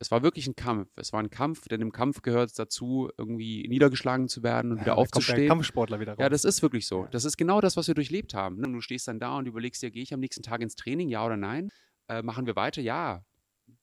es 0.00 0.10
war 0.10 0.22
wirklich 0.22 0.46
ein 0.46 0.56
Kampf. 0.56 0.88
Es 0.96 1.12
war 1.12 1.20
ein 1.20 1.28
Kampf, 1.28 1.68
denn 1.68 1.82
im 1.82 1.92
Kampf 1.92 2.22
gehört 2.22 2.48
es 2.48 2.54
dazu, 2.54 3.10
irgendwie 3.18 3.68
niedergeschlagen 3.68 4.28
zu 4.28 4.42
werden 4.42 4.72
und 4.72 4.78
Ja, 4.78 4.84
wieder 4.84 4.98
aufzustehen. 4.98 5.46
Kampfsportler 5.46 6.00
wieder 6.00 6.12
raus. 6.12 6.20
Ja, 6.20 6.30
das 6.30 6.44
ist 6.44 6.62
wirklich 6.62 6.86
so. 6.86 7.06
Das 7.10 7.26
ist 7.26 7.36
genau 7.36 7.60
das, 7.60 7.76
was 7.76 7.86
wir 7.86 7.94
durchlebt 7.94 8.32
haben. 8.32 8.58
ne? 8.60 8.72
Du 8.72 8.80
stehst 8.80 9.06
dann 9.08 9.20
da 9.20 9.36
und 9.36 9.46
überlegst 9.46 9.82
dir, 9.82 9.90
gehe 9.90 10.02
ich 10.02 10.14
am 10.14 10.20
nächsten 10.20 10.42
Tag 10.42 10.62
ins 10.62 10.74
Training, 10.74 11.10
ja 11.10 11.24
oder 11.24 11.36
nein? 11.36 11.70
Äh, 12.08 12.22
machen 12.22 12.46
wir 12.46 12.56
weiter? 12.56 12.80
Ja. 12.80 13.24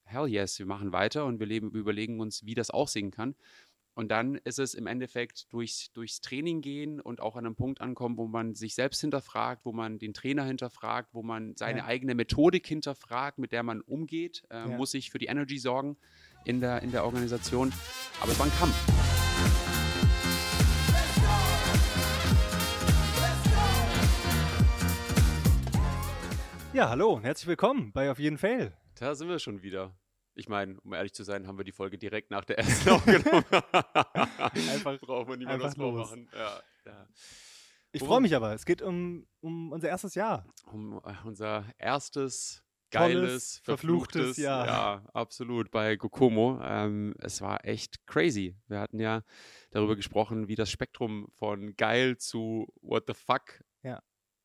Hell 0.06 0.28
yes, 0.28 0.58
wir 0.58 0.66
machen 0.66 0.92
weiter 0.92 1.26
und 1.26 1.40
wir, 1.40 1.46
leben, 1.46 1.74
wir 1.74 1.82
überlegen 1.82 2.20
uns, 2.20 2.44
wie 2.46 2.56
das 2.56 2.72
aussehen 2.72 3.12
kann. 3.12 3.36
Und 3.98 4.10
dann 4.10 4.36
ist 4.36 4.60
es 4.60 4.76
im 4.76 4.86
Endeffekt 4.86 5.52
durchs, 5.52 5.92
durchs 5.92 6.22
Training 6.22 6.62
gehen 6.62 7.02
und 7.02 7.20
auch 7.20 7.36
an 7.36 7.48
einem 7.48 7.56
Punkt 7.56 7.82
ankommen, 7.82 8.16
wo 8.18 8.28
man 8.28 8.54
sich 8.54 8.76
selbst 8.76 9.02
hinterfragt, 9.02 9.66
wo 9.66 9.72
man 9.72 9.98
den 9.98 10.14
Trainer 10.14 10.44
hinterfragt, 10.44 11.10
wo 11.16 11.24
man 11.24 11.56
seine 11.56 11.80
Ja. 11.80 11.86
eigene 11.86 12.14
Methodik 12.14 12.68
hinterfragt, 12.68 13.40
mit 13.40 13.52
der 13.52 13.64
man 13.64 13.82
umgeht, 13.82 14.44
äh, 14.52 14.70
Ja. 14.70 14.78
muss 14.78 14.92
sich 14.92 15.10
für 15.10 15.18
die 15.18 15.26
Energy 15.26 15.58
sorgen 15.58 15.98
in 16.46 16.62
der, 16.62 16.84
in 16.84 16.92
der 16.92 17.06
Organisation. 17.06 17.74
Aber 18.22 18.32
es 18.32 18.38
war 18.38 18.46
ein 18.46 18.52
Kampf. 18.60 18.76
Ja, 26.74 26.90
hallo 26.90 27.14
und 27.14 27.24
herzlich 27.24 27.48
willkommen 27.48 27.92
bei 27.92 28.12
Auf 28.12 28.20
jeden 28.20 28.38
Fall. 28.38 28.74
Da 29.00 29.16
sind 29.16 29.30
wir 29.30 29.40
schon 29.40 29.64
wieder. 29.64 29.96
Ich 30.38 30.48
meine, 30.48 30.80
um 30.82 30.94
ehrlich 30.94 31.14
zu 31.14 31.24
sein, 31.24 31.48
haben 31.48 31.58
wir 31.58 31.66
die 31.66 31.72
Folge 31.72 31.98
direkt 31.98 32.30
nach 32.32 32.46
der 32.46 32.60
ersten 32.60 32.90
aufgenommen. 32.92 33.44
Einfach- 33.52 35.00
braucht 35.00 35.28
man 35.30 35.40
niemand 35.40 35.62
was 35.64 35.76
vormachen. 35.76 36.30
Ja, 36.34 36.62
ja. 36.86 37.08
Ich 37.92 38.04
freue 38.04 38.22
mich 38.22 38.36
aber. 38.36 38.54
Es 38.54 38.66
geht 38.66 38.82
um, 38.82 39.26
um 39.40 39.72
unser 39.72 39.90
erstes 39.90 40.14
Jahr. 40.16 40.46
Um 40.72 41.02
äh, 41.04 41.14
unser 41.26 41.66
erstes 41.80 42.64
Tolles, 42.92 43.14
geiles, 43.14 43.62
verfluchtes 43.64 44.18
verfluchtes 44.20 44.38
Jahr. 44.38 44.68
Ja, 44.68 45.04
absolut 45.14 45.72
bei 45.72 45.96
Gokomo. 45.96 46.60
Ähm, 46.64 47.16
es 47.20 47.42
war 47.42 47.66
echt 47.66 48.06
crazy. 48.06 48.56
Wir 48.68 48.80
hatten 48.80 49.00
ja 49.00 49.24
darüber 49.72 49.96
gesprochen, 49.96 50.48
wie 50.48 50.56
das 50.56 50.70
Spektrum 50.70 51.28
von 51.34 51.76
geil 51.76 52.18
zu 52.18 52.68
what 52.82 53.06
the 53.08 53.14
fuck 53.14 53.64
Ja. 53.84 54.02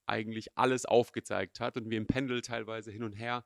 eigentlich 0.07 0.57
alles 0.57 0.87
aufgezeigt 0.87 1.61
hat 1.61 1.77
und 1.77 1.91
wir 1.91 1.99
im 1.99 2.07
Pendel 2.07 2.41
teilweise 2.41 2.91
hin 2.91 3.03
und 3.05 3.13
her 3.13 3.45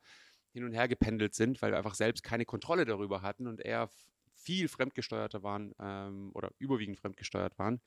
hin 0.57 0.65
und 0.65 0.73
her 0.73 0.89
gependelt 0.89 1.35
sind, 1.35 1.61
weil 1.61 1.73
wir 1.73 1.77
einfach 1.77 1.95
selbst 1.95 2.23
keine 2.23 2.47
Kontrolle 2.47 2.87
darüber 2.87 3.21
hatten 3.21 3.47
und 3.47 3.61
eher 3.61 3.91
viel 4.33 4.69
fremdgesteuerter 4.69 5.43
waren 5.43 5.75
ähm, 5.79 6.31
oder 6.33 6.51
überwiegend 6.59 6.99
fremdgesteuert 6.99 7.59
waren 7.59 7.83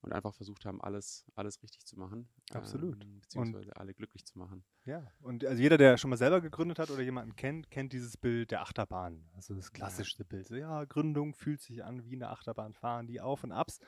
und 0.00 0.12
einfach 0.12 0.34
versucht 0.34 0.64
haben, 0.64 0.80
alles, 0.80 1.24
alles 1.36 1.62
richtig 1.62 1.86
zu 1.86 1.96
machen. 1.96 2.28
Absolut. 2.52 3.00
Ähm, 3.00 3.20
beziehungsweise 3.20 3.76
alle 3.76 3.94
glücklich 3.94 4.24
zu 4.24 4.36
machen. 4.36 4.64
Ja, 4.84 5.06
und 5.20 5.44
also 5.44 5.62
jeder, 5.62 5.78
der 5.78 5.96
schon 5.96 6.10
mal 6.10 6.16
selber 6.16 6.40
gegründet 6.40 6.80
hat 6.80 6.90
oder 6.90 7.02
jemanden 7.02 7.36
kennt, 7.36 7.70
kennt 7.70 7.92
dieses 7.92 8.16
Bild 8.16 8.50
der 8.50 8.62
Achterbahn. 8.62 9.24
Also 9.36 9.54
das 9.54 9.72
klassischste 9.72 10.24
Bild. 10.24 10.48
So, 10.48 10.56
ja, 10.56 10.84
Gründung 10.86 11.34
fühlt 11.34 11.62
sich 11.62 11.84
an 11.84 12.04
wie 12.04 12.16
eine 12.16 12.30
Achterbahn, 12.30 12.74
fahren 12.74 13.06
die 13.06 13.20
Auf 13.20 13.44
und 13.44 13.52
Abs. 13.52 13.78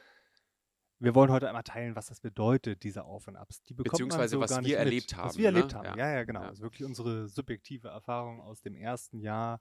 Wir 1.00 1.14
wollen 1.14 1.30
heute 1.30 1.48
einmal 1.48 1.62
teilen, 1.62 1.96
was 1.96 2.06
das 2.06 2.20
bedeutet, 2.20 2.82
diese 2.82 3.04
Auf 3.04 3.26
und 3.26 3.36
Abs. 3.36 3.62
Die 3.62 3.74
bekommt 3.74 3.92
Beziehungsweise, 3.92 4.36
so 4.36 4.40
was 4.40 4.50
wir 4.50 4.60
nicht 4.60 4.70
mit. 4.70 4.78
erlebt 4.78 5.12
Was 5.12 5.18
haben, 5.18 5.38
wir 5.38 5.50
ne? 5.50 5.56
erlebt 5.58 5.74
haben, 5.74 5.84
Ja. 5.86 5.96
ja, 5.96 6.12
ja, 6.12 6.24
genau. 6.24 6.42
Ja. 6.42 6.48
Also 6.48 6.62
wirklich 6.62 6.84
unsere 6.86 7.28
subjektive 7.28 7.88
Erfahrung 7.88 8.40
aus 8.42 8.60
dem 8.60 8.74
ersten 8.76 9.18
Jahr 9.20 9.60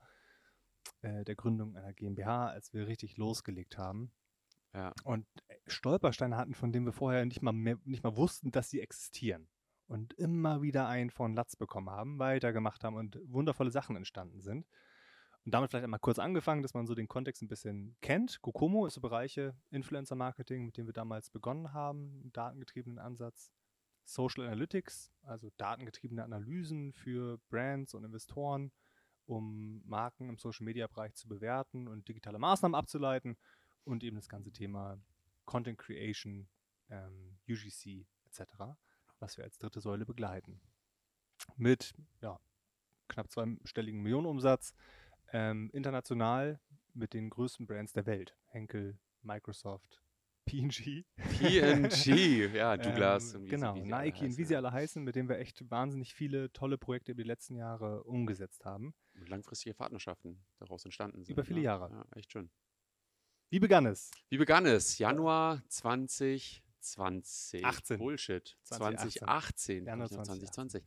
äh, 1.02 1.24
der 1.24 1.36
Gründung 1.36 1.78
einer 1.78 1.94
GmbH, 1.94 2.48
als 2.50 2.74
wir 2.74 2.88
richtig 2.88 3.16
losgelegt 3.18 3.78
haben. 3.78 4.12
Ja. 4.74 4.92
Und 5.04 5.26
äh, 5.48 5.56
Stolpersteine 5.68 6.36
hatten, 6.36 6.54
von 6.54 6.74
denen 6.74 6.86
wir 6.86 6.94
vorher 6.94 7.26
nicht 7.26 7.42
mal, 7.42 7.54
mehr, 7.54 7.78
nicht 7.86 8.04
mal 8.04 8.18
wussten, 8.18 8.52
dass 8.52 8.70
sie 8.70 8.82
existieren. 8.82 9.48
Und 9.88 10.14
immer 10.16 10.62
wieder 10.62 10.88
einen 10.88 11.10
von 11.10 11.34
Latz 11.36 11.56
bekommen 11.56 11.90
haben, 11.90 12.20
weitergemacht 12.20 12.84
haben 12.84 12.96
und 12.96 13.18
wundervolle 13.24 13.72
Sachen 13.72 13.96
entstanden 13.96 14.42
sind. 14.42 14.68
Und 15.50 15.54
damit 15.54 15.72
vielleicht 15.72 15.86
einmal 15.86 16.00
kurz 16.00 16.20
angefangen, 16.20 16.62
dass 16.62 16.76
man 16.76 16.86
so 16.86 16.94
den 16.94 17.08
Kontext 17.08 17.42
ein 17.42 17.48
bisschen 17.48 17.96
kennt. 18.02 18.40
Kokomo 18.44 18.86
ist 18.86 18.94
so 18.94 19.02
Bereiche 19.02 19.56
Influencer-Marketing, 19.72 20.64
mit 20.64 20.78
dem 20.78 20.86
wir 20.86 20.94
damals 20.94 21.32
begonnen 21.32 21.74
haben, 21.74 22.30
datengetriebenen 22.34 23.00
Ansatz. 23.00 23.52
Social 24.04 24.46
Analytics, 24.46 25.12
also 25.24 25.50
datengetriebene 25.58 26.24
Analysen 26.24 26.94
für 26.94 27.40
Brands 27.50 27.96
und 27.96 28.04
Investoren, 28.04 28.72
um 29.26 29.82
Marken 29.88 30.30
im 30.30 30.38
Social-Media-Bereich 30.38 31.16
zu 31.16 31.28
bewerten 31.28 31.88
und 31.88 32.08
digitale 32.08 32.38
Maßnahmen 32.38 32.76
abzuleiten 32.76 33.36
und 33.86 34.04
eben 34.04 34.18
das 34.18 34.30
ganze 34.30 34.52
Thema 34.52 35.00
Content 35.46 35.80
Creation, 35.80 36.48
ähm, 36.92 37.40
UGC 37.50 38.06
etc., 38.28 38.54
was 39.18 39.36
wir 39.36 39.46
als 39.46 39.58
dritte 39.58 39.82
Säule 39.82 40.06
begleiten. 40.06 40.62
Mit 41.58 41.96
ja, 42.22 42.40
knapp 43.08 43.32
zweistelligen 43.32 44.04
Millionenumsatz, 44.04 44.76
ähm, 45.34 45.70
international 45.74 46.60
mit 46.94 47.14
den 47.14 47.30
größten 47.30 47.68
Brands 47.68 47.94
der 47.94 48.06
Welt. 48.06 48.36
Henkel, 48.48 48.98
Microsoft, 49.22 50.02
P&G. 50.46 51.06
PNG, 51.18 52.54
ja, 52.56 52.76
Douglas. 52.78 53.36
Ähm, 53.36 53.46
genau, 53.46 53.74
alle 53.74 53.86
Nike 53.86 54.26
und 54.26 54.38
wie 54.38 54.46
sie 54.46 54.56
alle 54.56 54.72
heißen, 54.72 55.04
mit 55.04 55.16
denen 55.16 55.30
wir 55.30 55.38
echt 55.38 55.70
wahnsinnig 55.70 56.14
viele 56.14 56.52
tolle 56.54 56.78
Projekte 56.78 57.12
über 57.12 57.22
die 57.24 57.28
letzten 57.28 57.56
Jahre 57.56 58.04
umgesetzt 58.04 58.66
haben. 58.66 58.94
Und 59.20 59.30
langfristige 59.30 59.76
Partnerschaften 59.76 60.44
daraus 60.58 60.86
entstanden 60.86 61.24
sind. 61.24 61.34
Über 61.34 61.44
viele 61.44 61.60
ne? 61.60 61.66
Jahre. 61.66 61.90
Ja, 61.92 62.06
echt 62.16 62.32
schön. 62.32 62.50
Wie 63.52 63.60
begann 63.60 63.86
es? 63.86 64.12
Wie 64.30 64.38
begann 64.38 64.66
es? 64.66 64.98
Januar 64.98 65.62
2020. 65.70 67.66
18. 67.66 67.98
Bullshit. 67.98 68.58
2018. 68.64 69.12
2018. 69.22 69.86
Januar 69.86 70.04
nicht 70.06 70.16
nur 70.16 70.24
2018. 70.24 70.70
2020. 70.70 70.84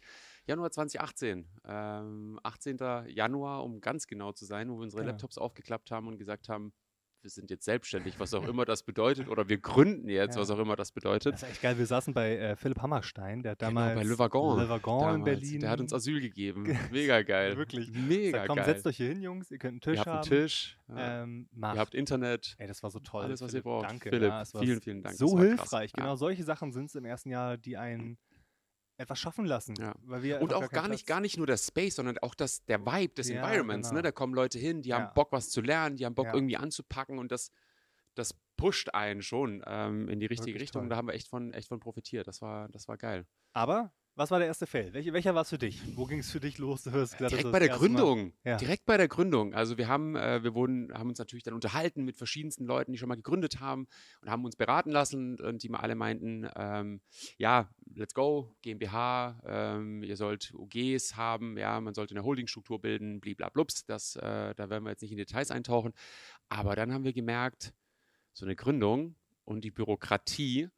Januar 0.46 0.70
2018. 0.70 1.46
Ähm, 1.66 2.40
18. 2.42 2.78
Januar, 3.08 3.64
um 3.64 3.80
ganz 3.80 4.06
genau 4.06 4.32
zu 4.32 4.44
sein, 4.44 4.68
wo 4.70 4.76
wir 4.76 4.82
unsere 4.82 5.02
Genau. 5.02 5.12
Laptops 5.12 5.38
aufgeklappt 5.38 5.90
haben 5.90 6.08
und 6.08 6.18
gesagt 6.18 6.48
haben, 6.48 6.72
wir 7.20 7.30
sind 7.30 7.50
jetzt 7.52 7.64
selbstständig, 7.64 8.18
was 8.18 8.34
auch 8.34 8.42
immer 8.48 8.64
das 8.64 8.82
bedeutet, 8.82 9.28
oder 9.28 9.48
wir 9.48 9.58
gründen 9.58 10.08
jetzt, 10.08 10.34
Ja. 10.34 10.40
was 10.40 10.50
auch 10.50 10.58
immer 10.58 10.74
das 10.74 10.90
bedeutet. 10.90 11.34
Das 11.34 11.44
ist 11.44 11.48
echt 11.50 11.62
geil. 11.62 11.78
Wir 11.78 11.86
saßen 11.86 12.12
bei 12.12 12.36
äh, 12.36 12.56
Philipp 12.56 12.82
Hammerstein, 12.82 13.44
der 13.44 13.52
hat 13.52 13.62
damals 13.62 13.90
genau, 13.92 14.02
bei 14.02 14.08
Le 14.08 14.18
Wagon. 14.18 14.58
Le 14.58 14.68
Wagon 14.68 14.98
in 14.98 15.06
damals. 15.06 15.24
Berlin. 15.24 15.60
Der 15.60 15.70
hat 15.70 15.80
uns 15.80 15.92
Asyl 15.92 16.20
gegeben. 16.20 16.64
Mega 16.90 17.22
geil. 17.22 17.56
Wirklich. 17.56 17.92
Mega 17.92 18.38
Sagt, 18.38 18.48
komm, 18.48 18.56
geil. 18.56 18.64
setzt 18.66 18.86
euch 18.88 18.96
hier 18.96 19.08
hin, 19.10 19.22
Jungs, 19.22 19.52
ihr 19.52 19.58
könnt 19.58 19.74
einen 19.74 19.80
Tisch 19.82 19.94
ihr 19.94 19.98
habt 20.00 20.08
einen 20.08 20.16
haben. 20.18 20.28
Tisch. 20.28 20.78
Ja. 20.88 21.22
Ähm. 21.22 21.48
Ihr 21.54 21.68
habt 21.76 21.94
Internet. 21.94 22.56
Ey, 22.58 22.66
das 22.66 22.82
war 22.82 22.90
so 22.90 22.98
toll. 22.98 23.22
Alles, 23.26 23.40
was 23.40 23.50
ihr 23.50 23.50
Philipp. 23.52 23.64
braucht. 23.64 23.88
Danke. 23.88 24.10
Philipp, 24.10 24.28
ja, 24.28 24.44
vielen, 24.44 24.80
vielen 24.80 25.02
Dank. 25.04 25.14
So 25.16 25.38
hilfreich. 25.38 25.92
Ja. 25.96 26.02
Genau 26.02 26.16
solche 26.16 26.42
Sachen 26.42 26.72
sind 26.72 26.86
es 26.86 26.96
im 26.96 27.04
ersten 27.04 27.30
Jahr, 27.30 27.56
die 27.56 27.76
einen 27.76 28.18
etwas 29.02 29.18
schaffen 29.20 29.44
lassen. 29.44 29.74
Ja. 29.78 29.94
Weil 30.04 30.22
wir 30.22 30.40
Und 30.40 30.52
auch 30.54 30.60
gar 30.60 30.68
keinen 30.82 30.90
nicht, 30.92 31.06
Platz- 31.06 31.14
gar 31.16 31.20
nicht 31.20 31.36
nur 31.36 31.46
der 31.46 31.56
Space, 31.58 31.96
sondern 31.96 32.18
auch 32.18 32.34
das, 32.34 32.64
der 32.64 32.84
Vibe 32.86 33.14
des 33.14 33.28
Ja, 33.28 33.36
Environments. 33.42 33.88
genau. 33.90 33.98
Ne? 33.98 34.02
Da 34.02 34.12
kommen 34.12 34.34
Leute 34.34 34.58
hin, 34.58 34.82
die 34.82 34.90
Ja. 34.90 34.98
haben 35.00 35.14
Bock, 35.14 35.32
was 35.32 35.50
zu 35.50 35.60
lernen, 35.60 35.96
die 35.96 36.04
haben 36.06 36.14
Bock, 36.14 36.28
irgendwie 36.32 36.56
anzupacken 36.56 37.18
und 37.18 37.30
das, 37.32 37.50
das 38.14 38.34
pusht 38.56 38.90
einen 38.94 39.22
schon 39.22 39.62
ähm, 39.66 40.08
in 40.08 40.20
die 40.20 40.26
richtige 40.26 40.48
Wirklich 40.54 40.62
Richtung. 40.68 40.82
toll. 40.82 40.88
Da 40.90 40.96
haben 40.96 41.08
wir 41.08 41.14
echt 41.14 41.28
von, 41.28 41.52
echt 41.52 41.68
von 41.68 41.80
profitiert. 41.80 42.26
Das 42.28 42.40
war, 42.42 42.68
das 42.68 42.86
war 42.88 42.96
geil. 42.96 43.26
Aber 43.52 43.92
was 44.14 44.30
war 44.30 44.38
der 44.38 44.48
erste 44.48 44.66
Fail? 44.66 44.92
Welche, 44.92 45.12
welcher 45.12 45.34
war 45.34 45.42
es 45.42 45.48
für 45.48 45.58
dich? 45.58 45.96
Wo 45.96 46.04
ging 46.04 46.18
es 46.18 46.30
für 46.30 46.40
dich 46.40 46.58
los? 46.58 46.84
Gesagt, 46.84 47.20
Direkt 47.20 47.50
bei 47.50 47.58
der 47.58 47.70
Gründung. 47.70 48.32
Ja. 48.44 48.58
Direkt 48.58 48.84
bei 48.84 48.98
der 48.98 49.08
Gründung. 49.08 49.54
Also 49.54 49.78
wir 49.78 49.88
haben, 49.88 50.16
äh, 50.16 50.42
wir 50.42 50.54
wurden, 50.54 50.92
haben 50.92 51.08
uns 51.08 51.18
natürlich 51.18 51.44
dann 51.44 51.54
unterhalten 51.54 52.04
mit 52.04 52.16
verschiedensten 52.16 52.66
Leuten, 52.66 52.92
die 52.92 52.98
schon 52.98 53.08
mal 53.08 53.14
gegründet 53.14 53.60
haben 53.60 53.86
und 54.20 54.30
haben 54.30 54.44
uns 54.44 54.56
beraten 54.56 54.90
lassen 54.90 55.40
und 55.40 55.62
die 55.62 55.70
mal 55.70 55.80
alle 55.80 55.94
meinten, 55.94 56.46
ähm, 56.56 57.00
ja, 57.38 57.70
let's 57.94 58.12
go, 58.12 58.54
GmbH, 58.60 59.40
ähm, 59.46 60.02
ihr 60.02 60.16
sollt 60.16 60.52
UGs 60.54 61.16
haben, 61.16 61.56
ja, 61.56 61.80
man 61.80 61.94
sollte 61.94 62.14
eine 62.14 62.24
Holdingstruktur 62.24 62.80
bilden, 62.80 63.20
bliblablups, 63.20 63.86
das, 63.86 64.16
äh, 64.16 64.54
da 64.54 64.68
werden 64.68 64.84
wir 64.84 64.90
jetzt 64.90 65.02
nicht 65.02 65.12
in 65.12 65.18
Details 65.18 65.50
eintauchen. 65.50 65.94
Aber 66.50 66.76
dann 66.76 66.92
haben 66.92 67.04
wir 67.04 67.14
gemerkt, 67.14 67.72
so 68.34 68.44
eine 68.44 68.56
Gründung 68.56 69.16
und 69.44 69.64
die 69.64 69.70
Bürokratie 69.70 70.68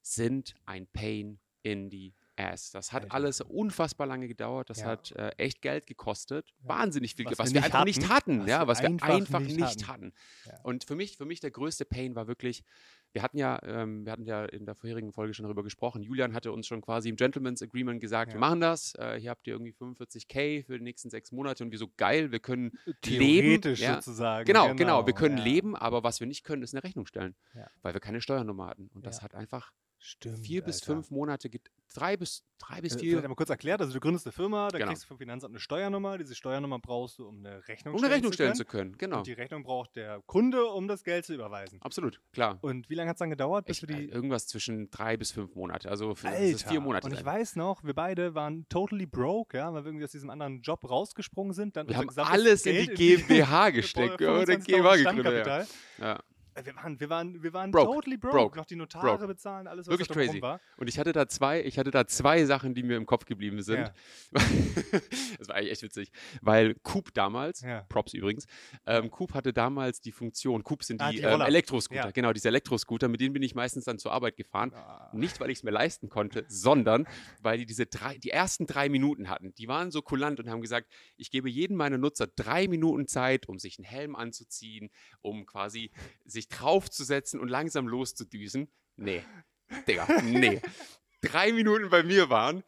sind 0.00 0.54
ein 0.64 0.86
Pain 0.86 1.40
in 1.62 1.90
die 1.90 2.14
Ass. 2.48 2.70
Das 2.70 2.92
hat 2.92 3.04
Alter. 3.04 3.14
alles 3.14 3.40
unfassbar 3.40 4.06
lange 4.06 4.28
gedauert. 4.28 4.70
Das 4.70 4.80
Ja. 4.80 4.86
hat 4.86 5.12
äh, 5.12 5.30
echt 5.36 5.62
Geld 5.62 5.86
gekostet. 5.86 6.52
Ja. 6.62 6.68
Wahnsinnig 6.68 7.14
viel, 7.14 7.26
Was 7.26 7.30
Geld, 7.30 7.38
was, 7.38 7.54
wir 7.54 7.64
einfach 7.64 7.84
nicht 7.84 8.08
hatten. 8.08 8.46
ja, 8.46 8.62
wir 8.62 8.66
was 8.68 8.82
wir 8.82 8.88
einfach 9.02 9.40
nicht 9.40 9.86
hatten. 9.88 10.12
Und 10.62 10.84
für 10.84 10.94
mich, 10.96 11.16
für 11.16 11.24
mich 11.24 11.40
der 11.40 11.50
größte 11.50 11.84
Pain 11.84 12.14
war 12.14 12.26
wirklich, 12.26 12.64
wir 13.12 13.22
hatten 13.22 13.38
ja, 13.38 13.58
ähm, 13.64 14.04
wir 14.04 14.12
hatten 14.12 14.24
ja 14.24 14.44
in 14.44 14.64
der 14.66 14.76
vorherigen 14.76 15.12
Folge 15.12 15.34
schon 15.34 15.42
darüber 15.44 15.64
gesprochen. 15.64 16.02
Julian 16.02 16.32
hatte 16.32 16.52
uns 16.52 16.66
schon 16.68 16.80
quasi 16.80 17.08
im 17.08 17.16
Gentleman's 17.16 17.60
Agreement 17.60 18.00
gesagt, 18.00 18.30
Ja. 18.30 18.36
wir 18.36 18.40
machen 18.40 18.60
das. 18.60 18.94
Äh, 18.94 19.18
hier 19.20 19.30
habt 19.30 19.46
ihr 19.48 19.54
irgendwie 19.54 19.72
45k 19.72 20.64
für 20.64 20.78
die 20.78 20.84
nächsten 20.84 21.10
sechs 21.10 21.32
Monate 21.32 21.64
und 21.64 21.72
wir 21.72 21.78
so 21.78 21.88
geil, 21.96 22.30
wir 22.30 22.38
können 22.38 22.70
Theoretisch 23.02 23.80
leben, 23.80 23.90
ja. 23.92 23.94
sozusagen. 24.00 24.44
Genau, 24.46 24.74
genau, 24.76 25.06
wir 25.06 25.12
können 25.14 25.38
ja. 25.38 25.44
leben, 25.44 25.74
aber 25.76 26.04
was 26.04 26.20
wir 26.20 26.26
nicht 26.28 26.44
können, 26.44 26.62
ist 26.62 26.72
eine 26.74 26.84
Rechnung 26.84 27.06
stellen, 27.06 27.34
weil 27.82 27.94
wir 27.94 28.00
keine 28.00 28.20
Steuernummer 28.20 28.68
hatten. 28.68 28.90
Und 28.94 29.04
das 29.06 29.22
hat 29.22 29.34
einfach 29.34 29.72
Stimmt. 29.98 30.38
vier 30.38 30.62
bis 30.62 30.76
Alter. 30.82 30.94
fünf 30.94 31.10
Monate, 31.10 31.50
drei 31.94 32.16
bis, 32.16 32.44
drei 32.58 32.80
bis 32.80 32.94
Äh, 32.94 32.98
vier, 32.98 33.10
Vielleicht 33.12 33.28
mal 33.28 33.34
kurz 33.34 33.50
erklärt, 33.50 33.80
also 33.80 33.92
du 33.92 34.00
gründest 34.00 34.26
eine 34.26 34.32
Firma, 34.32 34.68
da 34.68 34.78
Genau. 34.78 34.90
kriegst 34.90 35.04
du 35.04 35.08
vom 35.08 35.18
Finanzamt 35.18 35.52
eine 35.52 35.60
Steuernummer. 35.60 36.18
Diese 36.18 36.34
Steuernummer 36.34 36.78
brauchst 36.78 37.18
du, 37.18 37.26
um 37.26 37.38
eine 37.38 37.66
Rechnung, 37.68 37.94
um 37.94 38.02
eine 38.04 38.12
Rechnung 38.14 38.32
stellen 38.32 38.50
können. 38.50 38.56
zu 38.56 38.64
können. 38.64 38.98
Genau. 38.98 39.18
Und 39.18 39.26
die 39.26 39.32
Rechnung 39.32 39.62
braucht 39.62 39.96
der 39.96 40.20
Kunde, 40.26 40.64
um 40.66 40.88
das 40.88 41.04
Geld 41.04 41.24
zu 41.24 41.34
überweisen. 41.34 41.80
Absolut, 41.82 42.20
klar. 42.32 42.58
Und 42.60 42.88
wie 42.90 42.94
lange 42.94 43.08
hat 43.10 43.16
es 43.16 43.18
dann 43.18 43.30
gedauert, 43.30 43.66
bis 43.66 43.82
Ich, 43.82 43.88
äh, 43.88 43.94
die. 43.94 44.08
irgendwas 44.10 44.46
zwischen 44.46 44.90
drei 44.90 45.16
bis 45.16 45.32
fünf 45.32 45.54
Monate. 45.54 45.88
Also 45.90 46.14
für, 46.14 46.28
vier 46.28 46.80
Monate. 46.80 47.06
Und 47.06 47.12
ich 47.12 47.18
sein. 47.20 47.26
weiß 47.26 47.56
noch, 47.56 47.82
wir 47.84 47.94
beide 47.94 48.34
waren 48.34 48.66
totally 48.68 49.06
broke, 49.06 49.56
ja, 49.56 49.72
weil 49.72 49.84
wir 49.84 49.88
irgendwie 49.88 50.04
aus 50.04 50.12
diesem 50.12 50.30
anderen 50.30 50.60
Job 50.62 50.88
rausgesprungen 50.88 51.52
sind. 51.54 51.76
Dann 51.76 51.88
wir 51.88 51.96
haben 51.96 52.08
alles 52.16 52.66
in 52.66 52.76
die 52.76 52.86
GmbH 52.94 53.70
gesteckt. 53.70 54.20
Oder 54.20 54.42
25.000 54.42 54.64
GmbH 54.66 54.96
gegründet. 55.12 55.68
Ja. 55.98 56.18
Äh, 56.60 56.66
Wir 56.66 56.76
waren, 56.76 57.00
wir 57.00 57.08
waren, 57.10 57.42
wir 57.42 57.52
waren 57.52 57.70
Broke. 57.70 57.92
totally 57.92 58.16
broke. 58.16 58.36
Broke. 58.36 58.56
Noch 58.58 58.66
die 58.66 58.76
Notare 58.76 59.06
Broke. 59.16 59.26
bezahlen, 59.28 59.66
alles, 59.66 59.86
was 59.86 59.92
Wirklich 59.92 60.08
da 60.08 60.14
crazy. 60.14 60.42
war. 60.42 60.60
Und 60.76 60.88
ich 60.88 60.98
hatte 60.98 61.12
da 61.12 61.26
zwei, 61.28 61.62
ich 61.62 61.78
hatte 61.78 61.90
da 61.90 62.06
zwei 62.06 62.44
Sachen, 62.44 62.74
die 62.74 62.82
mir 62.82 62.96
im 62.96 63.06
Kopf 63.06 63.24
geblieben 63.24 63.62
sind. 63.62 63.78
Ja. 63.80 63.92
das 65.38 65.48
war 65.48 65.56
eigentlich 65.56 65.72
echt 65.72 65.82
witzig, 65.82 66.12
weil 66.42 66.74
Coop 66.82 67.12
damals, 67.14 67.60
Ja. 67.62 67.82
Props 67.88 68.14
übrigens, 68.14 68.46
ähm, 68.86 69.10
Coop 69.10 69.34
hatte 69.34 69.52
damals 69.52 70.00
die 70.00 70.12
Funktion, 70.12 70.62
Coop 70.64 70.84
sind 70.84 71.00
Ah, 71.00 71.10
die, 71.10 71.18
die 71.18 71.22
ähm. 71.22 71.40
Elektroscooter, 71.40 72.06
Ja. 72.06 72.10
genau, 72.10 72.32
diese 72.32 72.48
Elektroscooter, 72.48 73.08
mit 73.08 73.20
denen 73.20 73.32
bin 73.32 73.42
ich 73.42 73.54
meistens 73.54 73.84
dann 73.84 73.98
zur 73.98 74.12
Arbeit 74.12 74.36
gefahren. 74.36 74.72
Ah. 74.74 75.10
Nicht, 75.12 75.40
weil 75.40 75.50
ich 75.50 75.58
es 75.58 75.62
mir 75.64 75.70
leisten 75.70 76.08
konnte, 76.08 76.44
sondern 76.48 77.06
weil 77.42 77.58
die 77.58 77.66
diese 77.66 77.86
drei, 77.86 78.18
die 78.18 78.30
ersten 78.30 78.66
drei 78.66 78.88
Minuten 78.88 79.28
hatten. 79.28 79.54
Die 79.54 79.68
waren 79.68 79.90
so 79.90 80.02
kulant 80.02 80.40
und 80.40 80.48
haben 80.50 80.60
gesagt, 80.60 80.88
ich 81.16 81.30
gebe 81.30 81.48
jedem 81.48 81.76
meiner 81.76 81.98
Nutzer 81.98 82.26
drei 82.26 82.68
Minuten 82.68 83.06
Zeit, 83.06 83.48
um 83.48 83.58
sich 83.58 83.78
einen 83.78 83.84
Helm 83.86 84.16
anzuziehen, 84.16 84.90
um 85.22 85.46
quasi 85.46 85.90
sich 86.24 86.48
draufzusetzen 86.50 87.40
und 87.40 87.48
langsam 87.48 87.88
loszudüsen. 87.88 88.68
Nee, 88.96 89.24
Digga, 89.88 90.06
nee. 90.22 90.60
drei 91.22 91.52
Minuten 91.52 91.90
bei 91.90 92.02
mir 92.02 92.28
waren. 92.30 92.62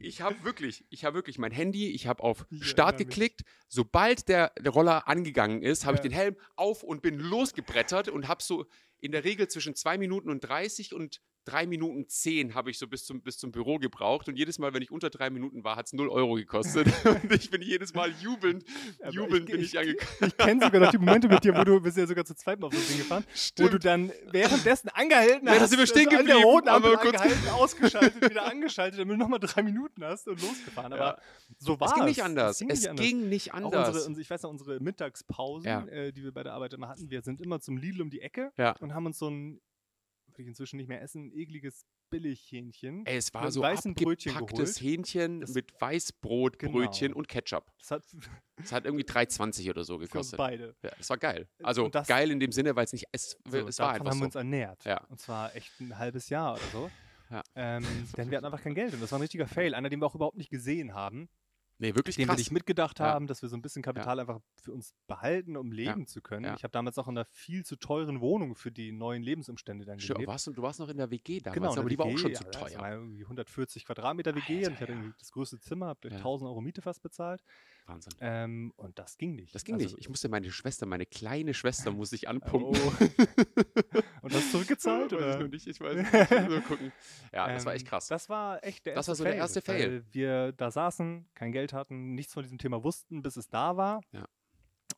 Ich 0.00 0.22
habe 0.22 0.42
wirklich, 0.42 0.84
ich 0.90 1.04
habe 1.04 1.14
wirklich 1.14 1.38
mein 1.38 1.52
Handy, 1.52 1.90
ich 1.92 2.08
habe 2.08 2.22
auf 2.22 2.46
Ich 2.50 2.68
Start 2.68 2.98
geklickt. 2.98 3.42
Sobald 3.68 4.28
der, 4.28 4.52
der 4.58 4.72
Roller 4.72 5.06
angegangen 5.06 5.62
ist, 5.62 5.84
habe 5.84 5.94
ich 5.96 5.98
Ja. 6.02 6.08
den 6.08 6.12
Helm 6.12 6.36
auf 6.56 6.82
und 6.82 7.00
bin 7.00 7.18
losgebrettert 7.20 8.08
und 8.08 8.26
habe 8.26 8.42
so 8.42 8.66
in 8.98 9.12
der 9.12 9.22
Regel 9.22 9.46
zwischen 9.48 9.76
zwei 9.76 9.96
Minuten 9.96 10.30
und 10.30 10.40
30 10.40 10.94
und 10.94 11.20
drei 11.44 11.66
Minuten 11.66 12.08
zehn 12.08 12.54
habe 12.54 12.70
ich 12.70 12.78
so 12.78 12.86
bis 12.86 13.04
zum, 13.04 13.20
bis 13.22 13.38
zum 13.38 13.52
Büro 13.52 13.78
gebraucht. 13.78 14.28
Und 14.28 14.36
jedes 14.36 14.58
Mal, 14.58 14.72
wenn 14.74 14.82
ich 14.82 14.90
unter 14.90 15.10
drei 15.10 15.30
Minuten 15.30 15.62
war, 15.64 15.76
hat 15.76 15.86
es 15.86 15.92
0 15.92 16.08
Euro 16.08 16.34
gekostet. 16.34 16.86
und 17.04 17.32
ich 17.32 17.50
bin 17.50 17.62
jedes 17.62 17.94
Mal 17.94 18.10
jubelnd, 18.20 18.64
jubelnd 19.10 19.48
ich- 19.48 19.54
bin 19.54 19.60
ich- 19.60 19.78
angekommen. 19.78 20.08
Ich 20.26 20.36
kenne 20.36 20.64
sogar 20.64 20.80
noch 20.80 20.90
die 20.90 20.98
Momente 20.98 21.28
mit 21.28 21.44
dir, 21.44 21.54
wo 21.56 21.64
du 21.64 21.80
bist 21.82 21.96
ja 21.96 22.06
sogar 22.06 22.24
zu 22.24 22.34
zweit 22.34 22.60
mal 22.60 22.68
auf 22.68 22.72
das 22.74 22.86
Ding 22.88 22.98
gefahren, 22.98 23.24
wo 23.58 23.68
du 23.68 23.78
dann 23.78 24.10
währenddessen 24.30 24.88
angehalten 24.90 25.46
Ja, 25.46 25.54
da 25.54 25.60
hast. 25.60 25.70
sind 25.70 25.78
wir 25.78 25.86
stehen 25.86 26.08
also 26.08 26.18
an 26.20 26.26
der 26.26 26.34
geblieben, 26.36 26.50
roten 26.50 26.68
Ampel 26.68 26.96
angehalten, 26.96 27.48
ausgeschaltet, 27.50 28.22
wieder 28.30 28.46
angeschaltet, 28.46 29.00
damit 29.00 29.14
du 29.14 29.18
nochmal 29.18 29.40
drei 29.40 29.62
Minuten 29.62 30.04
hast 30.04 30.26
und 30.28 30.40
losgefahren. 30.40 30.92
Aber 30.92 31.04
Ja. 31.04 31.18
so 31.58 31.78
war 31.80 31.88
Es 31.88 31.92
es. 31.92 31.96
ging 31.96 32.04
nicht 32.06 32.22
anders. 32.22 32.58
ging 32.58 32.70
Es 32.70 32.80
nicht 32.80 32.88
anders. 32.90 33.06
ging 33.06 33.28
nicht 33.28 33.50
Auch 33.52 33.56
anders. 33.58 33.88
unsere, 33.88 34.06
unsere, 34.06 34.22
ich 34.22 34.30
weiß 34.30 34.42
noch, 34.42 34.50
unsere 34.50 34.80
Mittagspausen, 34.80 35.66
Ja. 35.68 35.84
äh, 35.86 36.12
die 36.12 36.22
wir 36.24 36.32
bei 36.32 36.42
der 36.42 36.52
Arbeit 36.54 36.72
immer 36.74 36.88
hatten, 36.88 37.10
wir 37.10 37.22
sind 37.22 37.40
immer 37.40 37.60
zum 37.60 37.76
Lidl 37.76 38.02
um 38.02 38.10
die 38.10 38.20
Ecke 38.20 38.52
und 38.80 38.94
haben 38.94 39.06
uns 39.06 39.18
so 39.18 39.28
ein, 39.28 39.60
ich 40.42 40.48
inzwischen 40.48 40.76
nicht 40.76 40.88
mehr 40.88 41.02
essen, 41.02 41.30
ekliges 41.32 41.84
Billighähnchen. 42.10 43.04
Ey, 43.06 43.16
es 43.16 43.32
war 43.34 43.50
so 43.50 43.60
weißen 43.62 43.92
abgepacktes 43.92 44.76
geholt. 44.76 44.80
Hähnchen 44.80 45.40
Das- 45.40 45.54
mit 45.54 45.72
Weißbrotbrötchen 45.80 47.08
Genau. 47.08 47.18
und 47.18 47.28
Ketchup. 47.28 47.72
Das 47.78 47.90
hat 47.90 48.04
Das 48.56 48.72
hat 48.72 48.84
irgendwie 48.84 49.04
3,20 49.04 49.68
oder 49.70 49.84
so 49.84 49.98
für 49.98 50.04
gekostet. 50.04 50.36
beide. 50.38 50.76
Ja, 50.82 50.90
das 50.96 51.10
war 51.10 51.18
geil. 51.18 51.48
Also 51.62 51.88
das- 51.88 52.06
geil 52.06 52.30
in 52.30 52.38
dem 52.40 52.52
Sinne, 52.52 52.76
weil 52.76 52.84
es 52.84 52.92
nicht, 52.92 53.06
es, 53.12 53.36
So, 53.48 53.66
es 53.66 53.78
war 53.78 53.92
einfach 53.94 54.06
haben 54.10 54.18
wir 54.18 54.26
uns 54.26 54.34
ernährt. 54.34 54.84
Ja. 54.84 55.02
Und 55.08 55.18
zwar 55.20 55.54
echt 55.56 55.72
ein 55.80 55.98
halbes 55.98 56.28
Jahr 56.28 56.54
oder 56.54 56.62
so. 56.72 56.90
Ja. 57.30 57.42
Ähm, 57.56 57.84
denn 58.16 58.30
wir 58.30 58.36
hatten 58.36 58.44
einfach 58.46 58.62
kein 58.62 58.74
Geld 58.74 58.94
und 58.94 59.00
das 59.02 59.10
war 59.10 59.18
ein 59.18 59.22
richtiger 59.22 59.48
Fail. 59.48 59.74
Einer, 59.74 59.88
den 59.88 59.98
wir 60.00 60.06
auch 60.06 60.14
überhaupt 60.14 60.36
nicht 60.36 60.50
gesehen 60.50 60.94
haben, 60.94 61.28
Nee, 61.78 61.94
wirklich 61.96 62.16
den 62.16 62.22
wir 62.22 62.26
krass. 62.28 62.38
nicht 62.38 62.52
mitgedacht 62.52 63.00
Ja. 63.00 63.06
haben, 63.06 63.26
dass 63.26 63.42
wir 63.42 63.48
so 63.48 63.56
ein 63.56 63.62
bisschen 63.62 63.82
Kapital 63.82 64.20
einfach 64.20 64.40
für 64.62 64.72
uns 64.72 64.94
behalten, 65.08 65.56
um 65.56 65.72
leben 65.72 66.06
zu 66.06 66.22
können. 66.22 66.44
Ja. 66.46 66.54
Ich 66.54 66.62
habe 66.62 66.70
damals 66.72 66.98
auch 66.98 67.08
in 67.08 67.18
einer 67.18 67.24
viel 67.24 67.64
zu 67.64 67.76
teuren 67.76 68.20
Wohnung 68.20 68.54
für 68.54 68.70
die 68.70 68.92
neuen 68.92 69.22
Lebensumstände 69.22 69.84
dann 69.84 69.98
Stimmt, 69.98 70.18
gelebt. 70.18 70.28
warst 70.30 70.46
du, 70.46 70.52
du 70.52 70.62
warst 70.62 70.78
noch 70.80 70.88
in 70.88 70.96
der 70.98 71.10
WG 71.10 71.40
damals, 71.40 71.54
Genau, 71.54 71.80
aber 71.80 71.88
die 71.88 71.98
war 71.98 72.06
auch 72.06 72.10
WG, 72.10 72.18
schon 72.18 72.30
ja, 72.32 72.38
zu 72.38 72.44
Das 72.44 72.56
teuer. 72.72 72.80
war 72.80 72.92
irgendwie 72.92 73.22
140 73.24 73.84
Quadratmeter 73.84 74.34
WG 74.34 74.56
Alter, 74.58 74.68
und 74.68 74.74
ich 74.74 74.80
hatte 74.80 74.92
ja. 74.92 75.14
das 75.18 75.32
größte 75.32 75.58
Zimmer, 75.60 75.86
habe 75.86 76.08
Ja. 76.08 76.16
1000 76.16 76.48
Euro 76.48 76.60
Miete 76.60 76.80
fast 76.80 77.02
bezahlt. 77.02 77.42
Wahnsinn. 77.86 78.14
Ähm, 78.20 78.72
und 78.76 78.98
das 78.98 79.18
ging 79.18 79.34
nicht. 79.36 79.54
Das 79.54 79.62
ging 79.64 79.74
Also, 79.74 79.86
nicht. 79.88 79.98
Ich 79.98 80.08
musste 80.08 80.28
meine 80.30 80.50
Schwester, 80.50 80.86
meine 80.86 81.04
kleine 81.04 81.52
Schwester, 81.52 81.90
musste 81.90 82.16
ich 82.16 82.24
Oh. 82.26 82.30
anpumpen. 82.30 82.80
und 84.22 84.34
das 84.34 84.50
zurückgezahlt? 84.50 85.12
Weiß 85.12 85.18
ich 85.20 85.26
oder? 85.26 85.38
noch 85.40 85.48
nicht, 85.48 85.66
ich 85.66 85.80
weiß 85.80 85.96
nicht. 85.96 86.14
Ich 86.14 86.30
muss 86.30 86.48
mal 86.48 86.60
gucken. 86.62 86.92
Ja, 87.32 87.48
das 87.52 87.66
war 87.66 87.74
echt 87.74 87.84
Ähm, 87.84 87.88
krass. 87.90 88.06
Das 88.08 88.28
war 88.28 88.64
echt 88.64 88.86
der 88.86 88.94
Das 88.94 89.08
erste 89.08 89.10
war 89.10 89.16
so 89.16 89.24
der 89.24 89.34
erste 89.36 89.60
Fail. 89.60 89.90
Weil 89.92 90.04
wir 90.12 90.52
da 90.52 90.70
saßen, 90.70 91.26
kein 91.34 91.52
Geld 91.52 91.72
hatten, 91.72 92.14
nichts 92.14 92.32
von 92.32 92.42
diesem 92.42 92.58
Thema 92.58 92.82
wussten, 92.84 93.22
bis 93.22 93.36
es 93.36 93.48
da 93.48 93.76
war. 93.76 94.00
Ja. 94.12 94.24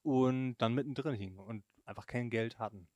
Und 0.03 0.57
dann 0.59 0.75
mittendrin 0.75 1.15
hingen 1.15 1.39
und 1.39 1.65
einfach 1.85 2.07
kein 2.07 2.31
Geld 2.31 2.59
hatten. 2.61 2.87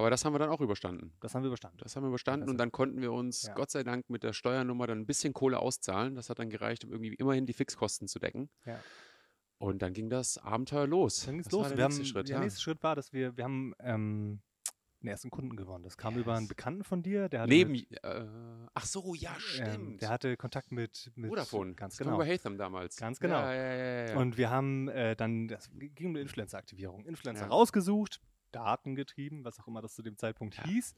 Aber 0.00 0.08
das 0.08 0.24
haben 0.24 0.32
wir 0.32 0.38
dann 0.38 0.48
auch 0.48 0.62
überstanden. 0.62 1.12
Das 1.20 1.34
haben 1.34 1.42
wir 1.42 1.48
überstanden. 1.48 1.76
Das 1.82 1.94
haben 1.94 2.04
wir 2.04 2.08
überstanden 2.08 2.48
und 2.48 2.56
dann 2.56 2.72
konnten 2.72 3.02
wir 3.02 3.12
uns 3.12 3.42
Ja. 3.42 3.52
Gott 3.54 3.70
sei 3.70 3.82
Dank 3.82 4.08
mit 4.08 4.22
der 4.22 4.32
Steuernummer 4.32 4.86
dann 4.86 5.00
ein 5.00 5.06
bisschen 5.06 5.34
Kohle 5.34 5.58
auszahlen. 5.58 6.14
Das 6.14 6.30
hat 6.30 6.38
dann 6.38 6.48
gereicht, 6.48 6.84
um 6.84 6.90
irgendwie 6.90 7.12
immerhin 7.14 7.44
die 7.44 7.52
Fixkosten 7.52 8.08
zu 8.08 8.18
decken. 8.18 8.48
Ja. 8.64 8.80
Und 9.58 9.82
dann 9.82 9.92
ging 9.92 10.08
das 10.08 10.38
Abenteuer 10.38 10.86
los. 10.86 11.26
Dann 11.26 11.34
ging 11.34 11.44
es 11.44 11.52
los. 11.52 11.68
der 11.68 11.76
wir 11.76 11.84
nächste 11.84 12.00
haben, 12.00 12.06
Schritt. 12.06 12.28
der 12.30 12.36
ja. 12.36 12.42
nächste 12.42 12.60
Schritt 12.62 12.82
war, 12.82 12.96
dass 12.96 13.12
wir, 13.12 13.36
wir 13.36 13.44
haben 13.44 13.74
ähm, 13.80 14.40
einen 15.02 15.08
ersten 15.08 15.30
Kunden 15.30 15.54
gewonnen. 15.54 15.84
Das 15.84 15.98
kam 15.98 16.16
über 16.16 16.32
einen 16.32 16.44
Yes. 16.44 16.48
Bekannten 16.48 16.84
von 16.84 17.02
dir, 17.02 17.28
der 17.28 17.46
Neben, 17.46 17.72
mit, 17.72 18.02
äh, 18.02 18.24
ach 18.74 18.86
so, 18.86 19.14
ja, 19.14 19.32
ähm, 19.32 19.40
stimmt. 19.40 20.02
der 20.02 20.08
hatte 20.08 20.36
Kontakt 20.36 20.72
mit, 20.72 21.10
mit 21.14 21.28
Vodafone. 21.28 21.74
Ganz 21.74 21.98
genau. 21.98 22.14
Über 22.14 22.26
Hatham 22.26 22.56
damals. 22.56 22.96
Ganz 22.96 23.20
genau. 23.20 23.40
Ja, 23.40 24.06
ja. 24.06 24.16
Und 24.16 24.38
wir 24.38 24.50
haben 24.50 24.88
äh, 24.88 25.16
dann, 25.16 25.48
das 25.48 25.70
ging 25.74 26.06
um 26.06 26.12
eine 26.12 26.20
Influencer-Aktivierung, 26.20 27.04
Influencer 27.04 27.46
rausgesucht, 27.46 28.20
Daten 28.52 28.94
getrieben, 28.94 29.44
was 29.44 29.58
auch 29.58 29.66
immer 29.68 29.82
das 29.82 29.94
zu 29.94 30.02
dem 30.02 30.16
Zeitpunkt 30.16 30.56
Ja. 30.56 30.64
hieß. 30.64 30.94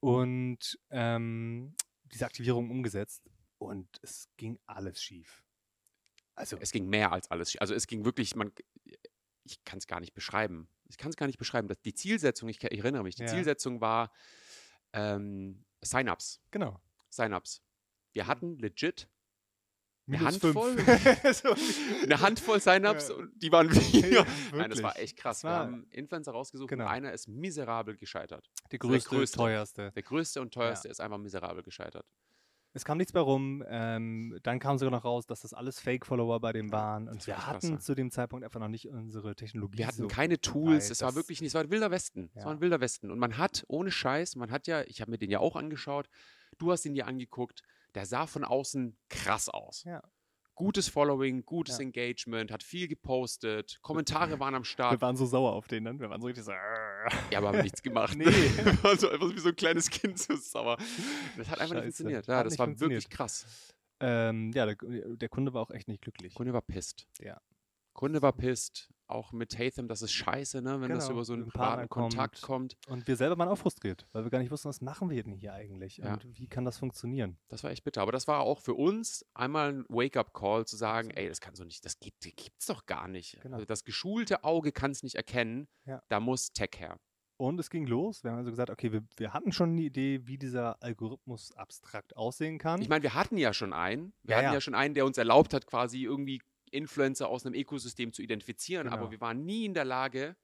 Und 0.00 0.78
ähm, 0.90 1.74
diese 2.04 2.26
Aktivierung 2.26 2.70
umgesetzt. 2.70 3.28
Und 3.58 3.88
es 4.02 4.28
ging 4.36 4.58
alles 4.66 5.02
schief. 5.02 5.42
Also, 6.34 6.58
es 6.58 6.70
ging 6.72 6.86
mehr 6.88 7.12
als 7.12 7.30
alles. 7.30 7.52
schief. 7.52 7.60
Also 7.62 7.74
es 7.74 7.86
ging 7.86 8.04
wirklich, 8.04 8.36
man, 8.36 8.52
ich 9.44 9.64
kann 9.64 9.78
es 9.78 9.86
gar 9.86 10.00
nicht 10.00 10.12
beschreiben. 10.12 10.68
Ich 10.88 10.98
kann 10.98 11.08
es 11.10 11.16
gar 11.16 11.26
nicht 11.26 11.38
beschreiben. 11.38 11.68
Die 11.84 11.94
Zielsetzung, 11.94 12.48
ich, 12.50 12.62
ich 12.62 12.78
erinnere 12.78 13.02
mich, 13.02 13.14
die 13.14 13.22
Ja. 13.22 13.28
Zielsetzung 13.28 13.80
war 13.80 14.12
ähm, 14.92 15.64
Sign-ups. 15.82 16.40
genau. 16.50 16.80
Sign-ups. 17.08 17.62
Wir 18.12 18.26
hatten 18.26 18.58
legit 18.58 19.08
Eine 20.08 20.20
Handvoll? 20.20 20.76
So. 21.32 21.54
eine 22.04 22.20
Handvoll 22.20 22.60
Sign-ups 22.60 23.08
Ja. 23.08 23.14
und 23.16 23.30
die 23.42 23.50
waren 23.50 23.68
wir. 23.72 24.10
Ja, 24.10 24.26
Nein, 24.54 24.70
das 24.70 24.82
war 24.82 24.96
echt 24.98 25.16
krass. 25.16 25.42
Wir 25.42 25.50
haben 25.50 25.86
Influencer 25.90 26.32
rausgesucht 26.32 26.68
Genau. 26.70 26.84
und 26.84 26.90
einer 26.90 27.12
ist 27.12 27.26
miserabel 27.28 27.96
gescheitert. 27.96 28.48
der 28.70 28.78
der 28.78 28.78
größte, 28.78 29.08
größte. 29.10 29.36
teuerste. 29.36 29.92
Der 29.92 30.02
größte 30.02 30.40
und 30.40 30.54
teuerste 30.54 30.88
ist 30.88 31.00
einfach 31.00 31.18
miserabel 31.18 31.62
gescheitert. 31.62 32.06
Es 32.72 32.84
kam 32.84 32.98
nichts 32.98 33.14
mehr 33.14 33.22
rum. 33.22 33.64
Ähm, 33.68 34.38
dann 34.42 34.58
kam 34.58 34.76
sogar 34.76 34.90
noch 34.92 35.04
raus, 35.04 35.24
dass 35.24 35.40
das 35.40 35.54
alles 35.54 35.80
Fake-Follower 35.80 36.38
bei 36.40 36.52
dem 36.52 36.70
waren. 36.70 37.08
Und 37.08 37.26
wir 37.26 37.46
hatten 37.46 37.72
krass, 37.76 37.84
zu 37.86 37.94
dem 37.94 38.10
Zeitpunkt 38.10 38.44
einfach 38.44 38.60
noch 38.60 38.68
nicht 38.68 38.86
unsere 38.90 39.34
Technologie. 39.34 39.78
Wir 39.78 39.86
hatten 39.86 40.02
so 40.02 40.08
keine 40.08 40.38
Tools, 40.42 40.90
es 40.90 41.00
war 41.00 41.14
wirklich 41.14 41.40
nicht, 41.40 41.48
es 41.48 41.54
war 41.54 41.62
ein 41.62 41.70
wilder 41.70 41.90
Westen. 41.90 42.30
Es 42.34 42.44
war 42.44 42.52
ein 42.52 42.60
wilder 42.60 42.78
Westen. 42.80 43.10
Und 43.10 43.18
man 43.18 43.38
hat, 43.38 43.64
ohne 43.68 43.90
Scheiß, 43.90 44.36
man 44.36 44.50
hat 44.50 44.66
ja, 44.66 44.82
ich 44.82 45.00
habe 45.00 45.10
mir 45.10 45.16
den 45.16 45.30
ja 45.30 45.38
auch 45.40 45.56
angeschaut, 45.56 46.10
du 46.58 46.70
hast 46.70 46.84
ihn 46.84 46.92
dir 46.92 47.06
angeguckt, 47.06 47.62
der 47.96 48.06
sah 48.06 48.26
von 48.28 48.44
außen 48.44 48.96
krass 49.08 49.48
aus. 49.48 49.82
Ja. 49.84 50.02
Gutes 50.54 50.88
Following, 50.88 51.44
gutes 51.44 51.76
Ja. 51.78 51.82
Engagement, 51.84 52.50
hat 52.50 52.62
viel 52.62 52.88
gepostet, 52.88 53.78
Kommentare 53.82 54.38
waren 54.40 54.54
am 54.54 54.62
Wir 54.62 54.66
Start. 54.66 55.00
waren 55.02 55.16
so 55.16 55.26
sauer 55.26 55.52
auf 55.52 55.66
den 55.66 55.84
dann. 55.84 55.98
Wir 56.00 56.08
waren 56.08 56.20
so 56.20 56.26
richtig 56.28 56.44
so. 56.44 56.52
Ja, 56.52 57.38
aber 57.38 57.48
haben 57.48 57.62
nichts 57.62 57.82
gemacht. 57.82 58.14
Nee. 58.18 58.24
Wir 58.26 58.82
waren 58.84 58.98
so 58.98 59.10
einfach 59.10 59.34
wie 59.34 59.38
so 59.38 59.48
ein 59.50 59.56
kleines 59.56 59.90
Kind 59.90 60.18
so 60.18 60.34
sauer. 60.36 60.78
Das 61.36 61.48
hat 61.50 61.58
einfach 61.60 61.74
nicht 61.74 61.84
Scheiße. 61.84 62.04
funktioniert. 62.04 62.26
Ja, 62.26 62.36
Hat 62.38 62.46
das 62.46 62.52
nicht 62.52 62.58
war 62.60 62.80
wirklich 62.80 63.08
krass. 63.10 63.74
Ähm, 64.00 64.52
ja, 64.54 64.66
der, 64.66 64.76
der 65.16 65.28
Kunde 65.28 65.52
war 65.54 65.62
auch 65.62 65.70
echt 65.70 65.88
nicht 65.88 66.02
glücklich. 66.02 66.34
Kunde 66.34 66.52
war 66.52 66.62
pisst. 66.62 67.06
Ja. 67.18 67.40
Kunde 67.92 68.20
war 68.22 68.32
pisst. 68.32 68.90
Auch 69.08 69.32
mit 69.32 69.58
Hatham, 69.58 69.86
das 69.88 70.02
ist 70.02 70.12
scheiße, 70.12 70.62
ne? 70.62 70.80
wenn 70.80 70.90
das 70.90 71.04
Genau, 71.04 71.12
über 71.18 71.24
so 71.24 71.32
einen 71.34 71.46
privaten 71.48 71.88
Kontakt 71.88 72.42
kommt. 72.42 72.76
Und 72.88 73.06
wir 73.06 73.16
selber 73.16 73.38
waren 73.38 73.48
auch 73.48 73.58
frustriert, 73.58 74.06
weil 74.12 74.24
wir 74.24 74.30
gar 74.30 74.40
nicht 74.40 74.50
wussten, 74.50 74.68
was 74.68 74.80
machen 74.80 75.10
wir 75.10 75.22
denn 75.22 75.32
hier 75.34 75.52
eigentlich 75.54 75.98
Ja. 75.98 76.14
und 76.14 76.26
wie 76.38 76.48
kann 76.48 76.64
das 76.64 76.78
funktionieren. 76.78 77.38
Das 77.48 77.62
war 77.62 77.70
echt 77.70 77.84
bitter. 77.84 78.02
Aber 78.02 78.12
das 78.12 78.26
war 78.26 78.40
auch 78.40 78.60
für 78.60 78.74
uns 78.74 79.24
einmal 79.34 79.72
ein 79.72 79.84
Wake-up-Call 79.88 80.66
zu 80.66 80.76
sagen, 80.76 81.10
ey, 81.10 81.28
das 81.28 81.40
kann 81.40 81.54
so 81.54 81.64
nicht, 81.64 81.84
das 81.84 82.00
gibt, 82.00 82.20
gibt's 82.22 82.66
doch 82.66 82.86
gar 82.86 83.06
nicht. 83.08 83.38
Genau. 83.42 83.54
Also 83.56 83.66
das 83.66 83.84
geschulte 83.84 84.42
Auge 84.44 84.72
kann 84.72 84.90
es 84.90 85.02
nicht 85.02 85.14
erkennen. 85.14 85.68
Ja. 85.84 86.02
Da 86.08 86.18
muss 86.20 86.52
Tech 86.52 86.70
her. 86.78 86.98
Und 87.38 87.60
es 87.60 87.68
ging 87.68 87.86
los. 87.86 88.24
Wir 88.24 88.30
haben 88.30 88.38
also 88.38 88.50
gesagt, 88.50 88.70
okay, 88.70 88.92
wir, 88.92 89.04
wir 89.18 89.34
hatten 89.34 89.52
schon 89.52 89.72
eine 89.72 89.82
Idee, 89.82 90.26
wie 90.26 90.38
dieser 90.38 90.82
Algorithmus 90.82 91.52
abstrakt 91.52 92.16
aussehen 92.16 92.56
kann. 92.58 92.80
Ich 92.80 92.88
meine, 92.88 93.02
wir 93.02 93.12
hatten 93.12 93.36
ja 93.36 93.52
schon 93.52 93.74
einen. 93.74 94.14
Wir 94.22 94.30
Ja, 94.32 94.36
hatten 94.38 94.46
ja. 94.46 94.52
ja. 94.54 94.60
schon 94.62 94.74
einen, 94.74 94.94
der 94.94 95.04
uns 95.04 95.18
erlaubt 95.18 95.52
hat, 95.52 95.66
quasi 95.66 96.02
irgendwie 96.02 96.40
Influencer 96.70 97.28
aus 97.28 97.44
einem 97.46 97.54
Ökosystem 97.54 98.12
zu 98.12 98.22
identifizieren. 98.22 98.88
Aber 98.88 98.96
Genau. 99.02 99.10
wir 99.12 99.20
waren 99.20 99.44
nie 99.44 99.64
in 99.64 99.74
der 99.74 99.84
Lage, 99.84 100.36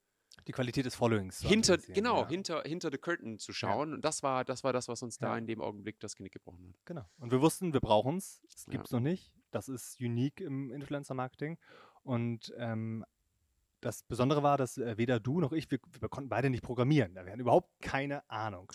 Die 0.47 0.51
Qualität 0.51 0.85
des 0.85 0.95
Followings. 0.95 1.41
hinter, 1.41 1.77
genau, 1.77 2.21
ja. 2.21 2.27
hinter, 2.29 2.63
hinter 2.63 2.89
the 2.91 2.97
curtain 2.97 3.37
zu 3.37 3.53
schauen. 3.53 3.93
Und 3.93 4.01
das 4.03 4.23
war, 4.23 4.43
das 4.43 4.63
war 4.63 4.73
das, 4.73 4.87
was 4.87 5.03
uns 5.03 5.17
da 5.17 5.33
Ja. 5.33 5.37
in 5.37 5.45
dem 5.47 5.61
Augenblick 5.61 5.99
das 5.99 6.15
Genick 6.15 6.33
gebrochen 6.33 6.67
hat. 6.69 6.85
Genau. 6.85 7.05
Und 7.19 7.31
wir 7.31 7.39
wussten, 7.41 7.71
wir 7.73 7.81
brauchen 7.81 8.17
es. 8.17 8.41
Es 8.55 8.65
Ja. 8.65 8.71
gibt 8.71 8.85
es 8.85 8.91
noch 8.91 8.99
nicht. 8.99 9.31
Das 9.51 9.69
ist 9.69 9.99
unique 9.99 10.41
im 10.41 10.71
Influencer-Marketing. 10.71 11.59
Und 12.01 12.51
ähm, 12.57 13.05
das 13.83 14.03
Besondere 14.03 14.41
war, 14.43 14.57
dass 14.57 14.77
äh, 14.77 14.97
weder 14.97 15.19
du 15.19 15.39
noch 15.39 15.51
ich, 15.51 15.69
wir, 15.69 15.79
wir 15.99 16.09
konnten 16.09 16.29
beide 16.29 16.49
nicht 16.49 16.63
programmieren. 16.63 17.13
Wir 17.15 17.25
hatten 17.31 17.39
überhaupt 17.39 17.69
keine 17.81 18.27
Ahnung. 18.29 18.71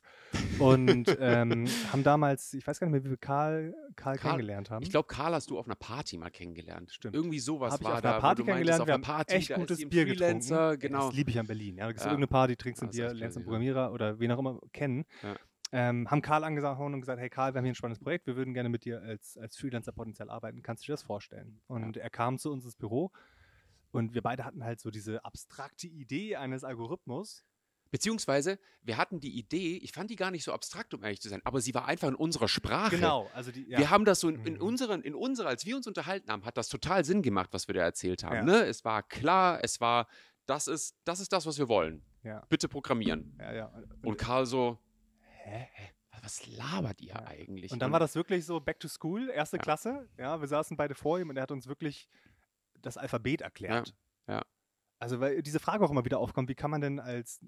Und 0.59 1.07
ähm, 1.21 1.67
haben 1.93 2.03
damals, 2.05 2.53
ich 2.55 2.67
weiß 2.67 2.79
gar 2.81 2.87
nicht 2.87 2.93
mehr, 2.93 3.05
wie 3.05 3.11
wir 3.11 3.17
Karl, 3.17 3.75
Karl, 3.97 4.17
Karl- 4.17 4.19
kennengelernt 4.19 4.71
haben. 4.71 4.83
Ich 4.83 4.91
glaube, 4.91 5.07
Karl 5.09 5.33
hast 5.35 5.51
du 5.51 5.59
auf 5.59 5.67
einer 5.67 5.75
Party 5.77 6.19
mal 6.19 6.31
kennengelernt. 6.31 6.93
Stimmt. 6.93 7.15
Irgendwie 7.15 7.39
sowas 7.39 7.73
Hab 7.73 7.81
ich 7.81 7.87
war 7.87 7.95
auf 7.95 8.01
da. 8.03 8.11
einer 8.13 8.21
Party 8.21 8.43
du 8.43 8.47
meintest, 8.47 8.55
kennengelernt. 8.57 8.81
auf 8.83 8.87
Wir 8.87 8.95
einer 8.95 9.07
haben 9.07 9.17
Party, 9.17 9.35
echt 9.35 9.55
gutes 9.55 9.89
Bier 9.89 10.07
Freelancer, 10.07 10.77
getrunken. 10.77 10.81
genau. 10.81 11.07
Das 11.09 11.15
liebe 11.17 11.31
ich 11.31 11.39
an 11.39 11.47
Berlin. 11.47 11.77
Ja, 11.77 11.85
da 11.85 11.89
gibt's 11.93 12.05
Ja. 12.05 12.11
irgendeine 12.11 12.27
Party, 12.29 12.57
trinkst 12.57 12.83
ein 12.83 12.89
ist 12.91 12.97
Bier, 12.97 13.13
lernst 13.15 13.37
einen 13.37 13.45
Programmierer 13.45 13.93
oder 13.93 14.19
wen 14.21 14.31
auch 14.33 14.39
immer 14.39 14.59
kennen. 14.73 15.05
Ja. 15.23 15.37
Ähm, 15.71 16.11
haben 16.11 16.23
Karl 16.23 16.45
angesprochen 16.45 16.95
und 16.95 17.01
gesagt, 17.01 17.21
hey 17.21 17.29
Karl, 17.29 17.53
wir 17.53 17.59
haben 17.59 17.65
hier 17.67 17.73
ein 17.73 17.75
spannendes 17.75 18.03
Projekt, 18.03 18.27
wir 18.27 18.37
würden 18.37 18.55
gerne 18.55 18.71
mit 18.71 18.87
dir 18.87 19.03
als, 19.03 19.37
als 19.37 19.55
Freelancer 19.59 19.93
potenziell 19.93 20.31
arbeiten. 20.31 20.63
Kannst 20.63 20.83
du 20.83 20.87
dir 20.87 20.93
das 20.95 21.03
vorstellen? 21.03 21.61
Und 21.67 21.99
er 21.99 22.09
kam 22.09 22.39
zu 22.39 22.51
uns 22.51 22.65
ins 22.65 22.75
Büro 22.77 23.11
und 23.91 24.15
wir 24.15 24.23
beide 24.23 24.45
hatten 24.45 24.65
halt 24.65 24.81
so 24.81 24.91
diese 24.91 25.25
abstrakte 25.25 25.87
Idee 25.87 26.37
eines 26.37 26.65
Algorithmus. 26.65 27.45
Beziehungsweise, 27.91 28.59
wir 28.83 28.99
hatten 28.99 29.19
die 29.19 29.39
Idee, 29.39 29.79
ich 29.79 29.93
fand 29.93 30.11
die 30.11 30.17
gar 30.17 30.31
nicht 30.31 30.45
so 30.45 30.53
abstrakt, 30.53 30.93
um 30.93 31.03
ehrlich 31.03 31.23
zu 31.23 31.31
sein, 31.31 31.41
aber 31.45 31.63
sie 31.63 31.73
war 31.75 31.87
einfach 31.87 32.09
in 32.09 32.15
unserer 32.15 32.47
Sprache. 32.47 32.97
Genau, 32.97 33.31
also 33.33 33.51
die, 33.51 33.67
ja. 33.67 33.79
Wir 33.79 33.89
haben 33.89 34.05
das 34.05 34.21
so 34.21 34.29
in, 34.29 34.45
in 34.45 34.55
Mhm. 34.55 34.61
unseren, 34.61 35.01
in 35.03 35.15
unserer, 35.15 35.49
als 35.49 35.65
wir 35.65 35.75
uns 35.75 35.87
unterhalten 35.87 36.31
haben, 36.31 36.45
hat 36.45 36.59
das 36.59 36.69
total 36.69 37.07
Sinn 37.07 37.23
gemacht, 37.23 37.49
was 37.53 37.67
wir 37.67 37.75
da 37.75 37.81
erzählt 37.81 38.25
haben. 38.25 38.37
Ja. 38.37 38.43
Ne? 38.43 38.67
Es 38.67 38.85
war 38.85 39.03
klar, 39.03 39.61
es 39.65 39.81
war, 39.81 40.07
das 40.45 40.69
ist, 40.69 40.97
das 41.05 41.19
ist 41.21 41.33
das, 41.33 41.47
was 41.47 41.57
wir 41.59 41.69
wollen. 41.71 42.05
Ja. 42.25 42.45
Bitte 42.51 42.69
programmieren. 42.69 43.35
ja, 43.41 43.55
ja. 43.55 43.73
Und 44.03 44.19
Karl 44.19 44.45
so, 44.45 44.77
hä? 45.45 45.67
was 46.23 46.47
labert 46.47 47.01
ihr 47.01 47.15
Ja. 47.15 47.25
eigentlich? 47.27 47.73
Und 47.73 47.81
dann 47.81 47.91
war 47.93 48.01
das 48.01 48.15
wirklich 48.17 48.45
so 48.45 48.61
Back 48.61 48.81
to 48.81 48.89
School, 48.89 49.31
erste 49.31 49.57
Ja. 49.57 49.63
Klasse. 49.63 50.09
Ja, 50.19 50.39
wir 50.41 50.49
saßen 50.49 50.77
beide 50.77 50.95
vor 50.95 51.19
ihm 51.21 51.31
und 51.31 51.37
er 51.39 51.45
hat 51.45 51.53
uns 51.53 51.67
wirklich 51.69 52.07
das 52.83 52.97
Alphabet 52.97 53.41
erklärt. 53.43 53.95
ja. 54.29 54.43
Also, 55.01 55.21
weil 55.21 55.43
diese 55.43 55.61
Frage 55.61 55.85
auch 55.85 55.91
immer 55.93 56.05
wieder 56.05 56.19
aufkommt, 56.19 56.49
wie 56.49 56.57
kann 56.57 56.73
man 56.73 56.81
denn 56.81 56.99
als 56.99 57.41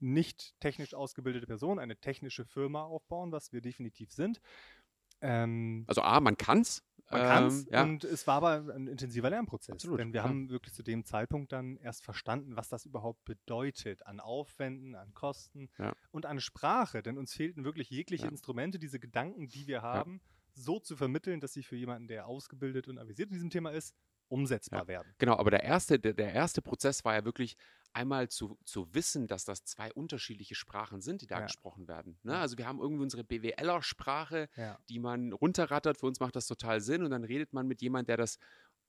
nicht 0.00 0.58
technisch 0.60 0.94
ausgebildete 0.94 1.46
Person 1.46 1.78
eine 1.78 1.96
technische 1.96 2.44
Firma 2.46 2.82
aufbauen, 2.82 3.30
was 3.30 3.52
wir 3.52 3.60
definitiv 3.60 4.10
sind. 4.12 4.40
Ähm, 5.20 5.84
Also 5.86 6.02
A, 6.02 6.20
man 6.20 6.36
kann's. 6.36 6.82
man 7.10 7.20
kann 7.22 7.46
es 7.46 7.66
ähm, 7.66 7.72
ja. 7.72 7.82
und 7.82 8.04
es 8.04 8.26
war 8.26 8.36
aber 8.36 8.74
ein 8.74 8.86
intensiver 8.86 9.30
Lernprozess. 9.30 9.74
Absolut, 9.74 10.00
denn 10.00 10.12
wir 10.12 10.18
ja. 10.20 10.24
haben 10.24 10.48
wirklich 10.50 10.74
zu 10.74 10.82
dem 10.82 11.04
Zeitpunkt 11.04 11.52
dann 11.52 11.76
erst 11.76 12.04
verstanden, 12.04 12.56
was 12.56 12.68
das 12.68 12.86
überhaupt 12.86 13.24
bedeutet 13.24 14.04
an 14.06 14.20
Aufwänden, 14.20 14.94
an 14.94 15.12
Kosten 15.14 15.68
Ja. 15.78 15.94
und 16.10 16.26
an 16.26 16.40
Sprache. 16.40 17.02
Denn 17.02 17.18
uns 17.18 17.32
fehlten 17.34 17.64
wirklich 17.64 17.90
jegliche 17.90 18.24
Ja. 18.24 18.30
Instrumente, 18.30 18.78
diese 18.78 18.98
Gedanken, 18.98 19.48
die 19.48 19.66
wir 19.66 19.82
haben, 19.82 20.20
so 20.54 20.78
zu 20.80 20.96
vermitteln, 20.96 21.40
dass 21.40 21.52
sie 21.52 21.62
für 21.62 21.76
jemanden, 21.76 22.08
der 22.08 22.26
ausgebildet 22.26 22.88
und 22.88 22.98
avisiert 22.98 23.28
in 23.30 23.34
diesem 23.34 23.50
Thema 23.50 23.70
ist, 23.70 23.94
umsetzbar 24.28 24.80
Ja. 24.82 24.86
werden. 24.88 25.14
Genau, 25.18 25.36
aber 25.36 25.50
der 25.50 25.64
erste, 25.64 25.98
der, 25.98 26.12
der 26.14 26.32
erste 26.32 26.62
Prozess 26.62 27.04
war 27.04 27.14
ja 27.14 27.24
wirklich 27.24 27.56
einmal 27.92 28.28
zu, 28.28 28.58
zu 28.64 28.92
wissen, 28.92 29.28
dass 29.28 29.44
das 29.44 29.64
zwei 29.64 29.92
unterschiedliche 29.92 30.56
Sprachen 30.56 31.00
sind, 31.00 31.22
die 31.22 31.26
da 31.28 31.38
Ja. 31.38 31.46
gesprochen 31.46 31.86
werden. 31.86 32.18
Ne? 32.24 32.36
Also 32.36 32.58
wir 32.58 32.66
haben 32.66 32.80
irgendwie 32.80 33.02
unsere 33.04 33.22
BWLer-Sprache, 33.22 34.48
Ja. 34.56 34.78
die 34.88 34.98
man 34.98 35.32
runterrattert. 35.32 35.98
Für 35.98 36.06
uns 36.06 36.20
macht 36.20 36.36
das 36.36 36.46
total 36.46 36.80
Sinn. 36.80 37.04
Und 37.04 37.10
dann 37.10 37.24
redet 37.24 37.52
man 37.52 37.66
mit 37.66 37.82
jemandem, 37.82 38.06
der 38.08 38.16
das 38.18 38.38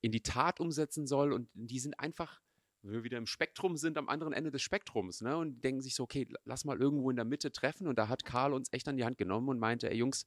in 0.01 0.11
die 0.11 0.21
Tat 0.21 0.59
umsetzen 0.59 1.07
soll. 1.07 1.33
Und 1.33 1.49
die 1.53 1.79
sind 1.79 1.99
einfach, 1.99 2.41
wenn 2.81 2.93
wir 2.93 3.03
wieder 3.03 3.17
im 3.17 3.27
Spektrum 3.27 3.77
sind, 3.77 3.97
am 3.97 4.09
anderen 4.09 4.33
Ende 4.33 4.51
des 4.51 4.61
Spektrums. 4.63 5.21
Ne? 5.21 5.37
Und 5.37 5.63
denken 5.63 5.81
sich 5.81 5.95
so, 5.95 6.03
okay, 6.03 6.27
lass 6.43 6.65
mal 6.65 6.79
irgendwo 6.79 7.09
in 7.11 7.15
der 7.15 7.25
Mitte 7.25 7.51
treffen. 7.51 7.87
Und 7.87 7.97
da 7.99 8.07
hat 8.07 8.25
Karl 8.25 8.53
uns 8.53 8.69
echt 8.73 8.87
an 8.87 8.97
die 8.97 9.05
Hand 9.05 9.17
genommen 9.17 9.49
und 9.49 9.59
meinte, 9.59 9.89
ey 9.89 9.97
Jungs, 9.97 10.25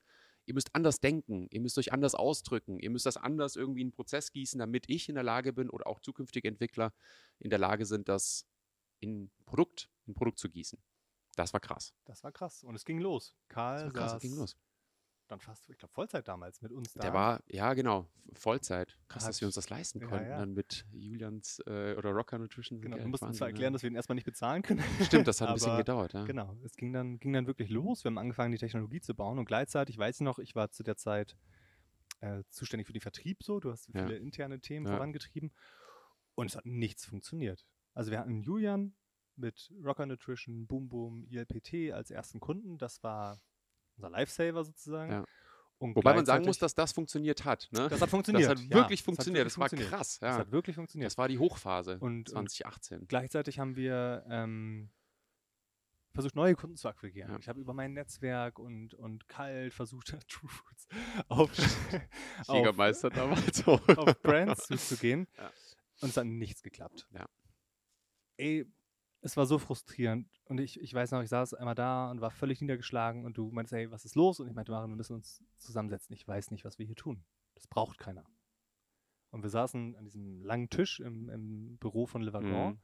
ihr 0.48 0.54
müsst 0.54 0.74
anders 0.74 0.98
denken, 1.00 1.46
ihr 1.50 1.60
müsst 1.60 1.76
euch 1.76 1.92
anders 1.92 2.14
ausdrücken, 2.14 2.80
ihr 2.80 2.88
müsst 2.88 3.04
das 3.04 3.18
anders 3.18 3.54
irgendwie 3.54 3.82
in 3.82 3.88
einen 3.88 3.92
Prozess 3.92 4.32
gießen, 4.32 4.58
damit 4.58 4.88
ich 4.88 5.08
in 5.10 5.14
der 5.14 5.24
Lage 5.24 5.52
bin 5.52 5.68
oder 5.68 5.86
auch 5.86 6.00
zukünftige 6.00 6.48
Entwickler 6.48 6.94
in 7.38 7.50
der 7.50 7.58
Lage 7.58 7.84
sind, 7.84 8.08
das 8.08 8.46
in 8.98 9.30
Produkt, 9.44 9.90
in 10.06 10.14
Produkt 10.14 10.38
zu 10.38 10.48
gießen. 10.48 10.82
Das 11.36 11.52
war 11.52 11.60
krass. 11.60 11.94
Das 12.06 12.24
war 12.24 12.32
krass. 12.32 12.64
Und 12.64 12.74
es 12.74 12.84
ging 12.86 12.98
los. 12.98 13.36
Karl 13.48 13.76
Das 13.76 13.84
war 13.84 13.92
krass, 13.92 14.10
saß 14.12 14.22
ging 14.22 14.36
los. 14.36 14.56
Dann 15.30 15.40
fast, 15.40 15.68
ich 15.70 15.78
glaube, 15.78 15.92
Vollzeit 15.94 16.26
damals 16.26 16.60
mit 16.62 16.72
uns 16.72 16.92
da. 16.94 17.00
Der 17.02 17.12
war, 17.12 17.42
ja 17.48 17.74
genau, 17.74 18.08
Vollzeit. 18.34 18.98
Krass, 19.08 19.24
dass 19.24 19.36
Hat- 19.36 19.40
wir 19.42 19.46
uns 19.48 19.54
das 19.54 19.68
leisten 19.70 20.00
ja, 20.00 20.06
konnten 20.06 20.28
ja. 20.30 20.38
dann 20.38 20.52
mit 20.54 20.84
Julians 20.92 21.60
äh, 21.66 21.94
oder 21.96 22.10
Rocker 22.10 22.38
Nutrition. 22.38 22.80
Genau, 22.80 22.96
wir 22.96 23.06
mussten 23.06 23.32
zwar 23.34 23.48
ja. 23.48 23.52
erklären, 23.52 23.72
dass 23.72 23.82
wir 23.82 23.90
ihn 23.90 23.96
erstmal 23.96 24.14
nicht 24.14 24.24
bezahlen 24.24 24.62
können. 24.62 24.82
Stimmt, 25.02 25.28
das 25.28 25.40
hat 25.40 25.48
ein 25.48 25.54
bisschen 25.56 25.76
gedauert. 25.76 26.12
Ja. 26.12 26.24
Genau, 26.24 26.56
es 26.64 26.74
ging 26.76 26.92
dann, 26.92 27.18
ging 27.18 27.32
dann 27.32 27.46
wirklich 27.46 27.70
los. 27.70 28.04
Wir 28.04 28.10
haben 28.10 28.18
angefangen, 28.18 28.52
die 28.52 28.58
Technologie 28.58 29.00
zu 29.00 29.14
bauen 29.14 29.38
und 29.38 29.44
gleichzeitig, 29.44 29.98
weiß 29.98 30.16
ich 30.16 30.22
noch, 30.22 30.38
ich 30.38 30.54
war 30.54 30.70
zu 30.70 30.82
der 30.82 30.96
Zeit 30.96 31.36
äh, 32.20 32.42
zuständig 32.50 32.86
für 32.86 32.92
den 32.92 33.02
Vertrieb 33.02 33.42
so, 33.42 33.60
du 33.60 33.70
hast 33.70 33.88
Ja. 33.94 34.04
viele 34.06 34.18
interne 34.18 34.60
Themen 34.60 34.86
Ja. 34.86 34.92
vorangetrieben 34.94 35.52
und 36.34 36.46
es 36.50 36.56
hat 36.56 36.66
nichts 36.66 37.04
funktioniert. 37.04 37.64
Also 37.94 38.10
wir 38.10 38.18
hatten 38.18 38.40
Julian 38.42 38.94
mit 39.36 39.72
Rocker 39.84 40.04
Nutrition, 40.06 40.66
Boom 40.66 40.88
Boom, 40.88 41.24
ILPT 41.30 41.92
als 41.92 42.10
ersten 42.10 42.40
Kunden, 42.40 42.76
das 42.78 43.02
war 43.04 43.40
unser 43.98 44.10
Lifesaver 44.10 44.64
sozusagen. 44.64 45.12
Ja. 45.12 45.24
Und 45.80 45.94
Wobei 45.94 46.12
man 46.14 46.26
sagen 46.26 46.44
muss, 46.44 46.58
dass 46.58 46.74
das 46.74 46.92
funktioniert 46.92 47.44
hat. 47.44 47.68
Ne? 47.70 47.88
das 47.88 48.00
hat 48.00 48.10
funktioniert. 48.10 48.50
Das 48.50 48.58
hat 48.58 48.64
ja, 48.68 48.74
wirklich 48.74 49.00
hat 49.00 49.04
funktioniert. 49.04 49.44
wirklich 49.44 49.52
Das 49.54 49.58
war 49.60 49.68
funktioniert. 49.68 49.90
krass. 49.90 50.18
Das 50.18 50.34
Ja. 50.34 50.38
hat 50.40 50.50
wirklich 50.50 50.74
funktioniert. 50.76 51.06
Das 51.06 51.18
war 51.18 51.28
die 51.28 51.38
Hochphase 51.38 51.98
Und- 52.00 52.30
und 52.32 52.50
2018. 52.50 53.06
Gleichzeitig 53.06 53.60
haben 53.60 53.76
wir 53.76 54.24
ähm, 54.28 54.90
versucht, 56.14 56.34
neue 56.34 56.56
Kunden 56.56 56.76
zu 56.76 56.88
akquirieren. 56.88 57.30
Ja. 57.30 57.38
Ich 57.38 57.48
habe 57.48 57.60
über 57.60 57.74
mein 57.74 57.92
Netzwerk 57.92 58.58
und, 58.58 58.94
und 58.94 59.28
kalt 59.28 59.72
versucht, 59.72 60.08
True 60.28 60.50
Fruits 60.50 60.88
auf, 61.28 61.50
auf, 62.48 62.56
Jägermeister 62.56 63.10
damals. 63.10 63.64
auf 63.68 64.22
Brands 64.22 64.66
zuzugehen. 64.66 65.28
Ja. 65.36 65.52
Und 66.00 66.08
es 66.08 66.16
hat 66.16 66.26
nichts 66.26 66.62
geklappt. 66.64 67.06
Ja. 67.12 67.28
Ey, 68.36 68.66
es 69.20 69.36
war 69.36 69.46
so 69.46 69.58
frustrierend. 69.58 70.28
Und 70.44 70.58
ich, 70.58 70.80
ich 70.80 70.94
weiß 70.94 71.10
noch, 71.10 71.22
ich 71.22 71.28
saß 71.28 71.54
einmal 71.54 71.74
da 71.74 72.10
und 72.10 72.20
war 72.20 72.30
völlig 72.30 72.60
niedergeschlagen 72.60 73.24
und 73.24 73.36
du 73.36 73.50
meintest, 73.50 73.74
hey, 73.74 73.90
was 73.90 74.04
ist 74.04 74.14
los? 74.14 74.40
Und 74.40 74.48
ich 74.48 74.54
meinte, 74.54 74.72
Maren, 74.72 74.90
wir 74.90 74.96
müssen 74.96 75.14
uns 75.14 75.42
zusammensetzen. 75.56 76.14
Ich 76.14 76.26
weiß 76.26 76.50
nicht, 76.50 76.64
was 76.64 76.78
wir 76.78 76.86
hier 76.86 76.96
tun. 76.96 77.24
Das 77.54 77.66
braucht 77.66 77.98
keiner. 77.98 78.24
Und 79.30 79.42
wir 79.42 79.50
saßen 79.50 79.96
an 79.96 80.04
diesem 80.04 80.42
langen 80.42 80.70
Tisch 80.70 81.00
im, 81.00 81.28
im 81.28 81.76
Büro 81.78 82.06
von 82.06 82.22
Le 82.22 82.32
Wagon 82.32 82.74
Mhm. 82.74 82.80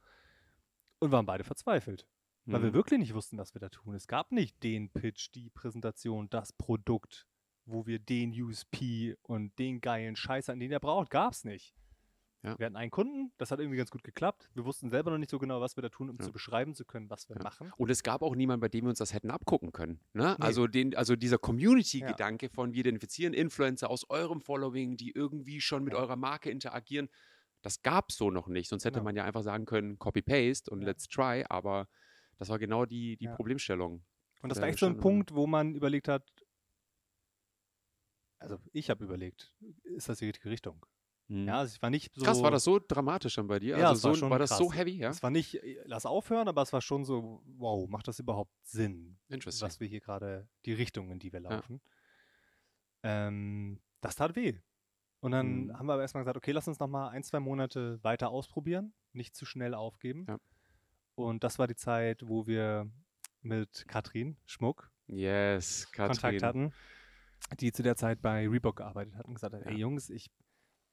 und 0.99 1.11
waren 1.11 1.25
beide 1.25 1.43
verzweifelt. 1.43 2.07
Weil 2.47 2.61
wir 2.61 2.69
Mhm. 2.69 2.75
wirklich 2.75 2.99
nicht 2.99 3.13
wussten, 3.15 3.37
was 3.39 3.55
wir 3.55 3.59
da 3.59 3.69
tun. 3.69 3.95
Es 3.95 4.07
gab 4.07 4.31
nicht 4.31 4.61
den 4.61 4.91
Pitch, 4.91 5.29
die 5.33 5.49
Präsentation, 5.49 6.29
das 6.29 6.53
Produkt, 6.53 7.27
wo 7.65 7.87
wir 7.87 7.97
den 7.97 8.29
USP 8.39 9.15
und 9.23 9.57
den 9.57 9.81
geilen 9.81 10.15
Scheiß 10.15 10.49
an 10.49 10.59
den 10.59 10.71
er 10.71 10.79
braucht, 10.79 11.09
gab 11.09 11.31
es 11.33 11.43
nicht. 11.43 11.73
Ja. 12.45 12.59
Wir 12.59 12.65
hatten 12.67 12.75
einen 12.75 12.91
Kunden, 12.91 13.31
das 13.37 13.51
hat 13.51 13.59
irgendwie 13.59 13.77
ganz 13.77 13.89
gut 13.91 14.03
geklappt. 14.03 14.49
Wir 14.53 14.65
wussten 14.65 14.89
selber 14.89 15.11
noch 15.11 15.17
nicht 15.17 15.29
so 15.31 15.39
genau, 15.39 15.61
was 15.61 15.75
wir 15.77 15.81
da 15.81 15.89
tun, 15.89 16.09
um 16.09 16.17
Ja. 16.19 16.25
zu 16.25 16.31
beschreiben 16.31 16.75
zu 16.75 16.85
können, 16.85 17.09
was 17.09 17.27
wir 17.29 17.35
Ja. 17.37 17.43
machen. 17.43 17.71
Und 17.77 17.89
es 17.89 18.03
gab 18.03 18.21
auch 18.21 18.35
niemanden, 18.35 18.61
bei 18.61 18.69
dem 18.69 18.85
wir 18.85 18.89
uns 18.89 18.99
das 18.99 19.13
hätten 19.13 19.31
abgucken 19.31 19.71
können. 19.71 19.99
Ne? 20.13 20.35
Nee. 20.39 20.45
Also, 20.45 20.67
den, 20.67 20.95
also 20.95 21.15
dieser 21.15 21.37
Community-Gedanke 21.37 22.49
von 22.49 22.73
wir 22.73 22.79
identifizieren 22.81 23.33
Influencer 23.33 23.89
aus 23.89 24.09
eurem 24.09 24.41
Following, 24.41 24.97
die 24.97 25.11
irgendwie 25.11 25.59
schon 25.61 25.83
mit 25.83 25.93
eurer 25.93 26.15
Marke 26.15 26.49
interagieren, 26.49 27.09
das 27.61 27.81
gab 27.81 28.09
es 28.09 28.17
so 28.17 28.29
noch 28.29 28.47
nicht. 28.47 28.69
Sonst 28.69 28.85
hätte 28.85 28.95
Genau. 28.99 29.05
man 29.05 29.15
ja 29.15 29.23
einfach 29.25 29.41
sagen 29.43 29.65
können, 29.65 29.97
Copy-Paste 29.97 30.69
und 30.69 30.81
let's 30.81 31.07
try. 31.07 31.43
Aber 31.49 31.87
das 32.37 32.49
war 32.49 32.59
genau 32.59 32.85
die, 32.85 33.17
die. 33.17 33.27
Problemstellung. 33.27 34.03
Und 34.41 34.49
das 34.49 34.61
war 34.61 34.67
echt 34.67 34.77
so 34.77 34.85
ein. 34.85 34.97
Punkt, 34.97 35.33
wo 35.33 35.47
man 35.47 35.73
überlegt 35.73 36.07
hat, 36.07 36.29
also 38.39 38.59
ich 38.73 38.89
habe 38.91 39.03
überlegt, 39.03 39.51
ist 39.83 40.09
das 40.09 40.19
die 40.19 40.25
richtige 40.25 40.49
Richtung? 40.51 40.85
Mhm. 41.27 41.47
Ja, 41.47 41.57
also 41.59 41.73
ich 41.75 41.81
war 41.81 41.89
nicht 41.89 42.13
so. 42.15 42.23
Krass, 42.23 42.41
war 42.43 42.51
das 42.51 42.63
so 42.63 42.79
dramatisch 42.79 43.35
dann 43.35 43.47
bei 43.47 43.59
dir? 43.59 43.77
Ja, 43.77 43.89
also 43.89 43.97
es 43.97 44.03
war 44.03 44.13
so, 44.13 44.19
schon 44.19 44.29
war 44.29 44.39
das 44.39 44.55
so 44.57 44.67
krass. 44.67 44.77
heavy, 44.77 44.97
ja? 44.97 45.09
Es 45.09 45.23
war 45.23 45.31
nicht, 45.31 45.59
lass 45.85 46.05
aufhören, 46.05 46.47
aber 46.47 46.61
es 46.61 46.71
war 46.71 46.81
schon 46.81 47.03
so, 47.03 47.41
wow, 47.57 47.89
macht 47.89 48.07
das 48.07 48.19
überhaupt 48.19 48.51
Sinn? 48.63 49.17
Interesting. 49.29 49.65
was 49.65 49.79
wir 49.79 49.87
hier 49.87 50.01
gerade, 50.01 50.47
die 50.65 50.73
Richtung, 50.73 51.09
in 51.11 51.19
die 51.19 51.33
wir 51.33 51.39
laufen. 51.39 51.81
Ähm, 53.03 53.79
das 54.01 54.15
tat 54.15 54.35
weh. 54.35 54.59
Und 55.19 55.31
dann 55.31 55.65
Mhm. 55.65 55.73
haben 55.77 55.85
wir 55.87 55.93
aber 55.93 56.01
erstmal 56.03 56.23
gesagt, 56.23 56.37
okay, 56.37 56.51
lass 56.51 56.67
uns 56.67 56.79
noch 56.79 56.87
mal 56.87 57.09
ein, 57.09 57.23
zwei 57.23 57.39
Monate 57.39 58.03
weiter 58.03 58.29
ausprobieren, 58.29 58.93
nicht 59.13 59.35
zu 59.35 59.45
schnell 59.45 59.73
aufgeben. 59.73 60.25
Ja. 60.27 60.37
Und 61.15 61.43
das 61.43 61.57
war 61.59 61.67
die 61.67 61.75
Zeit, 61.75 62.27
wo 62.27 62.45
wir 62.45 62.89
mit 63.41 63.85
Katrin 63.87 64.37
Schmuck 64.45 64.91
Yes, 65.07 65.91
Katrin. 65.91 66.13
Kontakt 66.15 66.43
hatten, 66.43 66.73
die 67.59 67.71
zu 67.71 67.83
der 67.83 67.95
Zeit 67.95 68.21
bei 68.21 68.47
Reebok 68.47 68.77
gearbeitet 68.77 69.15
hat 69.15 69.25
und 69.25 69.35
gesagt 69.35 69.53
hat, 69.53 69.61
Ja. 69.65 69.67
ey 69.71 69.77
Jungs, 69.77 70.09
ich, 70.09 70.29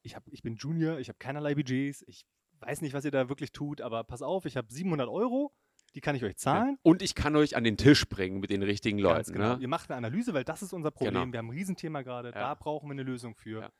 ich, 0.02 0.14
hab, 0.16 0.26
ich 0.28 0.42
bin 0.42 0.56
Junior, 0.56 0.99
ich 0.99 1.09
habe 1.09 1.18
keinerlei 1.18 1.54
Budgets, 1.54 2.02
ich 2.06 2.26
weiß 2.61 2.80
nicht, 2.80 2.92
was 2.94 3.04
ihr 3.04 3.11
da 3.11 3.28
wirklich 3.28 3.52
tut, 3.52 3.80
aber 3.80 4.04
pass 4.04 4.23
auf, 4.23 4.44
ich 4.44 4.56
habe 4.56 4.73
700 4.73 5.09
Euro, 5.09 5.52
die 5.94 6.00
kann 6.00 6.14
ich 6.16 6.25
euch 6.25 6.37
zahlen. 6.37 6.78
Und 6.82 7.02
ich 7.02 7.14
kann 7.14 7.37
euch 7.37 7.56
an 7.56 7.64
den 7.64 7.76
Tisch 7.76 8.09
bringen 8.09 8.40
mit 8.40 8.50
den 8.50 8.62
richtigen 8.62 8.99
Leuten. 8.99 9.32
genau. 9.32 9.56
Ne? 9.56 9.62
Ihr 9.62 9.68
macht 9.68 9.90
eine 9.90 9.99
Analyse, 9.99 10.32
weil 10.32 10.44
das 10.44 10.62
ist 10.62 10.73
unser 10.73 10.90
Problem. 10.90 11.14
Genau. 11.14 11.32
Wir 11.32 11.38
haben 11.38 11.49
ein 11.49 11.56
Riesenthema 11.56 12.02
gerade, 12.02 12.28
Ja. 12.28 12.35
da 12.35 12.54
brauchen 12.54 12.88
wir 12.88 12.92
eine 12.92 13.02
Lösung 13.02 13.35
für. 13.35 13.62
Ja. 13.62 13.71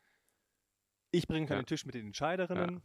Ich 1.11 1.27
bringe 1.27 1.47
euch 1.47 1.53
an 1.53 1.59
den 1.59 1.67
Tisch 1.67 1.85
mit 1.87 1.95
den 1.95 2.07
Entscheiderinnen. 2.07 2.83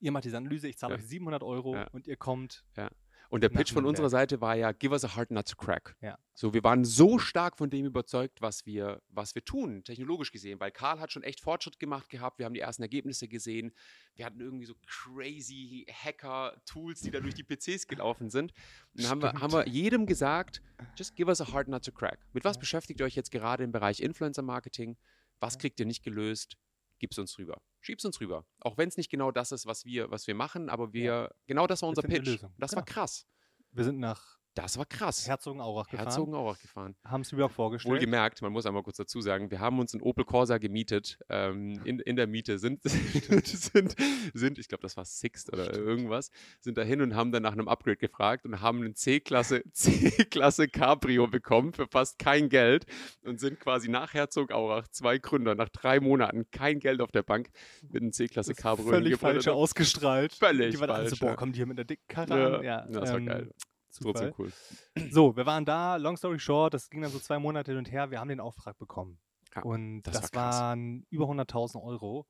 Ihr 0.00 0.12
macht 0.12 0.24
diese 0.24 0.36
Analyse, 0.36 0.68
ich 0.68 0.78
zahle 0.78 0.94
euch 0.94 1.04
700 1.06 1.42
Euro 1.42 1.76
und 1.92 2.06
ihr 2.06 2.16
kommt 2.16 2.64
Ja. 2.76 2.90
Und 3.34 3.40
der 3.40 3.48
Pitch 3.48 3.72
von 3.72 3.84
unserer 3.84 4.10
Seite 4.10 4.40
war 4.40 4.54
ja, 4.54 4.70
give 4.70 4.92
us 4.92 5.04
a 5.04 5.16
hard 5.16 5.32
nut 5.32 5.48
to 5.48 5.56
crack. 5.56 5.96
Ja. 6.00 6.16
So, 6.34 6.54
wir 6.54 6.62
waren 6.62 6.84
so 6.84 7.18
stark 7.18 7.58
von 7.58 7.68
dem 7.68 7.84
überzeugt, 7.84 8.40
was 8.40 8.64
wir, 8.64 9.02
was 9.08 9.34
wir 9.34 9.44
tun, 9.44 9.82
technologisch 9.82 10.30
gesehen, 10.30 10.60
weil 10.60 10.70
Karl 10.70 11.00
hat 11.00 11.10
schon 11.10 11.24
echt 11.24 11.40
Fortschritt 11.40 11.80
gemacht 11.80 12.08
gehabt. 12.10 12.38
Wir 12.38 12.46
haben 12.46 12.54
die 12.54 12.60
ersten 12.60 12.82
Ergebnisse 12.82 13.26
gesehen. 13.26 13.72
Wir 14.14 14.24
hatten 14.24 14.38
irgendwie 14.38 14.66
so 14.66 14.74
crazy 14.86 15.84
Hacker-Tools, 15.90 17.00
die 17.00 17.10
da 17.10 17.18
durch 17.18 17.34
die 17.34 17.42
PCs 17.42 17.88
gelaufen 17.88 18.30
sind. 18.30 18.52
Und 18.92 19.02
dann 19.02 19.10
haben 19.10 19.22
wir, 19.22 19.32
haben 19.32 19.52
wir 19.52 19.66
jedem 19.66 20.06
gesagt, 20.06 20.62
just 20.96 21.16
give 21.16 21.28
us 21.28 21.40
a 21.40 21.52
hard 21.52 21.66
nut 21.66 21.84
to 21.84 21.90
crack. 21.90 22.20
Mit 22.34 22.44
was 22.44 22.56
beschäftigt 22.56 23.00
ihr 23.00 23.06
euch 23.06 23.16
jetzt 23.16 23.32
gerade 23.32 23.64
im 23.64 23.72
Bereich 23.72 23.98
Influencer-Marketing? 23.98 24.96
Was 25.40 25.58
kriegt 25.58 25.80
ihr 25.80 25.86
nicht 25.86 26.04
gelöst? 26.04 26.56
Gib's 26.98 27.18
uns 27.18 27.36
rüber. 27.38 27.60
Schieb's 27.80 28.04
uns 28.04 28.20
rüber. 28.20 28.46
Auch 28.60 28.78
wenn 28.78 28.88
es 28.88 28.96
nicht 28.96 29.10
genau 29.10 29.30
das 29.30 29.52
ist, 29.52 29.66
was 29.66 29.84
wir, 29.84 30.10
was 30.10 30.26
wir 30.26 30.34
machen, 30.34 30.68
aber 30.70 30.92
wir, 30.92 31.34
genau 31.46 31.66
das 31.66 31.82
war 31.82 31.88
unser 31.88 32.02
Pitch. 32.02 32.40
Das 32.58 32.74
war 32.74 32.82
Genau. 32.84 32.94
krass. 32.94 33.26
Wir 33.72 33.84
sind 33.84 33.98
nach 33.98 34.38
Das 34.54 34.78
war 34.78 34.86
krass. 34.86 35.26
Herzogenaurach 35.26 35.88
gefahren, 35.88 36.06
Herzogenaurach 36.06 36.60
gefahren. 36.60 36.94
haben 37.04 37.22
es 37.22 37.32
überhaupt 37.32 37.54
vorgestellt. 37.54 37.92
Wohlgemerkt, 37.92 38.40
man 38.40 38.52
muss 38.52 38.66
einmal 38.66 38.84
kurz 38.84 38.98
dazu 38.98 39.20
sagen, 39.20 39.50
wir 39.50 39.58
haben 39.58 39.80
uns 39.80 39.94
einen 39.94 40.02
Opel 40.02 40.24
Corsa 40.24 40.58
gemietet. 40.58 41.18
Ähm, 41.28 41.80
in, 41.84 41.98
in 41.98 42.14
der 42.14 42.28
Miete 42.28 42.58
sind, 42.58 42.82
sind, 42.84 43.96
sind 44.32 44.58
ich 44.58 44.68
glaube, 44.68 44.82
das 44.82 44.96
war 44.96 45.04
Sixt 45.04 45.52
oder 45.52 45.64
Stimmt. 45.64 45.78
irgendwas, 45.78 46.30
sind 46.60 46.78
dahin 46.78 47.02
und 47.02 47.16
haben 47.16 47.32
dann 47.32 47.42
nach 47.42 47.52
einem 47.52 47.66
Upgrade 47.66 47.96
gefragt 47.96 48.44
und 48.44 48.60
haben 48.60 48.80
einen 48.80 48.94
C-Klasse 48.94 49.64
C-Klasse 49.72 50.68
Cabrio 50.68 51.26
bekommen 51.26 51.72
für 51.72 51.88
fast 51.88 52.20
kein 52.20 52.48
Geld 52.48 52.86
und 53.24 53.40
sind 53.40 53.58
quasi 53.58 53.88
nach 53.88 54.14
Herzogenaurach, 54.14 54.86
zwei 54.88 55.18
Gründer, 55.18 55.56
nach 55.56 55.68
drei 55.68 55.98
Monaten 55.98 56.48
kein 56.52 56.78
Geld 56.78 57.00
auf 57.00 57.10
der 57.10 57.24
Bank 57.24 57.50
mit 57.90 58.02
einem 58.02 58.12
C-Klasse 58.12 58.54
Cabrio 58.54 58.88
völlig 58.88 59.16
falsch 59.16 59.48
ausgestrahlt. 59.48 60.32
Völlig 60.32 60.76
die 60.76 60.80
waren 60.80 60.90
falsch, 60.90 61.18
boah, 61.18 61.30
ja. 61.30 61.34
kommen 61.34 61.52
die 61.52 61.58
hier 61.58 61.66
mit 61.66 61.78
einer 61.78 61.84
dicken 61.84 62.06
Karre 62.06 62.38
Ja, 62.38 62.56
an? 62.58 62.64
Ja, 62.64 63.00
das 63.00 63.10
war 63.10 63.18
ähm, 63.18 63.26
geil. 63.26 63.50
Zufall. 63.94 64.32
Trotzdem 64.32 64.34
cool. 64.38 65.10
So, 65.10 65.36
wir 65.36 65.46
waren 65.46 65.64
da, 65.64 65.96
long 65.96 66.16
story 66.16 66.38
short, 66.38 66.74
das 66.74 66.90
ging 66.90 67.02
dann 67.02 67.10
so 67.10 67.18
zwei 67.18 67.38
Monate 67.38 67.72
hin 67.72 67.78
und 67.78 67.90
her, 67.90 68.10
wir 68.10 68.20
haben 68.20 68.28
den 68.28 68.40
Auftrag 68.40 68.76
bekommen. 68.78 69.18
Ja, 69.54 69.62
und 69.62 70.02
das 70.02 70.20
das, 70.20 70.32
war 70.34 70.52
waren 70.52 71.06
über 71.10 71.26
100.000 71.26 71.80
Euro. 71.82 72.26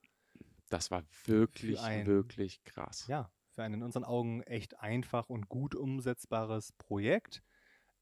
Das 0.71 0.91
war 0.91 1.03
wirklich, 1.25 1.79
ein- 1.81 2.07
wirklich 2.07 2.63
krass. 2.65 3.07
Ja, 3.07 3.31
für 3.51 3.63
ein 3.63 3.75
in 3.75 3.83
unseren 3.83 4.05
Augen 4.05 4.43
echt 4.43 4.81
einfach 4.81 5.29
und 5.31 5.49
gut 5.49 5.75
umsetzbares 5.75 6.73
Projekt. 6.73 7.43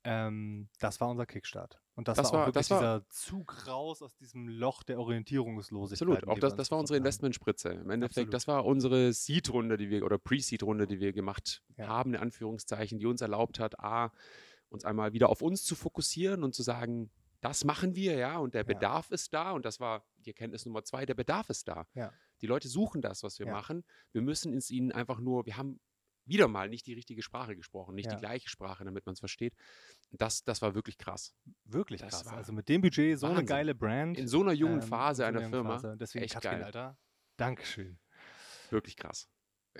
Ähm, 0.04 0.69
das 0.81 1.00
war 1.00 1.09
unser 1.09 1.26
Kickstart. 1.26 1.82
Und 1.95 2.09
das, 2.09 2.17
Das 2.17 2.33
war 2.33 2.47
wirklich 2.47 2.67
das 2.67 2.71
war- 2.71 3.01
dieser 3.01 3.09
Zug 3.11 3.67
raus 3.67 4.01
aus 4.03 4.17
diesem 4.17 4.49
Loch 4.49 4.83
der 4.83 4.99
Orientierungslosigkeit. 4.99 6.09
Absolut, 6.09 6.29
auch 6.29 6.39
das, 6.39 6.55
das 6.57 6.71
war 6.71 6.79
unsere. 6.79 6.97
Investmentspritze. 6.97 7.69
Im 7.71 7.91
Endeffekt, 7.91 8.29
Absolut. 8.29 8.35
das 8.35 8.49
war 8.49 8.65
unsere 8.65 9.13
Seed-Runde, 9.13 9.77
die 9.77 9.91
wir, 9.91 10.05
oder 10.05 10.19
Pre-Seed-Runde, 10.19 10.87
die 10.87 11.01
wir 11.01 11.13
gemacht 11.13 11.63
Ja. 11.77 11.89
haben, 11.89 12.15
in 12.15 12.21
Anführungszeichen, 12.21 12.99
die 12.99 13.07
uns 13.07 13.21
erlaubt 13.21 13.59
hat, 13.61 13.79
A, 13.81 14.11
uns 14.71 14.85
einmal 14.87 15.13
wieder 15.13 15.29
auf 15.29 15.43
uns 15.43 15.65
zu 15.65 15.75
fokussieren 15.75 16.45
und 16.45 16.55
zu 16.55 16.63
sagen, 16.63 17.11
das 17.43 17.65
machen 17.65 17.95
wir, 17.95 18.15
ja, 18.17 18.39
und 18.39 18.55
der 18.55 18.63
Ja. 18.63 18.67
Bedarf 18.67 19.11
ist 19.11 19.35
da. 19.35 19.51
Und 19.53 19.65
das 19.67 19.79
war 19.81 20.05
die 20.25 20.31
Erkenntnis 20.31 20.65
Nummer 20.65 20.85
zwei, 20.85 21.05
der 21.05 21.15
Bedarf 21.15 21.51
ist 21.51 21.69
da. 21.69 21.87
Ja. 21.95 22.11
Die 22.41 22.47
Leute 22.47 22.69
suchen 22.69 23.03
das, 23.03 23.23
was 23.23 23.39
wir 23.39 23.47
machen. 23.47 23.85
Wir 24.13 24.23
müssen 24.23 24.55
es 24.57 24.71
ihnen 24.71 24.93
einfach 24.93 25.21
nur, 25.21 25.45
wir 25.45 25.57
haben 25.59 25.79
wieder 26.25 26.49
mal 26.49 26.69
nicht 26.69 26.87
die 26.87 26.95
richtige 26.95 27.23
Sprache 27.23 27.57
gesprochen, 27.57 27.95
nicht 27.95 28.07
Ja. 28.07 28.14
die 28.14 28.21
gleiche 28.21 28.49
Sprache, 28.49 28.85
damit 28.85 29.07
man 29.07 29.14
es 29.14 29.19
versteht. 29.21 29.55
Das, 30.11 30.45
das 30.45 30.62
war 30.62 30.75
wirklich 30.75 30.99
krass. 30.99 31.35
Wirklich 31.64 32.00
Das 32.00 32.11
krass. 32.11 32.26
war 32.26 32.35
Also 32.35 32.52
mit 32.52 32.69
dem 32.69 32.81
Budget 32.83 33.19
so 33.19 33.26
eine 33.26 33.37
Wahnsinn. 33.37 33.47
geile 33.47 33.75
Brand. 33.75 34.19
In 34.19 34.29
so 34.29 34.41
einer 34.43 34.52
jungen 34.52 34.81
ähm, 34.83 34.87
Phase 34.88 35.26
einer 35.26 35.49
Firma. 35.49 35.71
Phase. 35.73 35.97
Deswegen, 35.99 36.25
echt 36.25 36.35
Katrin, 36.35 36.50
geil. 36.52 36.64
Alter, 36.64 36.99
Dankeschön. 37.37 37.99
Wirklich 38.71 38.97
krass. 38.97 39.29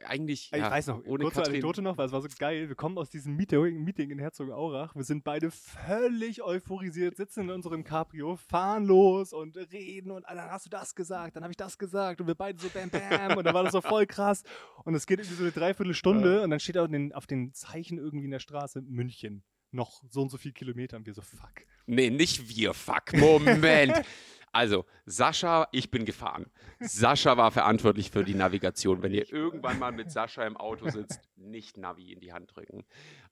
Eigentlich, 0.07 0.51
Ich 0.53 0.59
ja, 0.59 0.71
weiß 0.71 0.87
noch, 0.89 1.05
ohne 1.05 1.25
kurze 1.25 1.37
Katrin, 1.37 1.55
Anekdote 1.55 1.83
noch, 1.83 1.99
weil 1.99 2.07
es 2.07 2.13
war 2.13 2.23
so 2.23 2.29
geil. 2.39 2.69
Wir 2.69 2.75
kommen 2.75 2.97
aus 2.97 3.11
diesem 3.11 3.37
Meeting, 3.37 3.85
Meeting 3.85 4.11
in 4.11 4.19
Herzogenaurach. 4.19 4.95
Wir 4.95 5.05
sind 5.05 5.23
beide 5.23 5.51
völlig 5.51 6.43
euphorisiert, 6.43 7.17
sitzen 7.17 7.43
in 7.43 7.51
unserem 7.51 7.85
Cabrio, 7.85 8.37
fahren 8.37 8.87
los 8.87 9.33
und 9.33 9.57
reden 9.73 10.11
und 10.11 10.25
dann 10.27 10.39
hast 10.51 10.67
du 10.67 10.71
das 10.71 10.95
gesagt, 10.95 11.37
dann 11.37 11.43
habe 11.43 11.53
ich 11.53 11.59
das 11.59 11.79
gesagt 11.79 12.21
und 12.21 12.27
wir 12.27 12.35
beide 12.35 12.59
so 12.59 12.69
bam 12.71 12.89
bam 12.89 13.37
und 13.37 13.45
dann 13.45 13.55
war 13.55 13.65
das 13.65 13.73
so 13.73 13.83
voll 13.83 14.07
krass 14.07 14.43
und 14.85 14.95
es 14.95 15.07
geht 15.07 15.19
irgendwie 15.19 15.37
so 15.37 15.45
eine 15.45 15.53
Dreiviertelstunde 15.53 16.43
und 16.43 16.51
dann 16.51 16.61
steht 16.61 16.79
auf 16.79 16.89
den, 16.89 17.13
auf 17.13 17.27
den 17.27 17.53
Zeichen 17.53 17.99
irgendwie 17.99 18.25
in 18.25 18.31
der 18.31 18.41
Straße 18.41 18.81
München. 18.83 19.45
Noch 19.75 20.03
so 20.11 20.23
und 20.23 20.31
so 20.31 20.37
viel 20.37 20.53
Kilometer 20.53 20.99
und 20.99 21.07
wir 21.07 21.15
so, 21.15 21.23
fuck. 21.23 21.67
Nee, 21.87 22.11
nicht 22.11 22.49
wir, 22.49 22.75
fuck. 22.75 23.15
Moment. 23.15 24.03
Also, 24.53 24.85
Sascha, 25.07 25.67
ich 25.73 25.91
bin 25.91 26.05
gefahren. 26.05 26.47
Sascha 26.81 27.37
war 27.39 27.51
verantwortlich 27.51 28.11
für 28.11 28.23
die 28.23 28.35
Navigation. 28.35 29.03
Wenn 29.03 29.13
ihr 29.15 29.31
irgendwann 29.33 29.79
mal 29.79 29.93
mit 29.93 30.11
Sascha 30.11 30.47
im 30.47 30.57
Auto 30.59 30.91
sitzt, 30.91 31.21
nicht 31.37 31.79
Navi 31.79 32.13
in 32.13 32.21
die 32.21 32.33
Hand 32.33 32.55
drücken. 32.55 32.85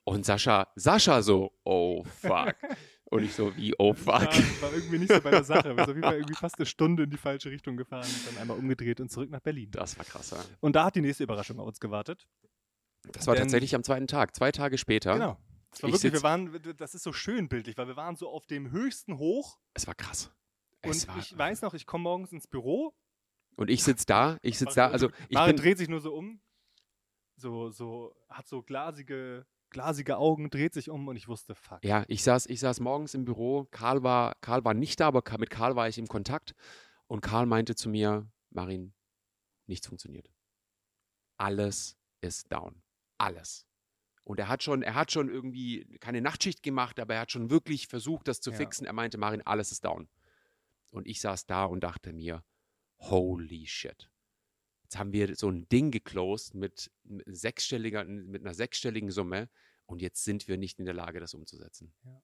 Und 0.04 0.24
Sascha, 0.24 0.68
Sascha 0.76 1.20
so, 1.22 1.52
oh 1.64 2.04
fuck. 2.04 2.54
Und 3.04 3.24
ich 3.24 3.34
so, 3.34 3.54
wie, 3.56 3.74
oh 3.78 3.92
fuck. 3.92 4.06
War, 4.06 4.26
war 4.62 4.72
irgendwie 4.72 4.98
nicht 4.98 5.12
so 5.12 5.20
bei 5.20 5.30
der 5.30 5.44
Sache. 5.44 5.64
Wir 5.64 5.70
sind 5.74 5.80
auf 5.80 5.88
jeden 5.88 6.02
Fall 6.02 6.14
irgendwie 6.14 6.36
fast 6.36 6.58
eine 6.58 6.66
Stunde 6.66 7.02
in 7.02 7.10
die 7.10 7.16
falsche 7.16 7.50
Richtung 7.50 7.76
gefahren 7.76 8.06
und 8.06 8.28
dann 8.28 8.40
einmal 8.40 8.56
umgedreht 8.56 9.00
und 9.00 9.10
zurück 9.10 9.30
nach 9.30 9.40
Berlin. 9.40 9.70
Das 9.72 9.98
war 9.98 10.04
krass. 10.04 10.30
Ja. 10.30 10.38
Und 10.60 10.74
da 10.76 10.84
hat 10.84 10.94
die 10.96 11.00
nächste 11.02 11.24
Überraschung 11.24 11.58
auf 11.58 11.66
uns 11.66 11.80
gewartet. 11.80 12.26
Das 13.12 13.26
war 13.26 13.34
Denn- 13.34 13.42
tatsächlich 13.44 13.74
am 13.74 13.82
zweiten 13.82 14.06
Tag. 14.06 14.34
Zwei 14.34 14.52
Tage 14.52 14.78
später. 14.78 15.14
Genau. 15.14 15.38
Das, 15.70 15.82
war 15.82 15.88
Ich 15.88 15.94
wirklich, 15.96 16.12
wir 16.14 16.22
waren, 16.22 16.60
das 16.76 16.94
ist 16.94 17.02
so 17.02 17.12
schön 17.12 17.48
bildlich, 17.48 17.76
weil 17.76 17.88
wir 17.88 17.96
waren 17.96 18.16
so 18.16 18.28
auf 18.28 18.46
dem 18.46 18.70
höchsten 18.70 19.18
Hoch 19.18 19.58
Es 19.74 19.86
war 19.86 19.94
krass. 19.94 20.30
Und 20.84 20.96
ich 21.18 21.36
weiß 21.36 21.62
noch, 21.62 21.74
ich 21.74 21.86
komme 21.86 22.04
morgens 22.04 22.32
ins 22.32 22.46
Büro. 22.46 22.94
und 23.56 23.70
ich 23.70 23.82
sitze 23.84 24.06
da, 24.06 24.38
ich 24.42 24.58
sitze 24.58 24.76
da, 24.76 24.90
also 24.90 25.10
ich 25.28 25.34
Maren 25.34 25.56
dreht 25.56 25.78
sich 25.78 25.88
nur 25.88 26.00
so 26.00 26.14
um, 26.14 26.40
so, 27.36 27.70
so, 27.70 28.14
hat 28.28 28.46
so 28.48 28.62
glasige, 28.62 29.46
glasige 29.70 30.16
Augen, 30.18 30.50
dreht 30.50 30.72
sich 30.74 30.90
um 30.90 31.08
und 31.08 31.16
ich 31.16 31.28
wusste, 31.28 31.54
fuck. 31.54 31.84
Ja, 31.84 32.04
ich 32.08 32.22
saß, 32.22 32.46
ich 32.46 32.60
saß 32.60 32.80
morgens 32.80 33.14
im 33.14 33.24
Büro. 33.24 33.66
Karl 33.70 34.02
war, 34.02 34.34
Karl 34.40 34.64
war 34.64 34.74
nicht 34.74 35.00
da, 35.00 35.08
aber 35.08 35.22
mit 35.38 35.50
Karl 35.50 35.76
war 35.76 35.88
ich 35.88 35.98
im 35.98 36.06
Kontakt. 36.08 36.54
Und 37.06 37.20
Karl 37.22 37.46
meinte 37.46 37.74
zu 37.74 37.88
mir, 37.88 38.30
Marin, 38.50 38.94
nichts 39.66 39.86
funktioniert. 39.86 40.30
Alles 41.36 41.96
ist 42.20 42.52
down. 42.52 42.82
Alles. 43.18 43.66
Und 44.24 44.38
er 44.38 44.48
hat 44.48 44.62
schon, 44.62 44.82
er 44.82 44.94
hat 44.94 45.10
schon 45.10 45.28
irgendwie 45.28 45.84
keine 46.00 46.20
Nachtschicht 46.20 46.62
gemacht, 46.62 47.00
aber 47.00 47.14
er 47.14 47.20
hat 47.22 47.32
schon 47.32 47.50
wirklich 47.50 47.86
versucht, 47.88 48.28
das 48.28 48.40
zu 48.40 48.50
Ja. 48.50 48.56
fixen. 48.56 48.86
Er 48.86 48.92
meinte, 48.92 49.18
Marin, 49.18 49.42
alles 49.42 49.72
ist 49.72 49.84
down. 49.84 50.08
Und 50.90 51.06
ich 51.06 51.20
saß 51.20 51.46
da 51.46 51.64
und 51.64 51.80
dachte 51.80 52.12
mir, 52.12 52.44
holy 52.98 53.66
shit. 53.66 54.10
Jetzt 54.82 54.98
haben 54.98 55.12
wir 55.12 55.36
so 55.36 55.48
ein 55.48 55.68
Ding 55.68 55.90
geclosed 55.90 56.54
mit, 56.54 56.90
sechsstelliger, 57.26 58.04
mit 58.04 58.42
einer 58.42 58.54
sechsstelligen 58.54 59.10
Summe 59.10 59.48
und 59.86 60.02
jetzt 60.02 60.24
sind 60.24 60.48
wir 60.48 60.56
nicht 60.56 60.78
in 60.78 60.84
der 60.84 60.94
Lage, 60.94 61.20
das 61.20 61.34
umzusetzen. 61.34 61.94
Ja. 62.04 62.22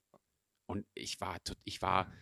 Und 0.67 0.87
ich 0.95 1.21
war, 1.21 1.39
ich 1.63 1.81
war, 1.81 2.13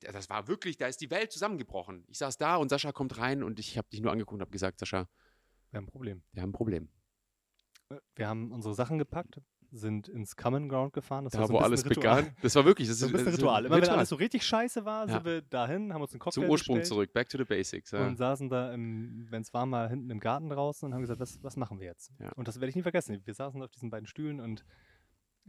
das 0.00 0.28
war 0.28 0.46
wirklich, 0.46 0.76
da 0.76 0.86
ist 0.88 1.00
die 1.00 1.10
Welt 1.10 1.32
zusammengebrochen. 1.32 2.04
Ich 2.08 2.18
saß 2.18 2.36
da 2.36 2.56
und 2.56 2.68
Sascha 2.68 2.92
kommt 2.92 3.16
rein 3.16 3.42
und 3.42 3.58
ich 3.58 3.78
habe 3.78 3.88
dich 3.88 4.00
nur 4.00 4.12
angeguckt 4.12 4.34
und 4.34 4.40
habe 4.42 4.50
gesagt, 4.50 4.78
Sascha, 4.78 5.08
Wir 5.70 5.78
haben 5.78 5.84
ein 5.84 5.90
Problem. 5.90 6.22
wir 6.32 6.42
haben 6.42 6.50
ein 6.50 6.52
Problem. 6.52 6.88
Wir 8.14 8.28
haben 8.28 8.52
unsere 8.52 8.74
Sachen 8.74 8.98
gepackt, 8.98 9.40
sind 9.76 10.08
ins 10.08 10.36
Common 10.36 10.68
Ground 10.68 10.92
gefahren. 10.92 11.24
Das 11.24 11.32
Da, 11.32 11.40
war 11.40 11.46
so 11.48 11.54
wo 11.54 11.58
alles 11.58 11.84
Ritual. 11.84 12.22
begann. 12.22 12.36
Das 12.42 12.54
war 12.54 12.64
wirklich, 12.64 12.86
das 12.88 12.98
So 13.00 13.06
ein 13.06 13.12
bisschen 13.12 13.28
Ritual. 13.34 13.64
Immer 13.64 13.74
wenn 13.74 13.80
Ritual. 13.82 13.96
alles 13.98 14.08
so 14.08 14.16
richtig 14.16 14.46
scheiße 14.46 14.84
war, 14.84 15.06
Ja. 15.08 15.14
sind 15.14 15.24
wir 15.24 15.42
dahin, 15.42 15.92
haben 15.92 16.00
uns 16.02 16.12
einen 16.12 16.20
Cocktail 16.20 16.42
Zum 16.42 16.50
Ursprung 16.50 16.76
bestellt. 16.76 16.86
zurück, 16.88 17.12
back 17.12 17.28
to 17.28 17.38
the 17.38 17.44
basics. 17.44 17.90
Ja. 17.90 18.06
und 18.06 18.16
saßen 18.16 18.48
da, 18.48 18.72
wenn 18.72 19.28
es 19.42 19.52
war, 19.52 19.66
mal 19.66 19.88
hinten 19.88 20.10
im 20.10 20.20
Garten 20.20 20.48
draußen 20.48 20.86
und 20.86 20.94
haben 20.94 21.00
gesagt, 21.02 21.20
was, 21.20 21.42
was 21.42 21.56
machen 21.56 21.80
wir 21.80 21.86
jetzt? 21.88 22.12
Ja. 22.20 22.30
Und 22.36 22.46
das 22.48 22.56
werde 22.60 22.68
ich 22.70 22.76
nie 22.76 22.82
vergessen. 22.82 23.20
Wir 23.24 23.34
saßen 23.34 23.60
auf 23.62 23.70
diesen 23.70 23.90
beiden 23.90 24.06
Stühlen 24.06 24.40
und 24.40 24.64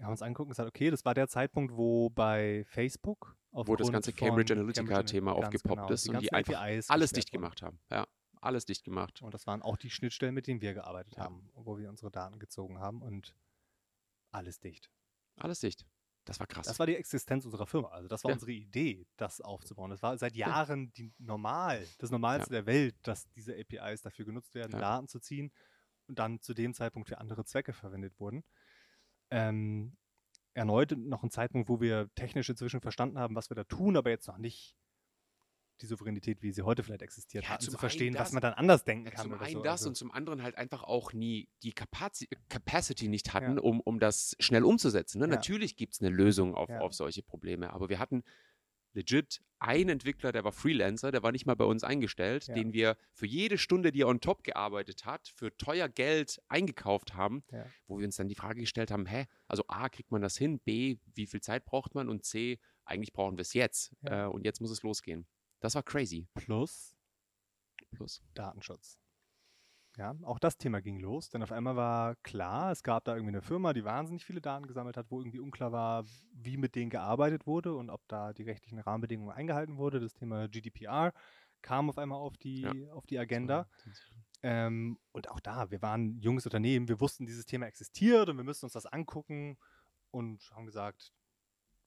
haben 0.02 0.12
uns 0.12 0.22
angeguckt 0.22 0.48
und 0.48 0.52
gesagt, 0.52 0.68
okay, 0.68 0.90
das 0.90 1.06
war 1.06 1.14
der 1.14 1.28
Zeitpunkt, 1.28 1.76
wo 1.78 2.10
bei 2.10 2.66
Facebook 2.68 3.36
wo 3.52 3.76
das 3.78 3.90
ganze 3.92 4.12
Cambridge 4.12 4.52
Analytica-Thema 4.54 5.32
aufgepoppt 5.34 5.82
genau, 5.82 5.90
ist 5.94 6.10
und 6.10 6.22
die 6.22 6.34
einfach 6.34 6.56
APIs 6.62 6.90
alles 6.90 7.12
dicht 7.14 7.30
wurden. 7.30 7.42
gemacht 7.44 7.62
haben. 7.62 7.80
Ja, 7.90 8.06
alles 8.42 8.66
dicht 8.66 8.84
gemacht. 8.84 9.22
Und 9.22 9.34
das 9.34 9.48
waren 9.48 9.62
auch 9.62 9.78
die 9.78 9.90
Schnittstellen, 9.90 10.34
mit 10.36 10.48
denen 10.48 10.60
wir 10.60 10.74
gearbeitet 10.74 11.16
Ja. 11.16 11.24
haben, 11.24 11.50
wo 11.56 11.78
wir 11.78 11.90
unsere 11.90 12.12
Daten 12.12 12.38
gezogen 12.40 12.80
haben 12.80 13.02
und 13.02 13.34
alles 14.36 14.60
dicht. 14.60 14.90
Alles 15.38 15.60
dicht. 15.60 15.86
Das 16.26 16.40
war 16.40 16.48
krass. 16.48 16.66
Das 16.66 16.80
war 16.80 16.88
die 16.88 16.96
Existenz 16.96 17.46
unserer 17.46 17.68
Firma. 17.68 17.90
Also 17.90 18.08
das 18.08 18.24
war 18.24 18.32
Ja. 18.32 18.36
unsere 18.36 18.52
Idee, 18.52 19.06
das 19.18 19.42
aufzubauen. 19.42 19.92
Das 19.92 20.02
war 20.02 20.18
seit 20.18 20.36
Jahren 20.36 20.92
die 20.94 21.14
normal, 21.20 21.86
das 22.00 22.10
Normalste 22.10 22.50
der 22.52 22.66
Welt, 22.66 22.96
dass 23.04 23.30
diese 23.32 23.56
APIs 23.56 24.02
dafür 24.02 24.26
genutzt 24.26 24.56
werden, 24.56 24.72
Ja. 24.72 24.80
Daten 24.80 25.08
zu 25.08 25.20
ziehen 25.20 25.52
und 26.08 26.18
dann 26.18 26.42
zu 26.42 26.54
dem 26.56 26.74
Zeitpunkt 26.74 27.10
für 27.10 27.20
andere 27.20 27.46
Zwecke 27.46 27.74
verwendet 27.74 28.20
wurden. 28.20 28.44
Ähm, 29.30 29.98
erneut 30.54 30.94
noch 30.98 31.24
ein 31.24 31.30
Zeitpunkt, 31.32 31.70
wo 31.70 31.80
wir 31.82 32.10
technisch 32.16 32.50
inzwischen 32.50 32.82
verstanden 32.82 33.20
haben, 33.20 33.36
was 33.36 33.50
wir 33.52 33.56
da 33.56 33.64
tun, 33.66 33.96
aber 33.98 34.10
jetzt 34.10 34.28
noch 34.28 34.38
nicht 34.38 34.76
die 35.82 35.86
Souveränität, 35.88 36.42
wie 36.42 36.52
sie 36.52 36.62
heute 36.64 36.84
vielleicht 36.84 37.02
existiert, 37.02 37.44
Ja, 37.44 37.50
hatten, 37.52 37.64
zu 37.64 37.72
einen 37.72 37.80
verstehen, 37.80 38.14
das- 38.14 38.28
was 38.28 38.32
man 38.34 38.42
dann 38.42 38.54
anders 38.54 38.84
denken 38.86 39.10
kann. 39.10 39.24
zum 39.24 39.34
oder 39.34 39.42
einen 39.42 39.54
so. 39.56 39.64
das 39.64 39.72
Also, 39.82 39.90
und 39.90 39.96
zum 39.96 40.12
anderen 40.12 40.42
halt 40.44 40.56
einfach 40.56 40.84
auch 40.84 41.12
nie 41.14 41.50
die 41.64 41.74
Capaci 41.74 42.28
Capacity 42.50 43.08
nicht 43.08 43.34
hatten, 43.34 43.56
Ja. 43.58 43.62
um, 43.62 43.80
um 43.82 44.00
das 44.00 44.36
schnell 44.40 44.64
umzusetzen. 44.64 45.20
Ne? 45.20 45.26
Ja. 45.26 45.32
Natürlich 45.32 45.76
gibt 45.76 45.94
es 45.94 46.02
eine 46.02 46.10
Lösung 46.10 46.56
auf, 46.56 46.70
auf 46.70 46.94
solche 46.94 47.24
Probleme, 47.24 47.74
aber 47.74 47.90
wir 47.90 48.00
hatten, 48.00 48.24
legit 48.94 49.42
ein 49.60 49.90
Entwickler, 49.90 50.32
der 50.32 50.46
war 50.46 50.54
Freelancer, 50.54 51.12
der 51.12 51.22
war 51.22 51.34
nicht 51.34 51.46
mal 51.46 51.56
bei 51.56 51.66
uns 51.66 51.84
eingestellt, 51.84 52.48
Ja. 52.48 52.54
den 52.54 52.72
wir 52.72 52.96
für 53.14 53.26
jede 53.26 53.58
Stunde, 53.58 53.92
die 53.92 54.02
er 54.04 54.08
on 54.08 54.22
top 54.22 54.44
gearbeitet 54.46 55.06
hat, 55.06 55.28
für 55.36 55.56
teuer 55.58 55.90
Geld 55.90 56.42
eingekauft 56.48 57.14
haben, 57.14 57.44
Ja. 57.52 57.66
wo 57.88 57.98
wir 58.00 58.06
uns 58.06 58.16
dann 58.16 58.30
die 58.30 58.36
Frage 58.36 58.62
gestellt 58.62 58.92
haben, 58.92 59.06
hä, 59.06 59.26
also 59.48 59.66
A, 59.68 59.90
kriegt 59.90 60.12
man 60.12 60.22
das 60.22 60.38
hin, 60.38 60.60
B, 60.60 60.98
wie 61.14 61.28
viel 61.28 61.42
Zeit 61.42 61.66
braucht 61.66 61.94
man 61.94 62.08
und 62.08 62.24
C, 62.24 62.58
eigentlich 62.86 63.12
brauchen 63.12 63.36
wir 63.38 63.42
es 63.42 63.54
jetzt 63.54 63.94
Ja. 64.04 64.28
äh, 64.28 64.30
und 64.30 64.46
jetzt 64.46 64.62
muss 64.62 64.72
es 64.72 64.82
losgehen. 64.82 65.28
Das 65.66 65.74
war 65.74 65.82
crazy. 65.82 66.28
Plus 66.36 66.96
Plus. 67.96 68.22
Datenschutz. 68.36 69.00
Ja, 69.98 70.14
auch 70.22 70.38
das 70.38 70.58
Thema 70.58 70.80
ging 70.80 71.00
los, 71.00 71.30
denn 71.30 71.42
auf 71.42 71.52
einmal 71.52 71.76
war 71.76 72.16
klar, 72.18 72.72
es 72.72 72.84
gab 72.84 73.06
da 73.06 73.16
irgendwie 73.16 73.32
eine 73.32 73.42
Firma, 73.42 73.74
die 73.74 73.84
wahnsinnig 73.84 74.26
viele 74.26 74.42
Daten 74.42 74.68
gesammelt 74.68 74.96
hat, 74.96 75.10
wo 75.10 75.20
irgendwie 75.20 75.40
unklar 75.40 75.72
war, 75.72 76.06
wie 76.34 76.58
mit 76.58 76.76
denen 76.76 76.92
gearbeitet 76.92 77.48
wurde 77.48 77.74
und 77.74 77.90
ob 77.90 78.08
da 78.08 78.32
die 78.34 78.44
rechtlichen 78.44 78.78
Rahmenbedingungen 78.78 79.32
eingehalten 79.32 79.78
wurde. 79.78 80.00
Das 80.00 80.14
Thema 80.14 80.48
GDPR 80.50 81.14
kam 81.64 81.90
auf 81.90 81.98
einmal 81.98 82.20
auf 82.20 82.38
die, 82.38 82.88
auf 82.92 83.08
die 83.08 83.18
Agenda. 83.18 83.68
Ähm, 84.44 85.00
und 85.14 85.32
auch 85.32 85.40
da, 85.40 85.72
wir 85.72 85.82
waren 85.82 86.18
ein 86.18 86.20
junges 86.20 86.46
Unternehmen, 86.46 86.90
wir 86.90 87.00
wussten, 87.00 87.26
dieses 87.26 87.48
Thema 87.48 87.66
existiert 87.66 88.30
und 88.30 88.38
wir 88.38 88.44
müssen 88.44 88.66
uns 88.66 88.74
das 88.74 88.86
angucken 88.86 89.58
und 90.12 90.52
haben 90.52 90.68
gesagt, 90.68 91.12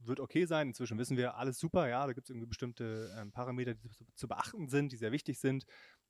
wird 0.00 0.20
okay 0.20 0.44
sein. 0.46 0.68
Inzwischen 0.68 0.98
wissen 0.98 1.16
wir, 1.16 1.36
alles 1.36 1.58
super, 1.58 1.88
ja, 1.88 2.06
da 2.06 2.12
gibt 2.12 2.26
es 2.26 2.30
irgendwie 2.30 2.46
bestimmte 2.46 3.14
ähm, 3.18 3.32
Parameter, 3.32 3.74
die 3.74 3.90
zu, 3.90 4.04
zu 4.14 4.28
beachten 4.28 4.68
sind, 4.68 4.92
die 4.92 4.96
sehr 4.96 5.12
wichtig 5.12 5.38
sind. 5.40 5.64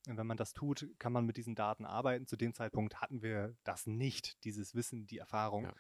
Und 0.07 0.17
wenn 0.17 0.27
man 0.27 0.37
das 0.37 0.53
tut, 0.53 0.89
kann 0.99 1.13
man 1.13 1.27
mit 1.27 1.37
diesen 1.37 1.55
Daten 1.55 1.85
arbeiten. 1.85 2.27
Zu 2.27 2.37
dem 2.37 2.55
Zeitpunkt 2.55 3.01
hatten 3.01 3.23
wir 3.23 3.55
das 3.65 3.87
nicht, 3.87 4.43
dieses 4.45 4.75
Wissen, 4.75 5.07
die 5.07 5.19
Erfahrung. 5.19 5.65
Ja. 5.65 5.75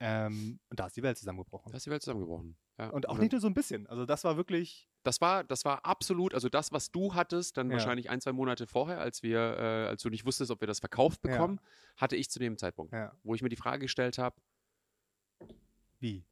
Ähm, 0.00 0.58
und 0.68 0.80
da 0.80 0.86
ist 0.86 0.96
die 0.96 1.02
Welt 1.02 1.16
zusammengebrochen. 1.16 1.70
Da 1.72 1.76
ist 1.76 1.86
die 1.86 1.90
Welt 1.90 2.02
zusammengebrochen. 2.02 2.56
Ja. 2.76 2.88
und 2.90 3.08
auch 3.08 3.12
dann- 3.14 3.20
nicht 3.22 3.30
nur 3.30 3.40
so 3.40 3.46
ein 3.46 3.54
bisschen. 3.54 3.86
Also 3.86 4.04
das 4.04 4.24
war 4.24 4.36
wirklich, 4.36 4.88
Das 5.04 5.20
war, 5.20 5.44
das 5.44 5.64
war 5.64 5.84
absolut, 5.86 6.34
also 6.34 6.48
das, 6.48 6.72
was 6.72 6.90
du 6.90 7.14
hattest, 7.14 7.56
dann 7.56 7.68
Ja. 7.68 7.74
wahrscheinlich 7.74 8.10
ein, 8.10 8.20
zwei 8.20 8.32
Monate 8.32 8.66
vorher, 8.66 8.98
als 8.98 9.22
wir, 9.22 9.38
äh, 9.38 9.86
als 9.86 10.02
du 10.02 10.10
nicht 10.10 10.26
wusstest, 10.26 10.50
ob 10.50 10.60
wir 10.60 10.66
das 10.66 10.80
verkauft 10.80 11.22
bekommen, 11.22 11.60
hatte 11.96 12.16
ich 12.16 12.30
zu 12.30 12.40
dem 12.40 12.58
Zeitpunkt, 12.58 12.92
wo 13.22 13.34
ich 13.36 13.42
mir 13.42 13.48
die 13.48 13.54
Frage 13.56 13.78
gestellt 13.82 14.18
habe, 14.18 14.34
wie? 16.00 16.24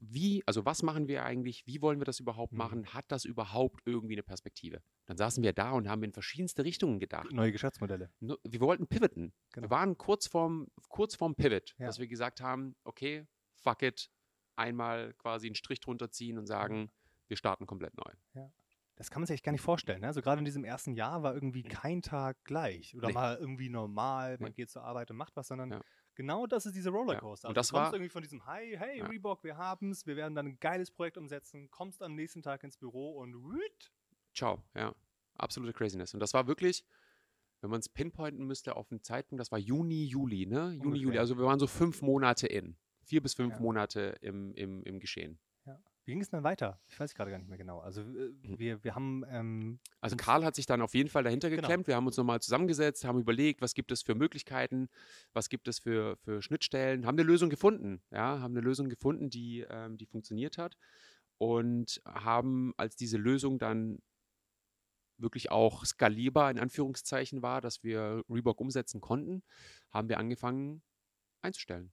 Wie, 0.00 0.42
also 0.46 0.64
was 0.64 0.82
machen 0.82 1.08
wir 1.08 1.24
eigentlich, 1.24 1.66
wie 1.66 1.80
wollen 1.82 2.00
wir 2.00 2.04
das 2.04 2.20
überhaupt 2.20 2.52
Mhm. 2.52 2.58
machen, 2.58 2.86
hat 2.94 3.04
das 3.08 3.24
überhaupt 3.24 3.80
irgendwie 3.84 4.14
eine 4.14 4.22
Perspektive? 4.22 4.82
Dann 5.06 5.16
saßen 5.16 5.42
wir 5.42 5.52
da 5.52 5.72
und 5.72 5.88
haben 5.88 6.02
in 6.02 6.12
verschiedenste 6.12 6.64
Richtungen 6.64 6.98
gedacht. 7.00 7.32
Neue 7.32 7.52
Geschäftsmodelle. 7.52 8.10
Wir 8.20 8.60
wollten 8.60 8.86
pivoten. 8.86 9.32
Genau. 9.52 9.66
Wir 9.66 9.70
waren 9.70 9.96
kurz 9.98 10.26
vorm, 10.26 10.68
kurz 10.88 11.14
vorm 11.16 11.34
Pivot, 11.34 11.74
Ja. 11.78 11.86
dass 11.86 11.98
wir 11.98 12.06
gesagt 12.08 12.40
haben, 12.40 12.74
okay, 12.84 13.26
fuck 13.54 13.82
it, 13.82 14.10
einmal 14.56 15.14
quasi 15.14 15.46
einen 15.46 15.54
Strich 15.54 15.80
drunter 15.80 16.10
ziehen 16.10 16.38
und 16.38 16.46
sagen, 16.46 16.90
wir 17.28 17.36
starten 17.36 17.66
komplett 17.66 17.94
neu. 17.96 18.48
Das 18.96 19.10
kann 19.10 19.20
man 19.22 19.26
sich 19.28 19.34
echt 19.34 19.44
gar 19.44 19.52
nicht 19.52 19.60
vorstellen. 19.60 20.00
Ne? 20.00 20.08
Also 20.08 20.20
gerade 20.22 20.40
in 20.40 20.44
diesem 20.44 20.64
ersten 20.64 20.92
Jahr 20.92 21.22
war 21.22 21.32
irgendwie 21.32 21.62
kein 21.62 22.02
Tag 22.02 22.36
gleich 22.44 22.96
oder 22.96 23.08
Nee. 23.08 23.14
mal 23.14 23.36
irgendwie 23.36 23.68
normal, 23.68 24.38
man 24.40 24.48
Nee. 24.50 24.54
geht 24.54 24.70
zur 24.70 24.82
Arbeit 24.82 25.10
und 25.12 25.16
macht 25.16 25.36
was, 25.36 25.46
sondern 25.48 25.70
Ja. 25.70 25.80
Genau 26.18 26.46
das 26.46 26.66
ist 26.66 26.74
diese 26.76 26.90
Rollercoaster. 26.90 27.48
Und 27.48 27.52
Also 27.52 27.54
das 27.54 27.68
du 27.68 27.74
kommst 27.74 27.86
war- 27.86 27.94
irgendwie 27.94 28.10
von 28.10 28.22
diesem 28.22 28.44
Hi, 28.44 28.76
hey 28.76 28.98
Ja. 28.98 29.06
Reebok, 29.06 29.42
wir 29.44 29.56
haben's, 29.56 30.04
wir 30.06 30.16
werden 30.16 30.34
dann 30.34 30.46
ein 30.48 30.58
geiles 30.60 30.90
Projekt 30.90 31.16
umsetzen, 31.16 31.70
kommst 31.70 32.02
am 32.02 32.14
nächsten 32.14 32.42
Tag 32.42 32.62
ins 32.64 32.76
Büro 32.76 33.12
und 33.18 33.34
wüt, 33.50 33.92
Ciao, 34.34 34.62
ja. 34.74 34.94
Absolute 35.36 35.72
Craziness. 35.72 36.12
Und 36.14 36.20
das 36.20 36.34
war 36.34 36.46
wirklich, 36.46 36.84
wenn 37.60 37.70
man 37.70 37.80
es 37.80 37.88
pinpointen 37.88 38.44
müsste 38.46 38.76
auf 38.76 38.90
einen 38.90 39.02
Zeitpunkt, 39.02 39.40
das 39.40 39.50
war 39.50 39.58
Juni, 39.58 40.04
Juli, 40.04 40.46
ne? 40.46 40.70
Juni, 40.72 40.76
Juli. 40.76 40.98
Ungefähr. 41.06 41.20
Also 41.20 41.38
wir 41.38 41.44
waren 41.44 41.58
so 41.58 41.66
fünf 41.66 42.02
Monate 42.02 42.46
in. 42.46 42.76
Vier 43.04 43.22
bis 43.22 43.34
fünf 43.34 43.54
Ja. 43.54 43.60
Monate 43.60 44.16
im, 44.20 44.52
im, 44.54 44.82
im 44.84 45.00
Geschehen. 45.00 45.38
Wie 46.08 46.12
ging 46.12 46.22
es 46.22 46.30
dann 46.30 46.42
weiter? 46.42 46.80
Ich 46.86 46.98
weiß 46.98 47.14
gerade 47.14 47.30
gar 47.30 47.36
nicht 47.36 47.50
mehr 47.50 47.58
genau. 47.58 47.80
Also 47.80 48.00
äh, 48.00 48.32
wir, 48.42 48.82
wir 48.82 48.94
haben 48.94 49.26
ähm, 49.28 49.78
Also 50.00 50.16
Karl 50.16 50.42
hat 50.42 50.54
sich 50.54 50.64
dann 50.64 50.80
auf 50.80 50.94
jeden 50.94 51.10
Fall 51.10 51.22
dahinter 51.22 51.50
Genau. 51.50 51.60
geklemmt. 51.60 51.86
Wir 51.86 51.96
haben 51.96 52.06
uns 52.06 52.16
nochmal 52.16 52.40
zusammengesetzt, 52.40 53.04
haben 53.04 53.20
überlegt, 53.20 53.60
was 53.60 53.74
gibt 53.74 53.92
es 53.92 54.00
für 54.00 54.14
Möglichkeiten, 54.14 54.88
was 55.34 55.50
gibt 55.50 55.68
es 55.68 55.80
für, 55.80 56.16
für 56.16 56.40
Schnittstellen, 56.40 57.04
haben 57.04 57.16
eine 57.16 57.24
Lösung 57.24 57.50
gefunden. 57.50 58.00
Ja, 58.10 58.40
haben 58.40 58.54
eine 58.54 58.62
Lösung 58.62 58.88
gefunden, 58.88 59.28
die, 59.28 59.66
ähm, 59.68 59.98
die 59.98 60.06
funktioniert 60.06 60.56
hat. 60.56 60.78
Und 61.36 62.00
haben, 62.06 62.72
als 62.78 62.96
diese 62.96 63.18
Lösung 63.18 63.58
dann 63.58 63.98
wirklich 65.18 65.50
auch 65.50 65.84
skalierbar 65.84 66.50
in 66.50 66.58
Anführungszeichen 66.58 67.42
war, 67.42 67.60
dass 67.60 67.84
wir 67.84 68.22
Reebok 68.30 68.62
umsetzen 68.62 69.02
konnten, 69.02 69.42
haben 69.90 70.08
wir 70.08 70.18
angefangen 70.18 70.80
einzustellen. 71.42 71.92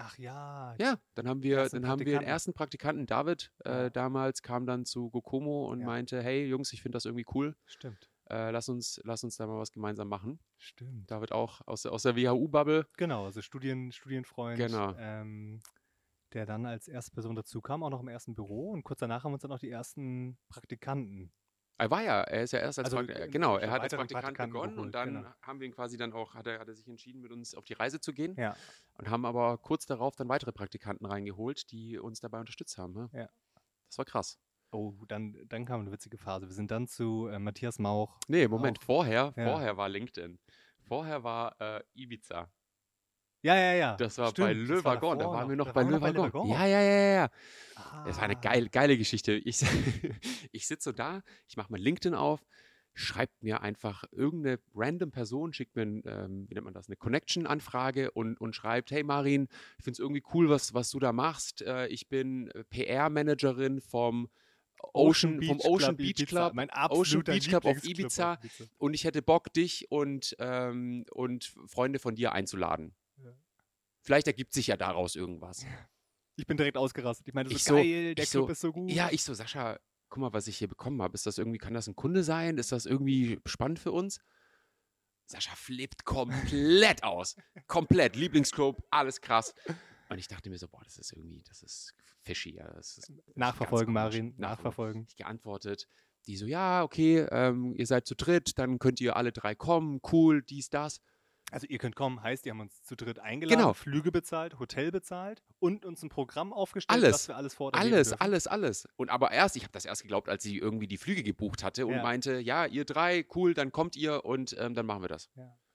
Ach 0.00 0.16
ja, 0.16 0.76
Ja, 0.78 0.98
dann 1.14 1.28
haben 1.28 1.42
wir, 1.42 1.68
dann 1.68 1.88
haben 1.88 1.98
wir 1.98 2.06
den 2.06 2.22
ersten 2.22 2.54
Praktikanten, 2.54 3.06
David, 3.06 3.52
äh, 3.64 3.90
damals 3.90 4.42
kam 4.42 4.64
dann 4.64 4.84
zu 4.84 5.10
Gokomo 5.10 5.68
und 5.70 5.80
Ja. 5.80 5.86
meinte, 5.86 6.22
hey 6.22 6.46
Jungs, 6.46 6.72
ich 6.72 6.82
finde 6.82 6.94
das 6.96 7.04
irgendwie 7.04 7.26
cool 7.34 7.56
stimmt. 7.66 8.08
äh, 8.30 8.50
lass, 8.52 8.68
uns, 8.68 9.00
lass 9.04 9.24
uns 9.24 9.36
da 9.36 9.46
mal 9.48 9.58
was 9.58 9.72
gemeinsam 9.72 10.06
machen. 10.08 10.38
Stimmt. 10.56 11.10
David 11.10 11.32
auch 11.32 11.66
aus, 11.66 11.82
der- 11.82 11.92
aus 11.92 12.02
der 12.04 12.14
WHU-Bubble. 12.14 12.86
Genau, 12.96 13.24
also 13.24 13.42
Studien, 13.42 13.90
Studienfreund, 13.90 14.56
Genau. 14.58 14.94
ähm, 14.98 15.60
der 16.32 16.46
dann 16.46 16.64
als 16.66 16.86
erste 16.86 17.10
Person 17.10 17.34
dazu 17.34 17.60
kam, 17.60 17.82
auch 17.82 17.90
noch 17.90 18.00
im 18.00 18.08
ersten 18.08 18.34
Büro 18.36 18.70
und 18.70 18.84
kurz 18.84 19.00
danach 19.00 19.24
haben 19.24 19.32
wir 19.32 19.34
uns 19.34 19.42
dann 19.42 19.50
auch 19.52 19.58
die 19.58 19.70
ersten 19.70 20.38
Praktikanten. 20.48 21.32
Er 21.80 21.90
war 21.90 22.02
ja, 22.02 22.22
er 22.22 22.42
ist 22.42 22.52
ja 22.52 22.58
erst 22.58 22.78
als 22.80 22.86
Also, 22.86 22.96
Praktikant, 22.96 23.28
äh, 23.28 23.30
genau, 23.30 23.56
er 23.56 23.70
hat 23.70 23.82
als 23.82 23.94
Praktikant 23.94 24.36
begonnen 24.36 24.72
geholt, 24.74 24.86
und 24.86 24.94
dann 24.94 25.14
genau. 25.14 25.28
haben 25.42 25.60
wir 25.60 25.66
ihn 25.66 25.72
quasi 25.72 25.96
dann 25.96 26.12
auch, 26.12 26.34
hat 26.34 26.46
er, 26.48 26.58
hat 26.58 26.66
er 26.68 26.74
sich 26.74 26.88
entschieden, 26.88 27.20
mit 27.20 27.30
uns 27.30 27.54
auf 27.54 27.64
die 27.64 27.74
Reise 27.74 28.00
zu 28.00 28.12
gehen 28.12 28.34
Ja, 28.36 28.56
und 28.94 29.08
haben 29.08 29.24
aber 29.24 29.58
kurz 29.58 29.86
darauf 29.86 30.16
dann 30.16 30.28
weitere 30.28 30.52
Praktikanten 30.52 31.06
reingeholt, 31.06 31.70
die 31.70 31.98
uns 31.98 32.20
dabei 32.20 32.40
unterstützt 32.40 32.78
haben. 32.78 32.94
Ne? 32.94 33.08
Ja. 33.12 33.28
Das 33.88 33.98
war 33.98 34.04
krass. 34.04 34.38
oh, 34.72 34.92
dann, 35.06 35.36
dann 35.46 35.64
kam 35.64 35.80
eine 35.82 35.92
witzige 35.92 36.18
Phase. 36.18 36.46
Wir 36.48 36.54
sind 36.54 36.70
dann 36.70 36.88
zu 36.88 37.28
äh, 37.28 37.38
Matthias 37.38 37.78
Mauch. 37.78 38.18
Nee, 38.28 38.48
Moment, 38.48 38.80
Auch. 38.80 38.84
vorher, 38.84 39.32
Ja. 39.36 39.44
vorher 39.52 39.76
war 39.76 39.88
LinkedIn. 39.88 40.38
Vorher 40.82 41.22
war 41.22 41.58
äh, 41.60 41.82
Ibiza. 41.94 42.50
Ja, 43.48 43.56
ja, 43.56 43.72
ja. 43.72 43.96
Das 43.96 44.18
war 44.18 44.28
Stimmt, 44.28 44.46
bei 44.48 44.54
das 44.54 44.68
Le 44.68 44.84
war 44.84 44.94
Wagon, 44.96 45.18
da 45.18 45.24
waren 45.26 45.48
wir 45.48 45.56
noch 45.56 45.66
Da 45.66 45.72
bei 45.72 45.80
waren 45.82 45.90
Le 45.94 46.00
wir 46.02 46.12
noch 46.12 46.22
Wagon. 46.24 46.48
Ja, 46.50 46.66
ja, 46.66 46.82
ja, 46.82 46.90
ja, 46.90 47.14
ja. 47.14 47.30
Das 48.04 48.16
war 48.16 48.24
eine 48.24 48.36
Ah. 48.36 48.40
geile, 48.40 48.68
geile 48.68 48.98
Geschichte. 48.98 49.32
Ich, 49.32 49.60
ich 50.52 50.66
sitze 50.66 50.90
so 50.90 50.92
da, 50.92 51.22
ich 51.48 51.56
mache 51.56 51.72
mein 51.72 51.80
LinkedIn 51.80 52.14
auf, 52.14 52.40
schreibt 52.92 53.42
mir 53.42 53.62
einfach 53.62 54.04
irgendeine 54.12 54.58
random 54.74 55.12
Person, 55.12 55.54
schickt 55.54 55.76
mir, 55.76 55.82
ein, 55.82 56.02
ähm, 56.04 56.46
wie 56.50 56.54
nennt 56.54 56.66
man 56.66 56.74
das, 56.74 56.88
eine 56.88 56.96
Connection-Anfrage 56.96 58.10
und, 58.10 58.38
und 58.38 58.54
schreibt, 58.54 58.90
hey 58.90 59.02
Marin, 59.02 59.48
ich 59.78 59.84
finde 59.84 59.92
es 59.92 59.98
irgendwie 59.98 60.22
cool, 60.34 60.50
was, 60.50 60.74
was 60.74 60.90
du 60.90 60.98
da 60.98 61.12
machst. 61.12 61.62
Äh, 61.62 61.86
ich 61.86 62.08
bin 62.08 62.50
PR-Managerin 62.68 63.80
vom 63.80 64.28
Ocean, 64.92 65.42
vom 65.42 65.60
Ocean 65.60 65.96
Beach 65.96 66.20
Ibiza, 66.20 66.26
Club 66.26 66.54
Mein 66.54 66.70
Ocean 66.70 66.82
absoluter 66.84 67.32
Beach 67.32 67.48
Club 67.48 67.64
auf 67.64 67.84
Ibiza. 67.84 68.34
Ibiza. 68.34 68.64
und 68.76 68.94
ich 68.94 69.04
hätte 69.04 69.22
Bock, 69.22 69.52
dich 69.52 69.90
und, 69.90 70.36
ähm, 70.38 71.04
und 71.10 71.52
Freunde 71.66 71.98
von 71.98 72.14
dir 72.14 72.32
einzuladen. 72.32 72.94
Vielleicht 74.08 74.26
ergibt 74.26 74.54
sich 74.54 74.68
ja 74.68 74.78
daraus 74.78 75.16
irgendwas. 75.16 75.66
Ich 76.36 76.46
bin 76.46 76.56
direkt 76.56 76.78
ausgerastet. 76.78 77.28
Ich 77.28 77.34
meine, 77.34 77.50
das 77.50 77.52
Ich 77.52 77.58
ist 77.58 77.68
so- 77.68 77.74
geil, 77.74 78.14
der 78.14 78.24
Club 78.24 78.46
so, 78.46 78.52
ist 78.52 78.60
so 78.62 78.72
gut. 78.72 78.90
Ja, 78.90 79.10
ich 79.12 79.22
so, 79.22 79.34
Sascha, 79.34 79.78
guck 80.08 80.22
mal, 80.22 80.32
was 80.32 80.46
ich 80.46 80.56
hier 80.56 80.66
bekommen 80.66 81.02
habe. 81.02 81.12
Ist 81.12 81.26
das 81.26 81.36
irgendwie, 81.36 81.58
kann 81.58 81.74
das 81.74 81.88
ein 81.88 81.94
Kunde 81.94 82.24
sein? 82.24 82.56
Ist 82.56 82.72
das 82.72 82.86
irgendwie 82.86 83.38
spannend 83.44 83.78
für 83.78 83.92
uns? 83.92 84.18
Sascha 85.26 85.54
flippt 85.56 86.06
komplett 86.06 87.02
aus. 87.02 87.36
Komplett. 87.66 88.16
Lieblingsclub, 88.16 88.82
alles 88.90 89.20
krass. 89.20 89.54
Und 90.08 90.16
ich 90.16 90.26
dachte 90.26 90.48
mir 90.48 90.56
so, 90.56 90.68
boah, 90.68 90.80
das 90.84 90.96
ist 90.96 91.12
irgendwie, 91.12 91.42
das 91.46 91.62
ist 91.62 91.92
fishy. 92.22 92.54
Ja. 92.54 92.72
Das 92.72 92.96
ist 92.96 93.12
Nachverfolgen. 93.34 93.92
Marin, 93.92 94.32
nachverfolgen. 94.38 95.04
Ich 95.06 95.16
geantwortet. 95.16 95.86
Die 96.26 96.38
so, 96.38 96.46
ja, 96.46 96.82
okay, 96.82 97.26
ähm, 97.30 97.74
ihr 97.76 97.86
seid 97.86 98.06
zu 98.06 98.14
dritt, 98.14 98.58
dann 98.58 98.78
könnt 98.78 99.02
ihr 99.02 99.16
alle 99.16 99.32
drei 99.32 99.54
kommen, 99.54 100.00
cool, 100.12 100.42
dies, 100.42 100.70
das. 100.70 101.02
Also 101.50 101.66
ihr 101.66 101.78
könnt 101.78 101.96
kommen, 101.96 102.22
heißt, 102.22 102.44
die 102.44 102.50
haben 102.50 102.60
uns 102.60 102.82
zu 102.82 102.94
dritt 102.96 103.18
eingeladen, 103.18 103.58
Genau. 103.58 103.72
Flüge 103.72 104.12
bezahlt, 104.12 104.58
Hotel 104.58 104.90
bezahlt 104.90 105.42
und 105.58 105.84
uns 105.86 106.02
ein 106.02 106.08
Programm 106.10 106.52
aufgestellt, 106.52 107.02
Alles. 107.02 107.12
dass 107.12 107.28
wir 107.28 107.36
alles 107.36 107.54
erleben 107.54 107.74
Alles, 107.94 108.08
dürfen. 108.10 108.20
alles, 108.20 108.46
alles. 108.46 108.88
Und 108.96 109.08
aber 109.10 109.30
erst, 109.30 109.56
ich 109.56 109.62
habe 109.62 109.72
das 109.72 109.84
erst 109.84 110.02
geglaubt, 110.02 110.28
als 110.28 110.42
sie 110.42 110.58
irgendwie 110.58 110.86
die 110.86 110.98
Flüge 110.98 111.22
gebucht 111.22 111.64
hatte 111.64 111.86
und 111.86 111.94
Ja. 111.94 112.02
meinte, 112.02 112.38
ja, 112.38 112.66
ihr 112.66 112.84
drei, 112.84 113.24
cool, 113.34 113.54
dann 113.54 113.72
kommt 113.72 113.96
ihr 113.96 114.24
und 114.24 114.54
ähm, 114.58 114.74
dann 114.74 114.84
machen 114.86 115.02
wir 115.02 115.08
das. 115.08 115.30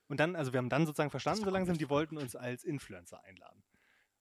Und 0.09 0.19
dann, 0.19 0.36
also 0.36 0.53
wir 0.53 0.59
haben 0.59 0.69
dann 0.69 0.86
sozusagen 0.86 1.09
verstanden, 1.09 1.43
so 1.43 1.49
langsam, 1.49 1.77
die 1.77 1.89
wollten 1.89 2.17
uns 2.17 2.36
als 2.36 2.63
Influencer 2.63 3.23
einladen. 3.23 3.62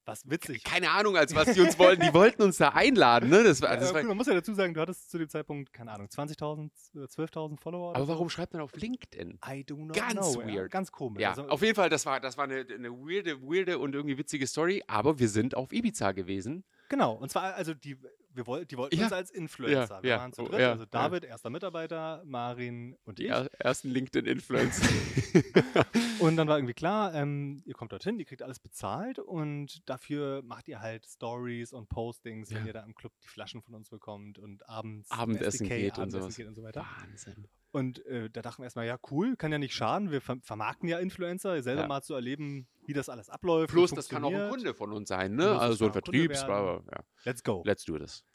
Was 0.05 0.29
witzig. 0.29 0.65
Keine 0.65 0.91
Ahnung, 0.91 1.17
als 1.17 1.33
was 1.35 1.53
die 1.53 1.61
uns 1.61 1.79
wollten. 1.79 2.03
Die 2.03 2.12
wollten 2.12 2.43
uns 2.43 2.57
da 2.57 2.71
einladen, 2.71 3.31
ne? 3.31 3.45
Das 3.45 3.62
war, 3.62 3.71
Ja, 3.71 3.77
das 3.77 3.91
aber 3.91 4.01
war, 4.01 4.05
man 4.09 4.17
muss 4.17 4.27
ja 4.27 4.35
dazu 4.35 4.53
sagen, 4.53 4.75
du 4.75 4.81
hattest 4.81 5.11
zu 5.11 5.19
dem 5.19 5.29
Zeitpunkt, 5.29 5.73
keine 5.73 5.93
Ahnung, 5.93 6.09
20.000, 6.09 6.71
äh, 6.97 7.07
12.000 7.07 7.61
Follower. 7.61 7.91
oder 7.91 7.99
aber 8.01 8.09
warum 8.09 8.29
schreibt 8.29 8.53
man 8.53 8.62
auf 8.62 8.75
LinkedIn? 8.75 9.38
I 9.49 9.62
do 9.65 9.77
not 9.77 9.95
Ganz 9.97 10.12
know. 10.15 10.41
Ja, 10.43 10.47
weird. 10.62 10.71
ganz 10.73 10.91
komisch. 10.91 11.21
Ja, 11.23 11.31
Also, 11.31 11.47
auf 11.49 11.62
jeden 11.62 11.77
Fall, 11.77 11.88
das 11.88 12.05
war, 12.05 12.19
das 12.19 12.37
war 12.37 12.45
eine, 12.45 12.67
eine 12.69 12.91
weirde, 12.91 13.41
weirde 13.43 13.79
und 13.79 13.95
irgendwie 13.95 14.19
witzige 14.19 14.47
Story, 14.49 14.83
aber 14.88 15.21
wir 15.21 15.29
sind 15.29 15.55
auf 15.57 15.73
Ibiza 15.73 16.11
gewesen. 16.12 16.65
Genau, 16.88 17.12
und 17.15 17.31
zwar, 17.31 17.55
also 17.55 17.73
die 17.73 17.97
wir 18.35 18.47
wollten, 18.47 18.68
die 18.68 18.77
wollten 18.77 18.97
Ja. 18.97 19.05
uns 19.05 19.12
als 19.12 19.31
Influencer. 19.31 19.97
Ja, 19.97 20.03
wir 20.03 20.11
ja. 20.11 20.18
waren 20.18 20.33
zu 20.33 20.42
Oh, 20.42 20.49
dritt, 20.49 20.61
ja, 20.61 20.71
also. 20.73 20.85
David, 20.87 21.25
erster 21.25 21.51
Mitarbeiter, 21.51 22.23
Marin 22.25 22.97
und 23.05 23.21
ich. 23.21 23.29
er 23.29 23.49
ersten 23.59 23.88
LinkedIn-Influencer. 23.90 24.87
Und 26.21 26.37
dann 26.37 26.47
war 26.47 26.57
irgendwie 26.59 26.75
klar, 26.75 27.14
ähm, 27.14 27.62
ihr 27.64 27.75
kommt 27.75 27.90
dorthin, 27.90 28.18
ihr 28.21 28.25
kriegt 28.25 28.42
alles 28.42 28.61
bezahlt 28.61 29.18
und 29.18 29.88
dafür 29.88 30.42
macht 30.42 30.68
ihr 30.68 30.81
halt 30.81 31.05
Stories 31.05 31.73
und 31.73 31.88
Postings, 31.88 32.53
wenn 32.55 32.64
ihr 32.64 32.73
da 32.73 32.85
im 32.85 32.95
Club 32.95 33.12
die 33.25 33.29
Flaschen 33.29 33.61
von 33.61 33.75
uns 33.75 33.90
bekommt 33.90 34.38
und 34.38 34.68
abends 34.68 35.11
Abendessen 35.11 35.66
SDK, 35.66 35.68
geht 35.81 35.92
und 35.99 36.03
Abendessen 36.03 36.23
sowas. 36.23 36.37
geht 36.37 36.47
und 36.47 36.55
so 36.55 36.62
weiter. 36.62 36.87
Wahnsinn. 37.01 37.49
Und 37.73 38.05
äh, 38.07 38.29
da 38.31 38.43
dachten 38.43 38.61
wir 38.63 38.65
erstmal, 38.65 38.87
ja 38.87 38.99
cool, 39.11 39.35
kann 39.37 39.51
ja 39.51 39.59
nicht 39.59 39.75
schaden, 39.75 40.11
wir 40.11 40.21
ver 40.21 40.37
vermarkten 40.43 40.89
ja 40.89 40.99
Influencer, 40.99 41.61
selber 41.63 41.83
Ja. 41.83 41.89
mal 41.89 42.03
zu 42.03 42.15
erleben, 42.15 42.69
wie 42.87 42.93
das 42.93 43.09
alles 43.09 43.31
abläuft. 43.31 43.73
Plus, 43.73 43.93
das 43.93 44.09
kann 44.09 44.23
auch 44.25 44.33
ein. 44.33 44.51
Kunde 44.51 44.75
von 44.75 44.93
uns 44.93 45.09
sein, 45.09 45.35
ne? 45.35 45.59
Also 45.59 45.75
so 45.77 45.87
ein 45.87 45.93
Vertriebs, 45.93 46.47
werden. 46.47 46.87
ja, 46.93 47.01
Let's 47.25 47.43
go. 47.43 47.63
let's 47.65 47.85
do 47.85 47.99
this. 47.99 48.25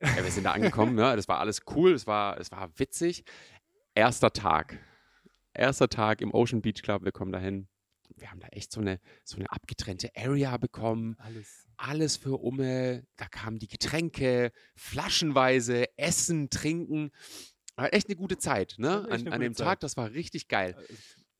Ja, 0.00 0.22
wir 0.22 0.30
sind 0.30 0.44
da 0.44 0.52
angekommen, 0.52 0.94
ne? 0.94 1.16
Das 1.16 1.26
war 1.26 1.40
alles 1.40 1.62
cool, 1.74 1.92
es 1.92 2.06
war, 2.06 2.38
es 2.38 2.52
war 2.52 2.70
witzig. 2.78 3.24
Erster 3.96 4.32
Tag. 4.32 4.78
Erster 5.52 5.88
Tag 5.88 6.20
im 6.20 6.32
Ocean 6.32 6.62
Beach 6.62 6.82
Club, 6.82 7.02
wir 7.02 7.10
kommen 7.10 7.32
dahin. 7.32 7.66
Wir 8.14 8.30
haben 8.30 8.38
da 8.38 8.46
echt 8.48 8.70
so 8.70 8.80
eine, 8.80 9.00
so 9.24 9.36
eine 9.38 9.50
abgetrennte 9.50 10.10
Area 10.16 10.56
bekommen. 10.56 11.16
Alles. 11.18 11.66
Alles 11.76 12.16
für 12.16 12.36
Umme. 12.40 13.04
Da 13.16 13.26
kamen 13.26 13.58
die 13.58 13.66
Getränke, 13.66 14.52
flaschenweise, 14.76 15.86
Essen, 15.98 16.48
Trinken. 16.48 17.10
War 17.78 17.92
echt 17.94 18.08
eine 18.08 18.16
gute 18.16 18.38
Zeit, 18.38 18.74
ne? 18.78 19.06
An, 19.08 19.28
an 19.28 19.40
dem 19.40 19.54
Zeit. 19.54 19.66
Tag, 19.66 19.80
das 19.80 19.96
war 19.96 20.10
richtig 20.12 20.48
geil. 20.48 20.74
Äh, 20.88 20.94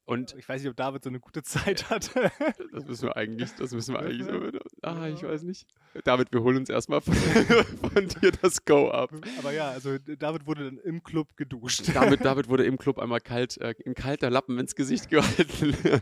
Und 0.05 0.35
Ich 0.39 0.49
weiß 0.49 0.63
nicht, 0.63 0.71
ob 0.71 0.77
David 0.77 1.03
so 1.03 1.11
eine 1.11 1.19
gute 1.21 1.43
Zeit 1.83 1.91
hatte. 1.91 2.31
das 2.73 2.85
müssen 2.87 3.09
wir 3.09 3.17
eigentlich, 3.17 3.53
das 3.57 3.73
müssen 3.73 3.95
wir 3.95 4.01
eigentlich 4.01 4.61
Ah, 4.83 5.09
ich 5.09 5.23
weiß 5.23 5.43
nicht. 5.43 5.67
David, 6.05 6.33
wir 6.33 6.43
holen 6.43 6.59
uns 6.59 6.69
erstmal 6.69 7.01
von, 7.01 7.15
von 7.93 8.09
dir 8.09 8.33
das 8.43 8.65
Go 8.65 8.91
ab. 8.91 9.11
Aber 9.39 9.53
ja, 9.53 9.71
also 9.71 9.99
David 9.99 10.47
wurde 10.47 10.65
dann 10.67 10.79
im 10.79 11.03
Club 11.03 11.37
geduscht. 11.37 11.83
David, 11.95 12.25
David 12.25 12.49
wurde 12.49 12.65
im 12.65 12.79
Club 12.79 12.99
einmal 12.99 13.21
kalt, 13.21 13.59
äh, 13.61 13.75
ein 13.87 13.95
kalter 13.95 14.31
Lappen 14.31 14.59
ins 14.59 14.75
Gesicht 14.75 15.09
gehalten. 15.09 15.77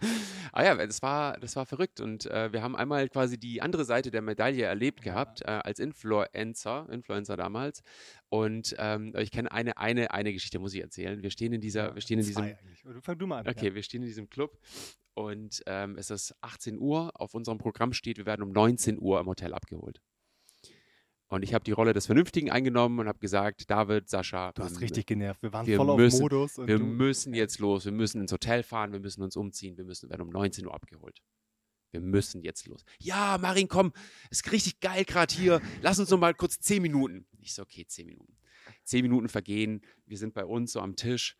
ah 0.52 0.64
ja, 0.64 0.74
das 0.74 1.02
war, 1.02 1.38
das 1.38 1.56
war 1.56 1.66
verrückt. 1.66 2.00
Und 2.00 2.26
äh, 2.26 2.52
wir 2.52 2.62
haben 2.62 2.76
einmal 2.76 3.08
quasi 3.08 3.38
die 3.38 3.62
andere 3.62 3.84
Seite 3.84 4.10
der 4.10 4.22
Medaille 4.22 4.64
erlebt 4.64 5.04
Ja. 5.04 5.12
gehabt, 5.12 5.42
äh, 5.42 5.46
als 5.46 5.78
Influencer, 5.78 6.88
Influencer 6.90 7.36
damals. 7.36 7.82
Und 8.28 8.74
ähm, 8.78 9.14
ich 9.16 9.30
kenne 9.30 9.50
eine, 9.52 9.76
eine, 9.76 10.10
eine 10.12 10.32
Geschichte, 10.32 10.58
muss 10.58 10.74
ich 10.74 10.80
erzählen. 10.80 11.22
Wir 11.22 11.30
stehen 11.30 11.52
in 11.52 11.60
dieser, 11.60 11.94
wir 11.94 12.02
stehen 12.02 12.18
in 12.18 12.26
diesem, 12.26 12.54
Fang 13.02 13.18
du 13.18 13.26
mal 13.26 13.40
an. 13.40 13.48
Okay, 13.48 13.74
wir 13.74 13.82
stehen 13.82 14.02
in 14.02 14.08
diesem 14.08 14.28
Club 14.28 14.58
und 15.16 15.62
ähm, 15.66 15.96
es 15.96 16.10
ist 16.10 16.34
18 16.42 16.78
Uhr. 16.78 17.10
Auf 17.14 17.32
unserem 17.34 17.56
Programm 17.56 17.94
steht, 17.94 18.18
wir 18.18 18.26
werden 18.26 18.42
um 18.42 18.50
19 18.52 19.00
Uhr 19.00 19.18
im 19.18 19.26
Hotel 19.26 19.54
abgeholt. 19.54 20.02
Und 21.28 21.42
ich 21.42 21.54
habe 21.54 21.64
die 21.64 21.72
Rolle 21.72 21.94
des 21.94 22.04
Vernünftigen 22.06 22.50
eingenommen 22.50 23.00
und 23.00 23.08
habe 23.08 23.18
gesagt, 23.18 23.68
David, 23.70 24.08
Sascha, 24.10 24.52
Du 24.52 24.62
hast 24.62 24.74
wir, 24.74 24.82
richtig 24.82 25.06
genervt. 25.06 25.42
Wir 25.42 25.52
waren 25.54 25.66
wir 25.66 25.76
voll 25.78 25.90
auf 25.90 25.96
müssen- 25.96 26.20
Modus. 26.20 26.58
Und 26.58 26.68
wir 26.68 26.78
müssen 26.78 27.32
jetzt 27.34 27.58
los, 27.58 27.86
wir 27.86 27.92
müssen 27.92 28.20
ins 28.20 28.30
Hotel 28.30 28.62
fahren, 28.62 28.92
wir 28.92 29.00
müssen 29.00 29.22
uns 29.22 29.36
umziehen, 29.36 29.76
wir 29.78 29.84
müssen 29.84 30.10
werden 30.10 30.20
um 30.22 30.28
19 30.28 30.66
Uhr 30.66 30.74
abgeholt. 30.74 31.22
Wir 31.92 32.00
müssen 32.02 32.42
jetzt 32.42 32.66
los. 32.66 32.84
Ja, 32.98 33.38
Marin, 33.40 33.68
komm, 33.68 33.92
ist 34.30 34.52
richtig 34.52 34.80
geil 34.80 35.04
gerade 35.06 35.34
hier. 35.34 35.62
Lass 35.80 35.98
uns 35.98 36.10
noch 36.10 36.18
mal 36.18 36.34
kurz 36.34 36.60
10 36.60 36.82
Minuten. 36.82 37.26
Ich 37.40 37.54
so, 37.54 37.62
okay, 37.62 37.86
10 37.86 38.06
Minuten. 38.06 38.36
10 38.84 39.02
Minuten 39.02 39.28
vergehen, 39.30 39.80
wir 40.04 40.18
sind 40.18 40.34
bei 40.34 40.44
uns 40.44 40.72
so 40.72 40.80
am 40.80 40.94
Tisch. 40.94 41.38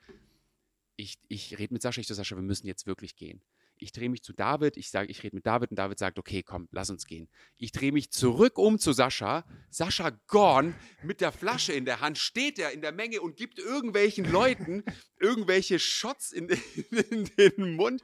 Ich, 0.96 1.18
ich 1.28 1.58
rede 1.58 1.74
mit 1.74 1.82
Sascha, 1.82 2.00
ich 2.00 2.06
so, 2.06 2.14
Sascha, 2.14 2.36
wir 2.36 2.42
müssen 2.42 2.66
jetzt 2.66 2.86
wirklich 2.86 3.16
gehen. 3.16 3.42
Ich 3.78 3.92
drehe 3.92 4.08
mich 4.08 4.22
zu 4.22 4.32
David, 4.32 4.76
ich 4.76 4.90
sage, 4.90 5.10
ich 5.10 5.22
rede 5.22 5.36
mit 5.36 5.46
David 5.46 5.70
und 5.70 5.78
David 5.78 5.98
sagt, 5.98 6.18
okay, 6.18 6.42
komm, 6.42 6.68
lass 6.70 6.88
uns 6.88 7.06
gehen. 7.06 7.28
Ich 7.56 7.72
drehe 7.72 7.92
mich 7.92 8.10
zurück 8.10 8.58
um 8.58 8.78
zu 8.78 8.92
Sascha. 8.92 9.44
Sascha 9.70 10.10
gone 10.26 10.74
mit 11.02 11.20
der 11.20 11.30
Flasche 11.30 11.74
in 11.74 11.84
der 11.84 12.00
Hand 12.00 12.16
steht 12.16 12.58
er 12.58 12.72
in 12.72 12.80
der 12.80 12.92
Menge 12.92 13.20
und 13.20 13.36
gibt 13.36 13.58
irgendwelchen 13.58 14.24
Leuten 14.30 14.82
irgendwelche 15.20 15.78
Shots 15.78 16.32
in, 16.32 16.48
in 17.10 17.24
den 17.36 17.76
Mund. 17.76 18.02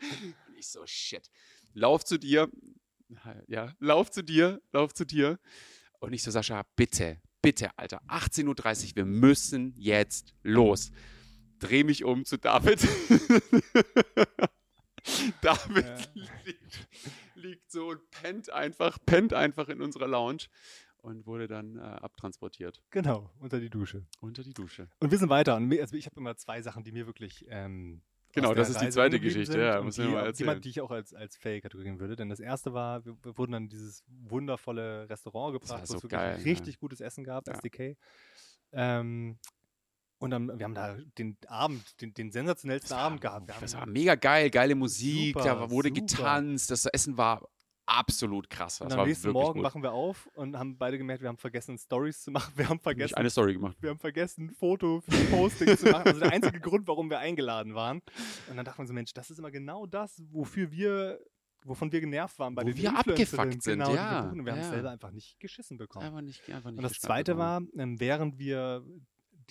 Und 0.48 0.58
ich 0.58 0.68
so, 0.68 0.82
shit. 0.87 1.30
Lauf 1.72 2.04
zu 2.04 2.18
dir. 2.18 2.50
Ja, 3.46 3.74
lauf 3.78 4.11
zu 4.11 4.22
dir, 4.22 4.61
lauf 4.72 4.94
zu 4.94 5.04
dir. 5.04 5.38
Und 6.00 6.12
ich 6.12 6.22
so, 6.22 6.30
Sascha, 6.30 6.64
bitte, 6.76 7.20
bitte, 7.40 7.76
Alter, 7.78 8.02
18.30 8.08 8.90
Uhr, 8.90 8.96
wir 8.96 9.04
müssen 9.04 9.74
jetzt 9.76 10.35
los. 10.42 10.90
Dreh 11.58 11.85
mich 11.85 12.04
um 12.04 12.24
zu 12.24 12.38
David. 12.38 12.80
David 15.56 15.84
Ja. 15.86 15.96
liegt, 16.44 16.88
liegt 17.34 17.70
so 17.70 17.88
und 17.90 18.10
pennt 18.10 18.50
einfach, 18.50 18.98
pennt 19.06 19.32
einfach 19.34 19.68
in 19.68 19.80
unserer 19.82 20.08
Lounge 20.08 20.44
und 20.98 21.26
wurde 21.26 21.48
dann 21.48 21.76
äh, 21.76 21.80
abtransportiert 21.80 22.82
Genau, 22.90 23.30
unter 23.40 23.58
die 23.60 23.70
Dusche. 23.70 24.04
unter 24.20 24.42
die 24.42 24.54
Dusche. 24.54 24.88
Und 25.00 25.10
wir 25.10 25.18
sind 25.18 25.28
weiter. 25.30 25.56
Und 25.56 25.72
also 25.78 25.96
ich 25.96 26.06
habe 26.06 26.18
immer 26.20 26.36
zwei 26.36 26.62
Sachen, 26.62 26.84
die 26.84 26.92
mir 26.92 27.06
wirklich. 27.06 27.44
Ähm, 27.48 28.02
Genau, 28.34 28.54
das 28.54 28.70
ist 28.70 28.80
die 28.80 28.86
Reise 28.86 28.94
zweite 28.94 29.16
hängen 29.16 29.24
geblieben 29.24 29.40
Geschichte, 29.40 29.60
ja, 29.62 29.82
muss 29.82 29.96
die, 29.96 30.02
ich 30.04 30.08
mal 30.08 30.14
auch- 30.16 30.22
die, 30.22 30.26
erzählen. 30.28 30.46
man- 30.46 30.60
die 30.62 30.68
ich 30.70 30.80
auch 30.80 30.90
als, 30.90 31.12
als 31.12 31.36
Fail 31.36 31.60
kategorieren 31.60 32.00
würde. 32.00 32.16
Denn 32.16 32.30
das 32.30 32.40
erste 32.40 32.72
war, 32.72 33.04
wir, 33.04 33.14
wir 33.22 33.36
wurden 33.36 33.52
dann 33.52 33.62
in 33.64 33.68
dieses 33.68 34.02
wundervolle 34.06 35.06
Restaurant 35.10 35.52
gebracht, 35.52 35.82
wo 35.82 35.84
so 35.84 35.96
es 35.98 36.02
wirklich 36.02 36.18
geil, 36.18 36.38
ja. 36.38 36.42
richtig 36.44 36.78
gutes 36.78 37.02
Essen 37.02 37.24
gab, 37.24 37.46
Ja. 37.46 37.52
SDK. 37.52 37.98
Ähm, 38.72 39.36
und 40.22 40.30
dann, 40.30 40.58
wir 40.58 40.64
haben 40.64 40.74
da 40.74 40.96
den 41.18 41.37
Abend, 41.48 42.00
den, 42.00 42.14
den 42.14 42.30
sensationellsten 42.30 42.96
war, 42.96 43.04
Abend 43.04 43.20
gehabt. 43.20 43.48
Wir 43.48 43.54
das 43.61 43.74
war 43.74 43.87
mega 43.87 44.14
geil, 44.14 44.50
geile 44.50 44.74
Musik, 44.74 45.35
da 45.35 45.42
Super, 45.42 45.61
war- 45.61 45.70
wurde 45.70 45.88
super. 45.88 46.00
getanzt, 46.00 46.70
das 46.70 46.87
Essen 46.87 47.16
war 47.16 47.46
absolut 47.85 48.48
krass. 48.48 48.80
und 48.80 48.87
Das 48.87 48.92
am 48.94 49.00
war 49.00 49.06
nächsten 49.06 49.30
Morgen 49.32 49.54
gut. 49.61 49.64
wachen 49.64 49.82
wir 49.82 49.92
auf 49.92 50.26
und 50.35 50.56
haben 50.56 50.78
beide 50.78 50.96
gemerkt, 50.98 51.20
wir 51.22 51.28
haben 51.28 51.37
vergessen, 51.37 51.76
Stories 51.76 52.22
zu 52.22 52.30
machen. 52.30 52.52
Wir 52.56 52.68
haben 52.68 52.78
vergessen, 52.78 53.16
eine 53.16 53.28
Story 53.28 53.54
gemacht. 53.54 53.76
wir 53.80 53.90
haben 53.90 53.98
vergessen, 53.98 54.46
ein 54.46 54.50
Foto 54.54 55.00
für 55.00 55.24
Posting 55.37 55.76
zu 55.76 55.90
machen. 55.90 56.06
Also 56.06 56.20
der 56.20 56.32
einzige 56.32 56.61
Grund, 56.61 56.87
warum 56.87 57.11
wir 57.11 57.18
eingeladen 57.18 57.74
waren. 57.74 58.00
Und 58.48 58.56
dann 58.56 58.64
dachte 58.64 58.78
man 58.78 58.87
so, 58.87 58.92
Mensch, 58.94 59.12
das 59.12 59.30
ist 59.30 59.38
immer 59.38 59.50
genau 59.50 59.87
das, 59.87 60.22
wofür 60.30 60.70
wir, 60.70 61.18
wovon 61.64 61.90
wir 61.90 62.00
genervt 62.00 62.38
waren 62.38 62.54
bei 62.54 62.62
Wo 62.62 62.66
den 62.66 62.76
wir 62.76 62.96
abgefuckt 62.96 63.62
sind, 63.62 63.80
genau, 63.80 63.88
wir 63.88 63.94
ja. 63.96 64.20
Und 64.30 64.44
wir 64.46 64.52
haben 64.52 64.61
es 64.61 64.68
selber 64.70 64.90
einfach 64.90 65.11
nicht 65.11 65.38
geschissen 65.40 65.76
bekommen. 65.76 66.06
Einfach 66.06 66.20
nicht, 66.22 66.48
einfach 66.50 66.70
nicht 66.70 66.78
Und 66.78 66.85
das 66.85 67.00
Zweite 67.00 67.37
war, 67.37 67.61
ähm, 67.76 67.98
während 67.98 68.38
wir 68.38 68.85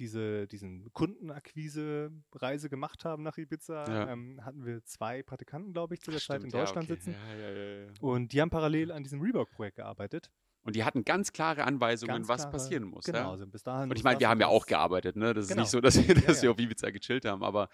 diese 0.02 0.48
diesen 0.48 0.92
Kundenakquise-Reise 0.94 2.70
gemacht 2.70 3.06
haben 3.06 3.24
nach 3.24 3.38
Ibiza, 3.38 3.86
Ja. 3.88 4.10
ähm, 4.12 4.44
hatten 4.44 4.66
wir 4.66 4.84
zwei 4.84 5.24
Praktikanten, 5.24 5.74
glaube 5.74 5.94
ich, 5.94 6.02
zu 6.02 6.12
der 6.12 6.20
Ach, 6.22 6.26
Zeit 6.26 6.42
stimmt, 6.42 6.54
in 6.54 6.60
ja, 6.60 6.66
Deutschland 6.66 6.90
okay. 6.92 6.96
sitzen. 7.02 7.16
Ja, 7.32 7.36
ja, 7.38 7.52
ja, 7.52 7.86
ja. 7.86 7.92
Und 8.02 8.34
die 8.34 8.42
haben 8.42 8.50
parallel 8.50 8.92
an 8.92 9.04
diesem 9.04 9.22
Reebok-Projekt 9.22 9.78
gearbeitet. 9.78 10.32
Und 10.64 10.76
die 10.76 10.84
hatten 10.84 11.04
ganz 11.06 11.32
klare 11.34 11.64
Anweisungen, 11.64 12.14
Ganz 12.16 12.28
was 12.28 12.42
klare- 12.42 12.52
passieren 12.52 12.84
muss. 12.84 13.06
Genau, 13.06 13.18
Ja? 13.20 13.32
also 13.32 13.48
bis 13.48 13.64
dahin. 13.64 13.90
Und 13.90 13.96
ich 13.98 14.04
meine, 14.04 14.20
wir 14.20 14.30
haben 14.30 14.40
ja 14.40 14.48
auch 14.48 14.66
gearbeitet, 14.68 15.16
ne? 15.16 15.34
Das 15.34 15.46
ist 15.46 15.50
Genau. 15.50 15.62
nicht 15.62 15.72
so, 15.72 15.82
dass 15.82 15.96
wir, 16.08 16.14
dass 16.16 16.38
Ja, 16.38 16.42
wir 16.44 16.50
ja. 16.50 16.52
auf 16.52 16.60
Ibiza 16.60 16.90
gechillt 16.92 17.26
haben, 17.26 17.44
aber 17.44 17.70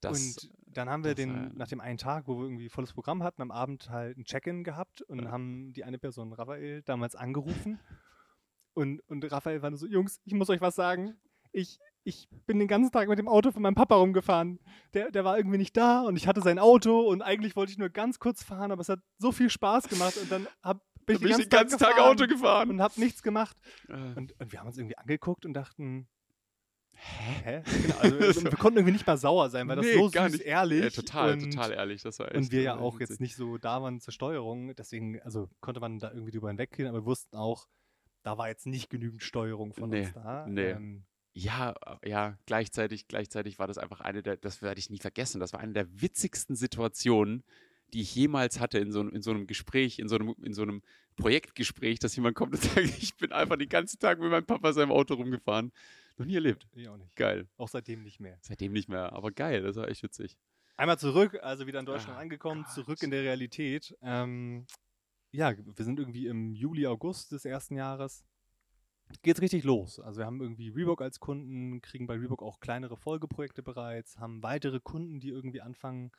das. 0.00 0.18
und 0.20 0.50
dann 0.66 0.90
haben 0.90 1.04
wir 1.04 1.14
das, 1.14 1.24
den, 1.24 1.56
nach 1.56 1.68
dem 1.68 1.80
einen 1.80 1.98
Tag, 1.98 2.26
wo 2.26 2.36
wir 2.38 2.44
irgendwie 2.44 2.68
volles 2.68 2.92
Programm 2.92 3.22
hatten, 3.22 3.42
am 3.42 3.50
Abend 3.50 3.90
halt 3.90 4.18
ein 4.18 4.24
Check-in 4.24 4.64
gehabt 4.64 5.02
und 5.02 5.22
Ja. 5.22 5.30
haben 5.30 5.72
die 5.72 5.84
eine 5.84 5.98
Person, 5.98 6.32
Raphael, 6.32 6.82
damals 6.82 7.14
angerufen. 7.14 7.78
Und, 8.74 9.00
und 9.08 9.24
Raphael 9.32 9.62
war 9.62 9.70
nur 9.70 9.78
so, 9.78 9.86
Jungs, 9.86 10.20
ich 10.24 10.34
muss 10.34 10.50
euch 10.50 10.60
was 10.60 10.74
sagen. 10.74 11.14
Ich, 11.56 11.78
ich 12.04 12.28
bin 12.46 12.58
den 12.58 12.68
ganzen 12.68 12.92
Tag 12.92 13.08
mit 13.08 13.18
dem 13.18 13.28
Auto 13.28 13.50
von 13.50 13.62
meinem 13.62 13.74
Papa 13.74 13.94
rumgefahren. 13.96 14.58
Der, 14.94 15.10
der 15.10 15.24
war 15.24 15.38
irgendwie 15.38 15.56
nicht 15.58 15.76
da 15.76 16.02
und 16.02 16.16
ich 16.16 16.26
hatte 16.28 16.42
sein 16.42 16.58
Auto 16.58 17.00
und 17.00 17.22
eigentlich 17.22 17.56
wollte 17.56 17.72
ich 17.72 17.78
nur 17.78 17.88
ganz 17.88 18.18
kurz 18.18 18.42
fahren, 18.42 18.70
aber 18.72 18.82
es 18.82 18.88
hat 18.90 19.00
so 19.18 19.32
viel 19.32 19.48
Spaß 19.48 19.88
gemacht 19.88 20.16
und 20.18 20.30
dann 20.30 20.46
hab, 20.62 20.82
bin 21.06 21.18
bin 21.18 21.30
ich 21.30 21.36
den 21.36 21.48
ganzen 21.48 21.78
Tag 21.78 21.96
gefahren 21.96 22.10
Auto 22.10 22.26
gefahren. 22.26 22.70
und 22.70 22.82
hab 22.82 22.98
nichts 22.98 23.22
gemacht. 23.22 23.56
Äh, 23.88 23.94
Und, 23.94 24.38
und 24.38 24.52
wir 24.52 24.60
haben 24.60 24.66
uns 24.66 24.76
irgendwie 24.76 24.98
angeguckt 24.98 25.46
und 25.46 25.54
dachten, 25.54 26.08
Hä? 26.98 27.62
Genau, 27.82 27.96
also, 27.98 28.16
also 28.18 28.44
wir 28.44 28.50
konnten 28.52 28.78
irgendwie 28.78 28.92
nicht 28.92 29.06
mal 29.06 29.16
sauer 29.18 29.50
sein, 29.50 29.68
weil 29.68 29.76
das 29.76 29.84
Nee, 29.86 29.94
so 29.94 30.10
gar 30.10 30.28
süß 30.30 30.38
nicht. 30.38 30.46
ehrlich. 30.46 30.82
Ja, 30.84 30.90
total, 30.90 31.32
und, 31.34 31.50
total 31.50 31.72
ehrlich. 31.72 32.02
Das 32.02 32.18
war 32.18 32.28
echt, 32.28 32.36
Und 32.36 32.52
wir 32.52 32.62
ja 32.62 32.76
äh, 32.76 32.78
auch 32.78 33.00
jetzt 33.00 33.20
nicht 33.20 33.36
so 33.36 33.58
da 33.58 33.82
waren 33.82 34.00
zur 34.00 34.12
Steuerung, 34.12 34.74
deswegen, 34.76 35.20
also 35.22 35.48
konnte 35.60 35.80
man 35.80 35.98
da 35.98 36.10
irgendwie 36.12 36.32
drüber 36.32 36.48
hinweggehen, 36.48 36.88
aber 36.88 36.98
wir 37.00 37.06
wussten 37.06 37.36
auch, 37.36 37.66
da 38.22 38.38
war 38.38 38.48
jetzt 38.48 38.66
nicht 38.66 38.88
genügend 38.90 39.22
Steuerung 39.22 39.72
von 39.74 39.90
Nee, 39.90 40.04
uns 40.06 40.12
da. 40.14 40.46
nee. 40.48 40.70
Ähm, 40.70 41.04
Ja, 41.38 41.74
äh, 42.02 42.08
ja, 42.08 42.38
gleichzeitig, 42.46 43.08
gleichzeitig 43.08 43.58
war 43.58 43.66
das 43.66 43.76
einfach 43.76 44.00
eine 44.00 44.22
der, 44.22 44.38
das 44.38 44.62
werde 44.62 44.78
ich 44.78 44.88
nie 44.88 44.98
vergessen, 44.98 45.38
das 45.38 45.52
war 45.52 45.60
eine 45.60 45.74
der 45.74 46.00
witzigsten 46.00 46.56
Situationen, 46.56 47.44
die 47.92 48.00
ich 48.00 48.14
jemals 48.14 48.58
hatte 48.58 48.78
in 48.78 48.90
so, 48.90 49.00
einem- 49.00 49.10
in 49.10 49.20
so 49.20 49.32
einem 49.32 49.46
Gespräch, 49.46 49.98
in 49.98 50.08
so 50.08 50.16
einem, 50.16 50.34
in 50.42 50.54
so 50.54 50.62
einem 50.62 50.80
Projektgespräch, 51.16 51.98
dass 51.98 52.16
jemand 52.16 52.36
kommt 52.36 52.54
und 52.54 52.62
sagt, 52.88 53.02
ich 53.02 53.16
bin 53.16 53.32
einfach 53.32 53.56
den 53.56 53.68
ganzen 53.68 53.98
Tag 53.98 54.18
mit 54.18 54.30
meinem 54.30 54.46
Papa 54.46 54.72
seinem 54.72 54.90
Auto 54.92 55.14
rumgefahren. 55.14 55.72
Noch 56.16 56.24
nie 56.26 56.36
erlebt. 56.36 56.66
ich 56.74 56.88
auch 56.88 56.96
nicht. 56.96 57.14
Geil. 57.16 57.46
Auch 57.58 57.68
seitdem 57.68 58.02
nicht 58.02 58.18
mehr. 58.20 58.38
Seitdem 58.40 58.72
nicht 58.72 58.88
mehr, 58.88 59.12
aber 59.12 59.30
geil, 59.30 59.62
das 59.62 59.76
war 59.76 59.88
echt 59.88 60.02
witzig. 60.02 60.38
Einmal 60.78 60.98
zurück, 60.98 61.38
also 61.42 61.66
wieder 61.66 61.80
in 61.80 61.86
Deutschland 61.86 62.16
Ah, 62.16 62.20
angekommen, 62.20 62.62
Gott. 62.64 62.72
zurück 62.72 63.02
in 63.02 63.10
der 63.10 63.22
Realität. 63.22 63.94
Ähm, 64.02 64.66
ja, 65.32 65.54
wir 65.56 65.84
sind 65.84 65.98
irgendwie 65.98 66.26
im 66.28 66.54
Juli, 66.54 66.86
August 66.86 67.32
des 67.32 67.44
ersten 67.44 67.76
Jahres. 67.76 68.24
Geht's 69.22 69.40
richtig 69.40 69.64
los. 69.64 70.00
Also 70.00 70.18
wir 70.20 70.26
haben 70.26 70.40
irgendwie 70.40 70.68
Reebok 70.68 71.00
als 71.00 71.20
Kunden, 71.20 71.80
kriegen 71.80 72.06
bei 72.06 72.14
Reebok 72.14 72.42
auch 72.42 72.60
kleinere 72.60 72.96
Folgeprojekte 72.96 73.62
bereits, 73.62 74.18
haben 74.18 74.42
weitere 74.42 74.80
Kunden, 74.80 75.20
die 75.20 75.28
irgendwie 75.28 75.60
anfangen, 75.60 76.10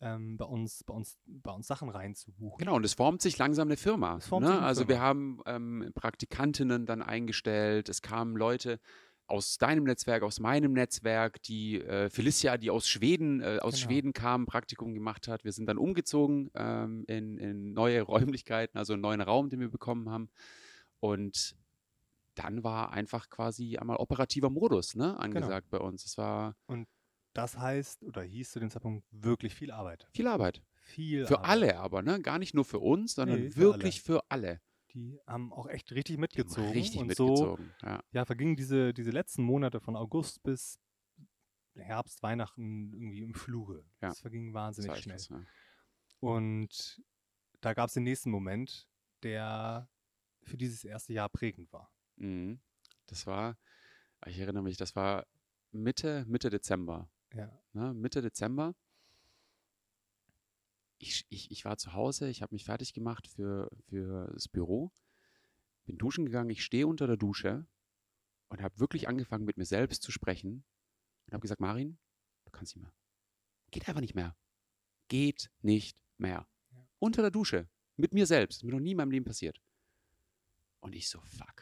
ähm, 0.00 0.36
bei, 0.36 0.44
uns, 0.44 0.82
bei, 0.84 0.94
uns, 0.94 1.18
bei 1.26 1.52
uns 1.52 1.66
Sachen 1.66 1.88
reinzubuchen. 1.88 2.58
Genau, 2.58 2.76
und 2.76 2.84
es 2.84 2.94
formt 2.94 3.20
sich 3.20 3.36
langsam 3.38 3.68
eine 3.68 3.76
Firma. 3.76 4.16
Es 4.16 4.30
ne? 4.30 4.36
eine 4.38 4.60
Also 4.62 4.88
wir 4.88 4.96
Firma. 4.96 5.02
haben 5.02 5.40
ähm, 5.46 5.92
Praktikantinnen 5.94 6.86
dann 6.86 7.02
eingestellt, 7.02 7.88
es 7.88 8.00
kamen 8.00 8.36
Leute 8.36 8.80
aus 9.26 9.58
deinem 9.58 9.84
Netzwerk, 9.84 10.22
aus 10.22 10.40
meinem 10.40 10.72
Netzwerk, 10.72 11.40
die 11.42 11.80
äh, 11.80 12.10
Felicia, 12.10 12.56
die 12.56 12.70
aus 12.70 12.88
Schweden, 12.88 13.40
äh, 13.40 13.58
aus 13.62 13.74
Genau. 13.74 13.84
Schweden 13.86 14.12
kam, 14.12 14.46
Praktikum 14.46 14.92
gemacht 14.92 15.28
hat. 15.28 15.44
Wir 15.44 15.52
sind 15.52 15.66
dann 15.66 15.78
umgezogen 15.78 16.50
ähm, 16.54 17.04
in, 17.06 17.38
in 17.38 17.72
neue 17.72 18.02
Räumlichkeiten, 18.34 18.76
also 18.76 18.94
einen 18.94 19.02
neuen 19.02 19.20
Raum, 19.20 19.48
den 19.48 19.60
wir 19.60 19.70
bekommen 19.70 20.10
haben. 20.10 20.30
Und 20.98 21.54
dann 22.42 22.62
war 22.64 22.92
einfach 22.92 23.28
quasi 23.28 23.76
einmal 23.76 23.96
operativer 23.96 24.50
Modus 24.50 24.94
ne, 24.94 25.04
Genau. 25.08 25.18
angesagt 25.20 25.70
bei 25.70 25.78
uns. 25.78 26.04
Es 26.04 26.16
war 26.18 26.56
Das 27.32 27.56
heißt, 27.58 28.02
oder 28.02 28.22
hieß 28.22 28.50
zu 28.52 28.60
dem 28.60 28.70
Zeitpunkt 28.70 29.06
wirklich 29.10 29.54
viel 29.54 29.70
Arbeit. 29.70 30.08
viel 30.12 30.26
Arbeit. 30.26 30.62
Viel 30.82 31.26
Für 31.26 31.38
Arbeit. 31.38 31.50
alle 31.50 31.78
aber, 31.78 32.02
ne? 32.02 32.20
Gar 32.20 32.38
nicht 32.38 32.54
nur 32.54 32.64
für 32.64 32.80
uns, 32.80 33.14
sondern 33.14 33.40
Nee, 33.40 33.50
für 33.50 33.60
wirklich 33.60 34.02
für 34.02 34.24
alle. 34.28 34.60
Die 34.92 35.20
haben 35.26 35.52
auch 35.52 35.68
echt 35.68 35.92
richtig 35.92 36.18
mitgezogen. 36.18 36.70
Richtig 36.72 37.00
und 37.00 37.06
mitgezogen. 37.06 37.72
Ja. 37.82 37.98
so 37.98 38.02
ja, 38.18 38.24
vergingen 38.24 38.56
diese, 38.56 38.92
diese 38.92 39.10
letzten 39.12 39.44
Monate 39.44 39.78
von 39.80 39.94
August 39.94 40.42
bis 40.42 40.80
Herbst, 41.76 42.22
Weihnachten 42.24 42.92
irgendwie 42.92 43.22
im 43.22 43.34
Fluge. 43.34 43.84
Ja. 44.02 44.08
Das 44.08 44.20
verging 44.20 44.52
Das 44.52 44.54
wahnsinnig 44.54 44.90
echt 44.90 45.02
schnell. 45.04 45.14
was, 45.16 45.28
ja. 45.28 45.40
Und 46.18 47.00
da 47.60 47.72
gab 47.74 47.88
es 47.88 47.94
den 47.94 48.02
nächsten 48.02 48.30
Moment, 48.30 48.88
der 49.22 49.88
für 50.42 50.56
dieses 50.56 50.82
erste 50.84 51.12
Jahr 51.12 51.28
prägend 51.28 51.72
war. 51.72 51.92
Mhm. 52.20 52.60
Das 53.06 53.26
war, 53.26 53.58
ich 54.26 54.38
erinnere 54.38 54.62
mich, 54.62 54.76
das 54.76 54.94
war 54.94 55.26
Mitte, 55.72 56.24
Mitte 56.28 56.50
Dezember. 56.50 57.10
Ja. 57.34 57.50
Ne? 57.72 57.94
Mitte 57.94 58.22
Dezember. 58.22 58.74
Ich, 60.98 61.26
ich, 61.30 61.50
ich 61.50 61.64
war 61.64 61.78
zu 61.78 61.94
Hause, 61.94 62.28
ich 62.28 62.42
habe 62.42 62.54
mich 62.54 62.64
fertig 62.64 62.92
gemacht 62.92 63.26
für, 63.26 63.70
für 63.88 64.30
das 64.34 64.48
Büro, 64.48 64.92
bin 65.86 65.96
duschen 65.96 66.26
gegangen, 66.26 66.50
ich 66.50 66.62
stehe 66.62 66.86
unter 66.86 67.06
der 67.06 67.16
Dusche 67.16 67.66
und 68.48 68.60
habe 68.60 68.78
wirklich 68.78 69.08
angefangen, 69.08 69.46
mit 69.46 69.56
mir 69.56 69.64
selbst 69.64 70.02
zu 70.02 70.12
sprechen 70.12 70.62
und 71.26 71.32
habe 71.32 71.40
gesagt, 71.40 71.60
Marin, 71.60 71.98
du 72.44 72.50
kannst 72.50 72.76
nicht 72.76 72.82
mehr. 72.82 72.92
Geht 73.70 73.88
einfach 73.88 74.02
nicht 74.02 74.14
mehr. 74.14 74.36
Geht 75.08 75.50
nicht 75.62 76.02
mehr. 76.18 76.46
Ja. 76.72 76.86
Unter 76.98 77.22
der 77.22 77.30
Dusche, 77.30 77.68
mit 77.96 78.12
mir 78.12 78.26
selbst. 78.26 78.58
Das 78.58 78.62
ist 78.62 78.64
mir 78.64 78.72
noch 78.72 78.80
nie 78.80 78.90
in 78.90 78.98
meinem 78.98 79.10
Leben 79.10 79.24
passiert. 79.24 79.60
Und 80.80 80.94
ich 80.94 81.08
so, 81.08 81.20
fuck. 81.22 81.59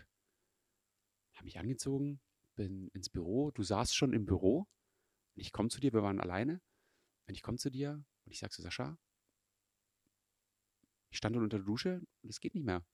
Habe 1.38 1.44
mich 1.44 1.58
angezogen, 1.58 2.20
bin 2.56 2.88
ins 2.88 3.08
Büro, 3.08 3.52
du 3.52 3.62
saßt 3.62 3.94
schon 3.94 4.12
im 4.12 4.26
Büro 4.26 4.66
und 5.36 5.40
ich 5.40 5.52
komme 5.52 5.68
zu 5.68 5.78
dir, 5.78 5.92
wir 5.92 6.02
waren 6.02 6.20
alleine. 6.20 6.60
Und 7.28 7.34
ich 7.34 7.42
komme 7.42 7.58
zu 7.58 7.70
dir 7.70 7.92
und 8.24 8.32
ich 8.32 8.40
sage 8.40 8.52
so, 8.52 8.60
Sascha, 8.62 8.98
ich 11.10 11.18
stand 11.18 11.36
unter 11.36 11.58
der 11.58 11.64
Dusche 11.64 12.02
und 12.22 12.28
es 12.28 12.40
geht 12.40 12.54
nicht 12.54 12.64
mehr. 12.64 12.84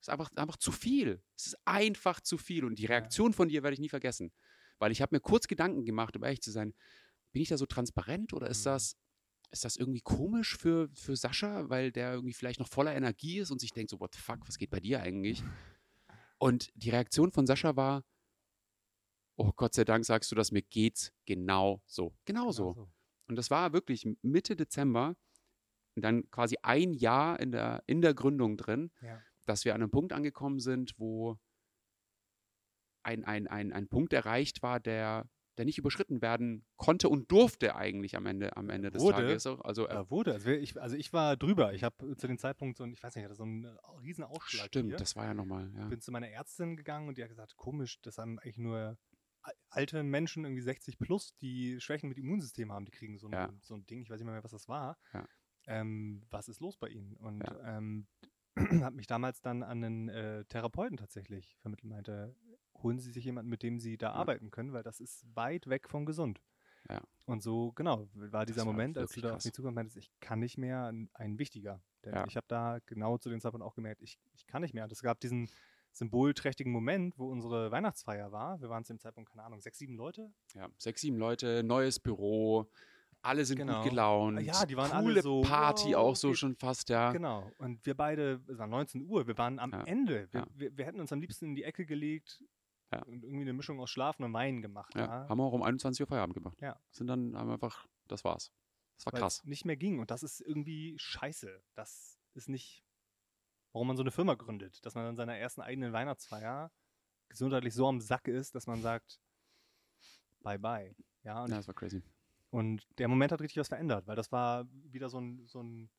Es 0.00 0.08
ist 0.08 0.12
einfach, 0.12 0.30
einfach 0.34 0.56
zu 0.56 0.72
viel. 0.72 1.22
Es 1.36 1.48
ist 1.48 1.58
einfach 1.66 2.22
zu 2.22 2.38
viel. 2.38 2.64
Und 2.64 2.78
die 2.78 2.86
Reaktion 2.86 3.34
von 3.34 3.48
dir 3.48 3.62
werde 3.62 3.74
ich 3.74 3.80
nie 3.80 3.88
vergessen. 3.90 4.32
Weil 4.78 4.90
ich 4.90 5.02
habe 5.02 5.14
mir 5.14 5.20
kurz 5.20 5.46
Gedanken 5.46 5.84
gemacht, 5.84 6.16
um 6.16 6.24
ehrlich 6.24 6.40
zu 6.40 6.50
sein, 6.50 6.74
bin 7.32 7.42
ich 7.42 7.48
da 7.48 7.58
so 7.58 7.66
transparent 7.66 8.32
oder 8.32 8.48
ist 8.48 8.60
Mhm. 8.60 8.70
das, 8.70 8.96
ist 9.50 9.64
das 9.64 9.76
irgendwie 9.76 10.00
komisch 10.00 10.56
für, 10.56 10.88
für 10.94 11.16
Sascha, 11.16 11.68
weil 11.68 11.92
der 11.92 12.14
irgendwie 12.14 12.32
vielleicht 12.32 12.60
noch 12.60 12.68
voller 12.68 12.94
Energie 12.94 13.40
ist 13.40 13.50
und 13.50 13.60
sich 13.60 13.72
denkt 13.72 13.90
so, 13.90 14.00
what 14.00 14.14
the 14.14 14.20
fuck, 14.20 14.40
was 14.48 14.56
geht 14.56 14.70
bei 14.70 14.80
dir 14.80 15.02
eigentlich? 15.02 15.42
Und 16.38 16.70
die 16.74 16.90
Reaktion 16.90 17.30
von 17.32 17.46
Sascha 17.46 17.76
war, 17.76 18.04
oh 19.36 19.52
Gott 19.56 19.74
sei 19.74 19.84
Dank 19.84 20.04
sagst 20.04 20.30
du 20.30 20.34
das, 20.34 20.52
mir 20.52 20.62
geht's 20.62 21.12
genau 21.26 21.82
so. 21.86 22.14
Genau 22.24 22.50
so. 22.52 22.88
Und 23.28 23.36
das 23.36 23.50
war 23.50 23.72
wirklich 23.72 24.06
Mitte 24.22 24.56
Dezember, 24.56 25.16
und 25.96 26.02
dann 26.02 26.28
quasi 26.30 26.56
ein 26.62 26.92
Jahr 26.92 27.38
in 27.38 27.52
der, 27.52 27.82
in 27.86 28.00
der 28.00 28.14
Gründung 28.14 28.56
drin, 28.56 28.90
Ja. 29.00 29.22
dass 29.46 29.64
wir 29.64 29.74
an 29.74 29.82
einem 29.82 29.90
Punkt 29.90 30.12
angekommen 30.12 30.58
sind, 30.58 30.98
wo 30.98 31.38
ein, 33.04 33.24
ein, 33.24 33.46
ein, 33.46 33.72
ein 33.72 33.88
Punkt 33.88 34.12
erreicht 34.12 34.62
war, 34.62 34.80
der, 34.80 35.28
der 35.56 35.64
nicht 35.64 35.78
überschritten 35.78 36.20
werden 36.22 36.64
konnte 36.76 37.08
und 37.08 37.30
durfte 37.30 37.76
eigentlich 37.76 38.16
am 38.16 38.26
Ende, 38.26 38.56
am 38.56 38.70
Ende 38.70 38.90
des 38.90 39.02
Wurde. 39.02 39.18
Tages. 39.18 39.46
auch. 39.46 39.60
Also 39.60 39.88
äh, 39.88 40.10
wurde. 40.10 40.32
Also 40.32 40.50
ich, 40.50 40.80
also 40.80 40.96
ich 40.96 41.12
war 41.12 41.36
drüber. 41.36 41.72
Ich 41.74 41.84
habe 41.84 42.16
zu 42.16 42.26
dem 42.26 42.38
Zeitpunkt 42.38 42.76
so, 42.76 42.84
ein, 42.84 42.92
ich 42.92 43.02
weiß 43.02 43.14
nicht, 43.14 43.22
ich 43.22 43.26
hatte 43.26 43.36
so 43.36 43.44
einen 43.44 43.64
äh, 43.64 43.68
riesen 44.00 44.24
Ausschlag 44.24 44.66
stimmt, 44.66 44.88
hier. 44.90 44.96
das 44.96 45.16
war 45.16 45.24
ja 45.26 45.34
nochmal. 45.34 45.70
Ja. 45.76 45.86
bin 45.88 46.00
zu 46.00 46.10
meiner 46.12 46.28
Ärztin 46.28 46.76
gegangen 46.76 47.08
und 47.08 47.18
die 47.18 47.22
hat 47.22 47.28
gesagt, 47.30 47.56
komisch, 47.56 48.00
das 48.02 48.18
haben 48.18 48.38
eigentlich 48.40 48.58
nur 48.58 48.98
al- 49.42 49.54
alte 49.70 50.02
Menschen, 50.02 50.44
irgendwie 50.44 50.62
60 50.62 50.98
plus, 50.98 51.36
die 51.36 51.80
Schwächen 51.80 52.08
mit 52.08 52.18
Immunsystem 52.18 52.72
haben, 52.72 52.84
die 52.84 52.92
kriegen 52.92 53.18
so 53.18 53.26
ein, 53.28 53.32
Ja. 53.32 53.50
so 53.60 53.74
ein 53.74 53.86
Ding, 53.86 54.00
ich 54.02 54.10
weiß 54.10 54.18
nicht 54.18 54.26
mehr, 54.26 54.42
was 54.42 54.50
das 54.52 54.68
war. 54.68 54.96
Ja. 55.12 55.26
Ähm, 55.66 56.22
was 56.30 56.48
ist 56.48 56.60
los 56.60 56.76
bei 56.76 56.88
ihnen? 56.88 57.14
Und 57.16 57.42
Ja. 57.42 57.78
ähm, 57.78 58.06
habe 58.86 58.96
mich 58.96 59.06
damals 59.06 59.40
dann 59.40 59.62
an 59.62 59.82
einen 59.84 60.08
äh, 60.08 60.44
Therapeuten 60.46 60.96
tatsächlich 60.96 61.56
vermittelt, 61.60 61.90
meinte, 61.90 62.36
holen 62.84 63.00
Sie 63.00 63.10
sich 63.10 63.24
jemanden, 63.24 63.50
mit 63.50 63.64
dem 63.64 63.80
Sie 63.80 63.96
da 63.98 64.06
Ja. 64.08 64.12
arbeiten 64.12 64.52
können, 64.52 64.72
weil 64.72 64.84
das 64.84 65.00
ist 65.00 65.24
weit 65.34 65.66
weg 65.68 65.88
von 65.88 66.06
gesund. 66.06 66.40
Ja. 66.88 67.00
Und 67.24 67.42
so, 67.42 67.72
genau, 67.72 68.06
war 68.14 68.44
dieser 68.46 68.58
war 68.58 68.66
Moment, 68.66 68.96
als 68.98 69.12
du 69.12 69.20
da 69.22 69.28
auf 69.28 69.32
krass. 69.36 69.44
mich 69.46 69.54
zukommst, 69.54 69.74
meintest, 69.74 69.96
ich 69.96 70.10
kann 70.20 70.38
nicht 70.38 70.58
mehr, 70.58 70.92
ein, 71.14 71.38
wichtiger. 71.38 71.80
Denn 72.04 72.14
Ja. 72.14 72.26
ich 72.28 72.36
habe 72.36 72.46
da 72.46 72.78
genau 72.86 73.16
zu 73.18 73.30
dem 73.30 73.40
Zeitpunkt 73.40 73.66
auch 73.66 73.74
gemerkt, 73.74 74.02
ich, 74.02 74.18
ich 74.34 74.46
kann 74.46 74.60
nicht 74.62 74.74
mehr. 74.74 74.84
Und 74.84 74.92
es 74.92 75.00
gab 75.02 75.18
diesen 75.20 75.48
symbolträchtigen 75.92 76.72
Moment, 76.72 77.18
wo 77.18 77.28
unsere 77.30 77.70
Weihnachtsfeier 77.70 78.32
war. 78.32 78.60
Wir 78.60 78.68
waren 78.68 78.84
zu 78.84 78.92
dem 78.92 78.98
Zeitpunkt, 78.98 79.30
keine 79.30 79.44
Ahnung, 79.44 79.60
sechs, 79.60 79.78
sieben 79.78 79.96
Leute. 79.96 80.30
ja. 80.54 80.68
Sechs, 80.76 81.00
sieben 81.00 81.16
Leute, 81.16 81.62
neues 81.62 81.98
Büro, 82.00 82.68
alle 83.22 83.44
sind 83.46 83.56
Genau. 83.58 83.80
gut 83.80 83.90
gelaunt. 83.90 84.42
Ja, 84.42 84.66
die 84.66 84.76
waren 84.76 84.90
alle 84.92 85.04
Coole 85.06 85.22
so, 85.22 85.40
Party 85.40 85.90
wow, 85.90 85.96
auch 85.96 86.16
so 86.16 86.28
geht- 86.28 86.38
schon 86.38 86.56
fast, 86.56 86.90
ja. 86.90 87.12
Genau. 87.12 87.50
Und 87.58 87.86
wir 87.86 87.94
beide, 87.94 88.42
es 88.48 88.58
war 88.58 88.66
19 88.66 89.02
Uhr, 89.08 89.26
wir 89.26 89.38
waren 89.38 89.58
am 89.58 89.70
Ja. 89.72 89.82
Ende. 89.84 90.28
Wir, 90.32 90.40
Ja. 90.40 90.46
wir, 90.54 90.76
wir 90.76 90.84
hätten 90.84 91.00
uns 91.00 91.10
am 91.12 91.20
liebsten 91.20 91.46
in 91.46 91.54
die 91.54 91.62
Ecke 91.64 91.86
gelegt 91.86 92.42
Ja. 92.94 93.02
und 93.04 93.22
irgendwie 93.24 93.42
eine 93.42 93.52
Mischung 93.52 93.80
aus 93.80 93.90
Schlafen 93.90 94.24
und 94.24 94.32
Weinen 94.32 94.62
gemacht. 94.62 94.94
Ja, 94.94 95.28
haben 95.28 95.38
wir 95.38 95.44
auch 95.44 95.52
um 95.52 95.62
21 95.62 96.00
Uhr 96.02 96.06
Feierabend 96.06 96.34
gemacht. 96.34 96.60
Ja. 96.60 96.78
Sind 96.90 97.06
dann 97.06 97.36
haben 97.36 97.50
einfach, 97.50 97.86
das 98.08 98.24
war's. 98.24 98.52
Das 98.96 99.06
war 99.06 99.12
weil 99.14 99.20
krass. 99.20 99.44
nicht 99.44 99.64
mehr 99.64 99.76
ging. 99.76 99.98
Und 99.98 100.10
das 100.10 100.22
ist 100.22 100.40
irgendwie 100.40 100.94
scheiße. 100.98 101.62
Das 101.74 102.18
ist 102.34 102.48
nicht, 102.48 102.84
warum 103.72 103.88
man 103.88 103.96
so 103.96 104.02
eine 104.02 104.10
Firma 104.12 104.34
gründet. 104.34 104.84
Dass 104.86 104.94
man 104.94 105.06
an 105.06 105.16
seiner 105.16 105.36
ersten 105.36 105.60
eigenen 105.62 105.92
Weihnachtsfeier 105.92 106.70
gesundheitlich 107.28 107.74
so 107.74 107.88
am 107.88 108.00
Sack 108.00 108.28
ist, 108.28 108.54
dass 108.54 108.66
man 108.66 108.80
sagt, 108.82 109.20
bye 110.40 110.58
bye. 110.58 110.94
Ja, 111.22 111.42
und, 111.42 111.50
Ja, 111.50 111.56
das 111.56 111.66
war 111.66 111.74
crazy. 111.74 112.02
und 112.50 112.86
der 112.98 113.08
Moment 113.08 113.32
hat 113.32 113.40
richtig 113.40 113.58
was 113.58 113.68
verändert, 113.68 114.06
weil 114.06 114.14
das 114.16 114.30
war 114.30 114.66
wieder 114.70 115.08
so 115.08 115.18
ein, 115.20 115.44
so 115.46 115.60
ein, 115.62 115.90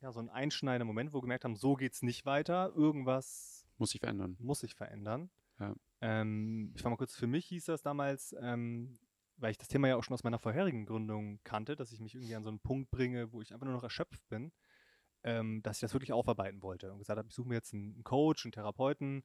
ja, 0.00 0.10
so 0.12 0.20
ein 0.20 0.28
einschneidender 0.30 0.84
Moment, 0.86 1.12
wo 1.12 1.18
wir 1.18 1.22
gemerkt 1.22 1.44
haben, 1.44 1.56
so 1.56 1.74
geht's 1.74 2.02
nicht 2.02 2.24
weiter. 2.24 2.72
Irgendwas 2.74 3.66
Muss 3.76 3.90
sich 3.90 4.00
verändern. 4.00 4.36
muss 4.38 4.60
sich 4.60 4.74
verändern. 4.74 5.30
Ja. 5.58 5.74
Ähm, 6.02 6.72
ich 6.76 6.82
war 6.82 6.90
mal 6.90 6.96
kurz, 6.96 7.14
für 7.14 7.28
mich 7.28 7.46
hieß 7.46 7.66
das 7.66 7.82
damals, 7.82 8.34
ähm, 8.40 8.98
weil 9.36 9.52
ich 9.52 9.58
das 9.58 9.68
Thema 9.68 9.88
ja 9.88 9.96
auch 9.96 10.04
schon 10.04 10.14
aus 10.14 10.24
meiner 10.24 10.40
vorherigen 10.40 10.84
Gründung 10.84 11.40
kannte, 11.44 11.76
dass 11.76 11.92
ich 11.92 12.00
mich 12.00 12.14
irgendwie 12.14 12.34
an 12.34 12.42
so 12.42 12.50
einen 12.50 12.60
Punkt 12.60 12.90
bringe, 12.90 13.32
wo 13.32 13.40
ich 13.40 13.52
einfach 13.52 13.66
nur 13.66 13.74
noch 13.74 13.84
erschöpft 13.84 14.28
bin, 14.28 14.52
ähm, 15.22 15.62
dass 15.62 15.76
ich 15.76 15.80
das 15.80 15.94
wirklich 15.94 16.12
aufarbeiten 16.12 16.62
wollte 16.62 16.92
und 16.92 16.98
gesagt 16.98 17.18
habe, 17.18 17.28
ich 17.28 17.34
suche 17.34 17.48
mir 17.48 17.54
jetzt 17.54 17.72
einen 17.72 18.02
Coach, 18.02 18.44
einen 18.44 18.52
Therapeuten 18.52 19.24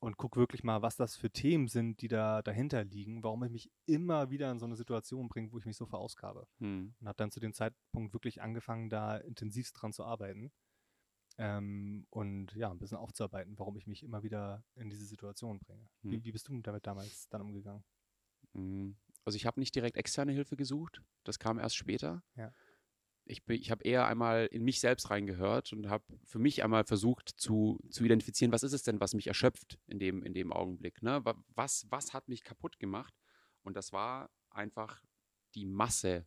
und 0.00 0.16
gucke 0.16 0.40
wirklich 0.40 0.64
mal, 0.64 0.82
was 0.82 0.96
das 0.96 1.14
für 1.14 1.30
Themen 1.30 1.68
sind, 1.68 2.00
die 2.00 2.08
da 2.08 2.42
dahinter 2.42 2.84
liegen, 2.84 3.22
warum 3.22 3.44
ich 3.44 3.50
mich 3.50 3.70
immer 3.86 4.30
wieder 4.30 4.50
in 4.50 4.58
so 4.58 4.66
eine 4.66 4.76
Situation 4.76 5.28
bringe, 5.28 5.52
wo 5.52 5.58
ich 5.58 5.66
mich 5.66 5.76
so 5.76 5.86
verausgabe. 5.86 6.46
Hm. 6.58 6.94
Und 6.98 7.06
habe 7.06 7.16
dann 7.16 7.30
zu 7.30 7.40
dem 7.40 7.52
Zeitpunkt 7.52 8.12
wirklich 8.14 8.42
angefangen, 8.42 8.88
da 8.88 9.18
intensivst 9.18 9.80
dran 9.80 9.92
zu 9.92 10.04
arbeiten. 10.04 10.52
Ähm, 11.36 12.06
und 12.10 12.52
ja, 12.54 12.70
ein 12.70 12.78
bisschen 12.78 12.96
aufzuarbeiten, 12.96 13.58
warum 13.58 13.76
ich 13.76 13.86
mich 13.86 14.02
immer 14.02 14.22
wieder 14.22 14.64
in 14.76 14.88
diese 14.88 15.04
Situation 15.04 15.58
bringe. 15.58 15.88
Hm. 16.02 16.10
Wie, 16.12 16.24
wie 16.24 16.32
bist 16.32 16.48
du 16.48 16.60
damit 16.60 16.86
damals 16.86 17.28
dann 17.28 17.42
umgegangen? 17.42 17.84
Mhm. 18.52 18.96
Also 19.24 19.36
ich 19.36 19.46
habe 19.46 19.58
nicht 19.58 19.74
direkt 19.74 19.96
externe 19.96 20.32
Hilfe 20.32 20.56
gesucht, 20.56 21.02
das 21.24 21.38
kam 21.38 21.58
erst 21.58 21.76
später. 21.76 22.22
Ja. 22.36 22.52
Ich, 23.24 23.44
bin- 23.44 23.60
ich 23.60 23.70
habe 23.70 23.82
eher 23.82 24.06
einmal 24.06 24.46
in 24.46 24.62
mich 24.64 24.80
selbst 24.80 25.10
reingehört 25.10 25.72
und 25.72 25.88
habe 25.88 26.04
für 26.26 26.38
mich 26.38 26.62
einmal 26.62 26.84
versucht 26.84 27.30
zu, 27.30 27.80
zu 27.88 28.04
identifizieren, 28.04 28.52
was 28.52 28.62
ist 28.62 28.74
es 28.74 28.82
denn, 28.82 29.00
was 29.00 29.14
mich 29.14 29.26
erschöpft 29.26 29.80
in 29.86 29.98
dem, 29.98 30.22
in 30.22 30.34
dem 30.34 30.52
Augenblick. 30.52 31.02
Ne? 31.02 31.24
Wa- 31.24 31.42
Was, 31.54 31.86
was 31.90 32.12
hat 32.12 32.28
mich 32.28 32.44
kaputt 32.44 32.78
gemacht? 32.78 33.14
Und 33.62 33.76
das 33.76 33.92
war 33.92 34.30
einfach 34.50 35.02
die 35.54 35.64
Masse. 35.64 36.26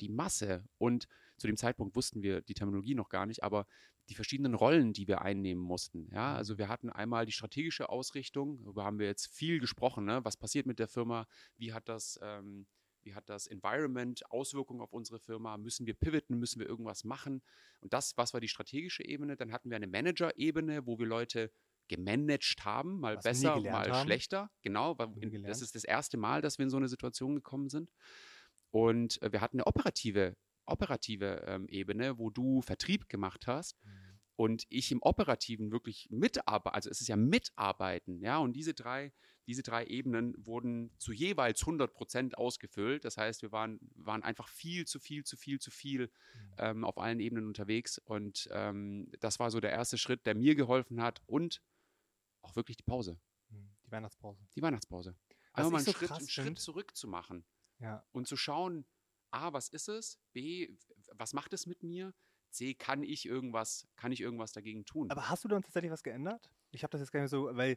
Die 0.00 0.08
Masse. 0.08 0.64
Und 0.78 1.08
zu 1.36 1.48
dem 1.48 1.56
Zeitpunkt 1.56 1.96
wussten 1.96 2.22
wir 2.22 2.42
die 2.42 2.54
Terminologie 2.54 2.94
noch 2.94 3.08
gar 3.08 3.26
nicht, 3.26 3.42
aber 3.42 3.66
die 4.08 4.14
verschiedenen 4.14 4.54
Rollen, 4.54 4.92
die 4.92 5.08
wir 5.08 5.22
einnehmen 5.22 5.62
mussten. 5.62 6.08
Ja, 6.12 6.34
also 6.34 6.58
wir 6.58 6.68
hatten 6.68 6.90
einmal 6.90 7.26
die 7.26 7.32
strategische 7.32 7.88
Ausrichtung, 7.88 8.62
darüber 8.62 8.84
haben 8.84 8.98
wir 8.98 9.06
jetzt 9.06 9.26
viel 9.26 9.58
gesprochen, 9.58 10.04
ne? 10.04 10.24
was 10.24 10.36
passiert 10.36 10.66
mit 10.66 10.78
der 10.78 10.88
Firma, 10.88 11.26
wie 11.56 11.72
hat 11.72 11.88
das, 11.88 12.18
ähm, 12.22 12.66
wie 13.02 13.14
hat 13.14 13.28
das 13.28 13.46
Environment 13.46 14.28
Auswirkungen 14.30 14.80
auf 14.80 14.92
unsere 14.92 15.18
Firma, 15.18 15.56
müssen 15.56 15.86
wir 15.86 15.94
pivoten, 15.94 16.38
müssen 16.38 16.60
wir 16.60 16.66
irgendwas 16.66 17.04
machen. 17.04 17.42
Und 17.80 17.92
das, 17.92 18.16
was 18.16 18.32
war 18.32 18.40
die 18.40 18.48
strategische 18.48 19.04
Ebene, 19.04 19.36
dann 19.36 19.52
hatten 19.52 19.70
wir 19.70 19.76
eine 19.76 19.86
Manager-Ebene, 19.86 20.86
wo 20.86 20.98
wir 20.98 21.06
Leute 21.06 21.50
gemanagt 21.88 22.64
haben, 22.64 22.98
mal 22.98 23.16
Was 23.16 23.24
besser, 23.24 23.60
mal 23.60 23.90
haben. 23.90 24.04
schlechter. 24.04 24.50
Genau, 24.62 24.98
weil 24.98 25.08
das 25.42 25.62
ist 25.62 25.74
das 25.74 25.84
erste 25.84 26.16
Mal, 26.16 26.42
dass 26.42 26.58
wir 26.58 26.64
in 26.64 26.70
so 26.70 26.76
eine 26.76 26.88
Situation 26.88 27.36
gekommen 27.36 27.68
sind. 27.68 27.92
Und 28.70 29.22
äh, 29.22 29.32
wir 29.32 29.40
hatten 29.40 29.58
eine 29.58 29.66
operative 29.66 30.36
operative 30.66 31.44
ähm, 31.46 31.68
Ebene, 31.68 32.18
wo 32.18 32.30
du 32.30 32.62
Vertrieb 32.62 33.08
gemacht 33.08 33.46
hast 33.46 33.78
und 34.36 34.64
ich 34.68 34.92
im 34.92 35.00
Operativen 35.02 35.70
wirklich 35.72 36.08
mitarbeite, 36.10 36.74
also 36.74 36.90
es 36.90 37.00
ist 37.00 37.08
ja 37.08 37.16
Mitarbeiten, 37.16 38.20
ja, 38.20 38.38
und 38.38 38.52
diese 38.52 38.74
drei, 38.74 39.12
diese 39.46 39.62
drei 39.62 39.86
Ebenen 39.86 40.34
wurden 40.36 40.90
zu 40.98 41.12
jeweils 41.12 41.62
100 41.62 41.94
Prozent 41.94 42.36
ausgefüllt. 42.36 43.04
Das 43.04 43.16
heißt, 43.16 43.42
wir 43.42 43.52
waren, 43.52 43.78
waren 43.94 44.22
einfach 44.24 44.48
viel 44.48 44.86
zu 44.86 44.98
viel, 44.98 45.24
zu 45.24 45.36
viel, 45.36 45.60
zu 45.60 45.70
viel 45.70 46.10
ähm, 46.58 46.84
auf 46.84 46.98
allen 46.98 47.20
Ebenen 47.20 47.46
unterwegs 47.46 47.98
und 47.98 48.48
ähm, 48.50 49.10
das 49.20 49.38
war 49.38 49.50
so 49.50 49.60
der 49.60 49.70
erste 49.70 49.96
Schritt, 49.98 50.26
der 50.26 50.34
mir 50.34 50.54
geholfen 50.54 51.00
hat 51.00 51.22
und 51.26 51.62
auch 52.42 52.56
wirklich 52.56 52.76
die 52.76 52.82
Pause. 52.82 53.18
Die 53.86 53.90
Weihnachtspause. 53.92 54.46
Die 54.56 54.62
Weihnachtspause. 54.62 55.14
Einfach 55.52 55.70
mal 55.70 55.78
einen, 55.78 55.86
so 55.86 55.92
Schritt, 55.92 56.10
einen 56.12 56.28
Schritt 56.28 56.58
zurück 56.58 56.96
zu 56.96 57.08
machen 57.08 57.44
Ja. 57.78 58.04
und 58.12 58.26
zu 58.26 58.36
schauen, 58.36 58.84
A, 59.30 59.52
was 59.52 59.68
ist 59.68 59.88
es? 59.88 60.18
B, 60.32 60.68
was 61.12 61.32
macht 61.32 61.52
es 61.52 61.66
mit 61.66 61.82
mir? 61.82 62.14
C, 62.50 62.74
kann 62.74 63.02
ich 63.02 63.26
irgendwas, 63.26 63.86
kann 63.96 64.12
ich 64.12 64.20
irgendwas 64.20 64.52
dagegen 64.52 64.84
tun? 64.84 65.10
Aber 65.10 65.28
hast 65.28 65.44
du 65.44 65.48
dann 65.48 65.62
tatsächlich 65.62 65.92
was 65.92 66.02
geändert? 66.02 66.50
Ich 66.70 66.82
habe 66.82 66.90
das 66.92 67.00
jetzt 67.00 67.12
gar 67.12 67.20
nicht 67.20 67.30
so, 67.30 67.50
weil, 67.54 67.76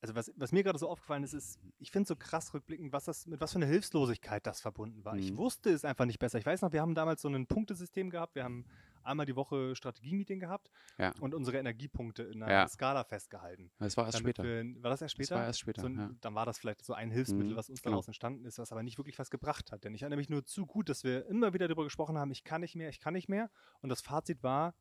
also 0.00 0.14
was, 0.14 0.32
was 0.36 0.52
mir 0.52 0.62
gerade 0.62 0.78
so 0.78 0.88
aufgefallen 0.88 1.24
ist, 1.24 1.34
ist, 1.34 1.58
ich 1.78 1.90
finde 1.90 2.06
so 2.06 2.16
krass 2.16 2.54
rückblickend, 2.54 2.92
was 2.92 3.04
das, 3.04 3.26
mit 3.26 3.40
was 3.40 3.52
für 3.52 3.58
einer 3.58 3.66
Hilflosigkeit 3.66 4.46
das 4.46 4.60
verbunden 4.60 5.04
war. 5.04 5.16
Ich 5.16 5.32
Mhm. 5.32 5.36
wusste 5.36 5.70
es 5.70 5.84
einfach 5.84 6.06
nicht 6.06 6.18
besser. 6.18 6.38
Ich 6.38 6.46
weiß 6.46 6.62
noch, 6.62 6.72
wir 6.72 6.80
haben 6.80 6.94
damals 6.94 7.22
so 7.22 7.28
ein 7.28 7.46
Punktesystem 7.46 8.10
gehabt. 8.10 8.34
Wir 8.34 8.44
haben 8.44 8.64
einmal 9.06 9.26
die 9.26 9.36
Woche 9.36 9.74
Strategie-Meeting 9.76 10.40
gehabt 10.40 10.70
Ja. 10.98 11.12
und 11.20 11.34
unsere 11.34 11.58
Energiepunkte 11.58 12.22
in 12.24 12.42
einer 12.42 12.52
Ja. 12.52 12.68
Skala 12.68 13.04
festgehalten. 13.04 13.70
das 13.78 13.96
war 13.96 14.06
erst 14.06 14.18
damit 14.18 14.36
später. 14.36 14.44
Wir, 14.44 14.82
war 14.82 14.90
das 14.90 15.02
erst 15.02 15.12
später? 15.14 15.34
Das 15.34 15.38
war 15.40 15.46
erst 15.46 15.58
später. 15.60 15.82
So 15.82 15.88
ja. 15.88 16.10
Dann 16.20 16.34
war 16.34 16.46
das 16.46 16.58
vielleicht 16.58 16.84
so 16.84 16.94
ein 16.94 17.10
Hilfsmittel, 17.10 17.52
Mhm, 17.52 17.56
was 17.56 17.68
uns 17.70 17.82
genau. 17.82 17.92
daraus 17.94 18.06
entstanden 18.08 18.44
ist, 18.44 18.58
was 18.58 18.72
aber 18.72 18.82
nicht 18.82 18.98
wirklich 18.98 19.18
was 19.18 19.30
gebracht 19.30 19.72
hat. 19.72 19.84
Denn 19.84 19.94
ich 19.94 20.02
erinnere 20.02 20.18
mich 20.18 20.28
nur 20.30 20.44
zu 20.44 20.66
gut, 20.66 20.88
dass 20.88 21.04
wir 21.04 21.26
immer 21.26 21.52
wieder 21.54 21.68
darüber 21.68 21.84
gesprochen 21.84 22.18
haben, 22.18 22.30
ich 22.30 22.44
kann 22.44 22.60
nicht 22.60 22.74
mehr, 22.76 22.88
ich 22.88 23.00
kann 23.00 23.14
nicht 23.14 23.28
mehr. 23.28 23.50
Und 23.80 23.88
das 23.90 24.00
Fazit 24.00 24.42
war, 24.42 24.74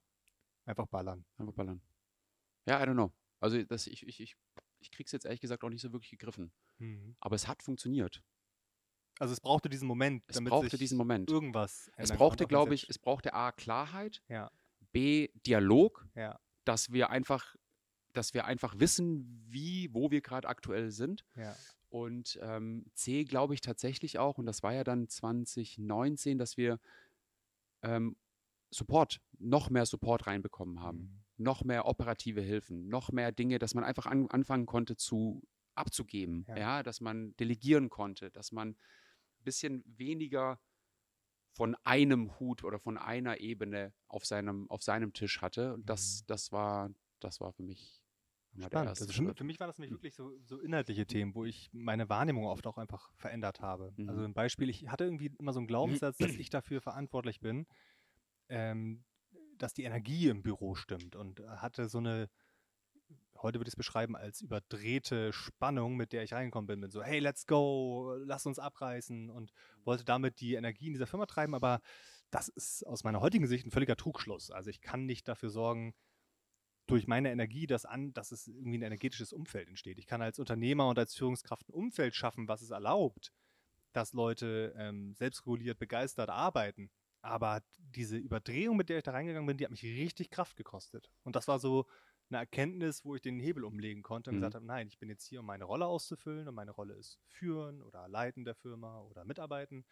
einfach 0.66 0.88
ballern. 0.88 1.26
Einfach 1.38 1.54
ballern. 1.54 1.82
Ja, 2.66 2.82
I 2.82 2.86
don't 2.88 2.94
know. 2.94 3.12
Also 3.40 3.62
das, 3.64 3.88
ich, 3.88 4.08
ich, 4.08 4.20
ich, 4.22 4.38
ich 4.80 4.92
krieg's 4.92 5.12
jetzt 5.12 5.26
ehrlich 5.26 5.42
gesagt 5.42 5.64
auch 5.64 5.70
nicht 5.70 5.82
so 5.82 5.92
wirklich 5.92 6.12
gegriffen. 6.12 6.52
Aber 7.20 7.36
es 7.36 7.48
hat 7.48 7.64
funktioniert. 7.64 8.22
Also 9.20 9.34
es 9.34 9.40
brauchte 9.42 9.70
diesen 9.70 9.88
Moment, 9.88 10.24
Es 10.28 10.36
damit 10.36 10.52
brauchte 10.52 10.78
diesen 10.78 10.98
Moment. 10.98 11.30
irgendwas 11.30 11.92
Es 11.98 12.12
brauchte, 12.12 12.48
glaube 12.48 12.74
ich, 12.74 12.90
es 12.90 12.98
brauchte 13.00 13.34
A, 13.34 13.52
Klarheit, 13.52 14.22
Ja, 14.28 14.52
B, 14.92 15.30
Dialog, 15.46 16.08
ja, 16.16 16.40
dass 16.66 16.92
wir 16.92 17.10
einfach, 17.10 17.56
dass 18.14 18.34
wir 18.34 18.46
einfach 18.46 18.80
wissen, 18.80 19.44
wie, 19.48 19.90
wo 19.94 20.12
wir 20.12 20.22
gerade 20.22 20.48
aktuell 20.48 20.92
sind. 20.92 21.26
ja. 21.36 21.56
Und 21.90 22.40
ähm, 22.42 22.88
C, 22.96 23.24
glaube 23.24 23.54
ich 23.54 23.62
tatsächlich 23.62 24.18
auch, 24.18 24.40
und 24.40 24.48
das 24.48 24.64
war 24.64 24.74
ja 24.74 24.84
dann 24.84 25.08
2019, 25.08 26.40
dass 26.40 26.58
wir 26.58 26.80
ähm, 27.84 28.16
Support, 28.72 29.22
noch 29.38 29.70
mehr 29.70 29.86
Support 29.86 30.26
reinbekommen 30.26 30.82
haben. 30.82 30.98
Mhm. 31.38 31.44
Noch 31.44 31.64
mehr 31.64 31.86
operative 31.86 32.42
Hilfen, 32.42 32.88
noch 32.88 33.12
mehr 33.12 33.32
Dinge, 33.32 33.60
dass 33.60 33.76
man 33.76 33.84
einfach 33.84 34.08
an, 34.08 34.28
anfangen 34.32 34.66
konnte 34.66 34.96
zu 34.96 35.44
abzugeben. 35.76 36.46
Ja. 36.48 36.58
Ja. 36.58 36.84
dass 36.84 37.00
man 37.00 37.36
delegieren 37.38 37.90
konnte, 37.90 38.32
dass 38.32 38.52
man 38.52 38.76
bisschen 39.44 39.84
weniger 39.86 40.60
von 41.56 41.76
einem 41.84 42.40
Hut 42.40 42.64
oder 42.64 42.80
von 42.80 42.98
einer 42.98 43.40
Ebene 43.40 43.94
auf 44.08 44.26
seinem, 44.26 44.70
auf 44.70 44.82
seinem 44.82 45.14
Tisch 45.14 45.42
hatte. 45.42 45.74
Und 45.74 45.90
das, 45.90 46.24
das 46.26 46.52
war, 46.52 46.90
das 47.20 47.40
war 47.40 47.54
für 47.54 47.64
mich 47.64 48.04
Spannend. 48.60 48.90
Also 49.00 49.12
für, 49.12 49.36
für 49.36 49.44
mich 49.44 49.60
waren 49.60 49.68
das 49.68 49.80
nämlich 49.80 49.92
Mhm. 49.92 49.96
wirklich 49.96 50.16
so, 50.16 50.32
so 50.46 50.60
inhaltliche 50.60 51.08
Themen, 51.08 51.34
wo 51.34 51.44
ich 51.44 51.70
meine 51.74 52.08
Wahrnehmung 52.10 52.46
oft 52.46 52.68
auch 52.68 52.78
einfach 52.78 53.12
verändert 53.16 53.62
habe. 53.62 53.94
Mhm. 53.98 54.10
Also 54.10 54.24
ein 54.24 54.34
Beispiel, 54.34 54.70
ich 54.70 54.88
hatte 54.90 55.06
irgendwie 55.06 55.32
immer 55.40 55.54
so 55.54 55.60
einen 55.60 55.68
Glaubenssatz, 55.68 56.18
dass 56.18 56.36
ich 56.36 56.50
dafür 56.52 56.80
verantwortlich 56.82 57.40
bin, 57.40 57.66
ähm, 58.50 59.04
dass 59.58 59.74
die 59.74 59.84
Energie 59.84 60.28
im 60.28 60.44
Büro 60.44 60.76
stimmt 60.76 61.16
und 61.16 61.40
hatte 61.40 61.90
so 61.90 61.98
eine, 61.98 62.30
heute 63.44 63.60
würde 63.60 63.68
ich 63.68 63.74
es 63.74 63.78
beschreiben 63.78 64.16
als 64.16 64.42
überdrehte 64.42 65.32
Spannung, 65.34 65.96
mit 65.96 66.14
der 66.14 66.24
ich 66.24 66.34
reingekommen 66.34 66.68
bin, 66.68 66.80
mit 66.80 66.92
so, 66.92 67.04
hey, 67.04 67.20
let's 67.20 67.46
go, 67.46 68.16
lass 68.26 68.46
uns 68.46 68.60
abreißen 68.60 69.30
und 69.30 69.52
wollte 69.84 70.06
damit 70.06 70.40
die 70.40 70.56
Energie 70.56 70.88
in 70.88 70.94
dieser 70.94 71.08
Firma 71.08 71.26
treiben, 71.26 71.54
aber 71.54 71.82
das 72.32 72.48
ist 72.48 72.88
aus 72.88 73.04
meiner 73.04 73.22
heutigen 73.22 73.46
Sicht 73.46 73.66
ein 73.66 73.72
völliger 73.72 73.96
Trugschluss. 73.96 74.50
Also 74.50 74.70
ich 74.70 74.82
kann 74.82 75.06
nicht 75.06 75.28
dafür 75.28 75.50
sorgen, 75.50 75.94
durch 76.88 77.08
meine 77.08 77.32
Energie 77.32 77.68
das 77.68 77.86
an, 77.86 78.14
dass 78.14 78.32
es 78.32 78.48
irgendwie 78.48 78.80
ein 78.80 78.84
energetisches 78.84 79.32
Umfeld 79.32 79.70
entsteht. 79.70 80.00
Ich 80.00 80.08
kann 80.08 80.22
als 80.22 80.40
Unternehmer 80.40 80.90
und 80.90 81.00
als 81.00 81.16
Führungskraft 81.16 81.70
ein 81.70 81.74
Umfeld 81.74 82.16
schaffen, 82.16 82.48
was 82.48 82.62
es 82.62 82.72
erlaubt, 82.72 83.32
dass 83.94 84.14
Leute 84.14 84.74
ähm, 84.78 85.14
selbstreguliert, 85.14 85.80
begeistert 85.80 86.30
arbeiten. 86.30 86.90
Aber 87.22 87.62
diese 87.78 88.18
Überdrehung, 88.18 88.76
mit 88.76 88.90
der 88.90 88.98
ich 88.98 89.04
da 89.04 89.12
reingegangen 89.12 89.48
bin, 89.48 89.58
die 89.58 89.64
hat 89.64 89.72
mich 89.72 89.84
richtig 89.84 90.30
Kraft 90.30 90.58
gekostet. 90.58 91.10
Und 91.24 91.38
das 91.38 91.48
war 91.48 91.58
so 91.58 91.86
eine 92.34 92.40
Erkenntnis, 92.42 93.06
wo 93.06 93.16
ich 93.16 93.22
den 93.22 93.40
Hebel 93.40 93.64
umlegen 93.64 94.04
konnte 94.04 94.30
und 94.32 94.36
Mhm. 94.36 94.38
gesagt 94.38 94.56
habe, 94.56 94.66
nein, 94.66 94.88
ich 94.88 95.00
bin 95.00 95.10
jetzt 95.10 95.26
hier, 95.26 95.40
um 95.42 95.46
meine 95.46 95.64
Rolle 95.66 95.86
auszufüllen 95.88 96.48
und 96.48 96.56
meine 96.56 96.72
Rolle 96.72 96.96
ist 96.96 97.20
führen 97.28 97.82
oder 97.82 98.08
leiten 98.08 98.46
der 98.46 98.56
Firma 98.56 99.02
oder 99.02 99.26
mitarbeiten. 99.26 99.86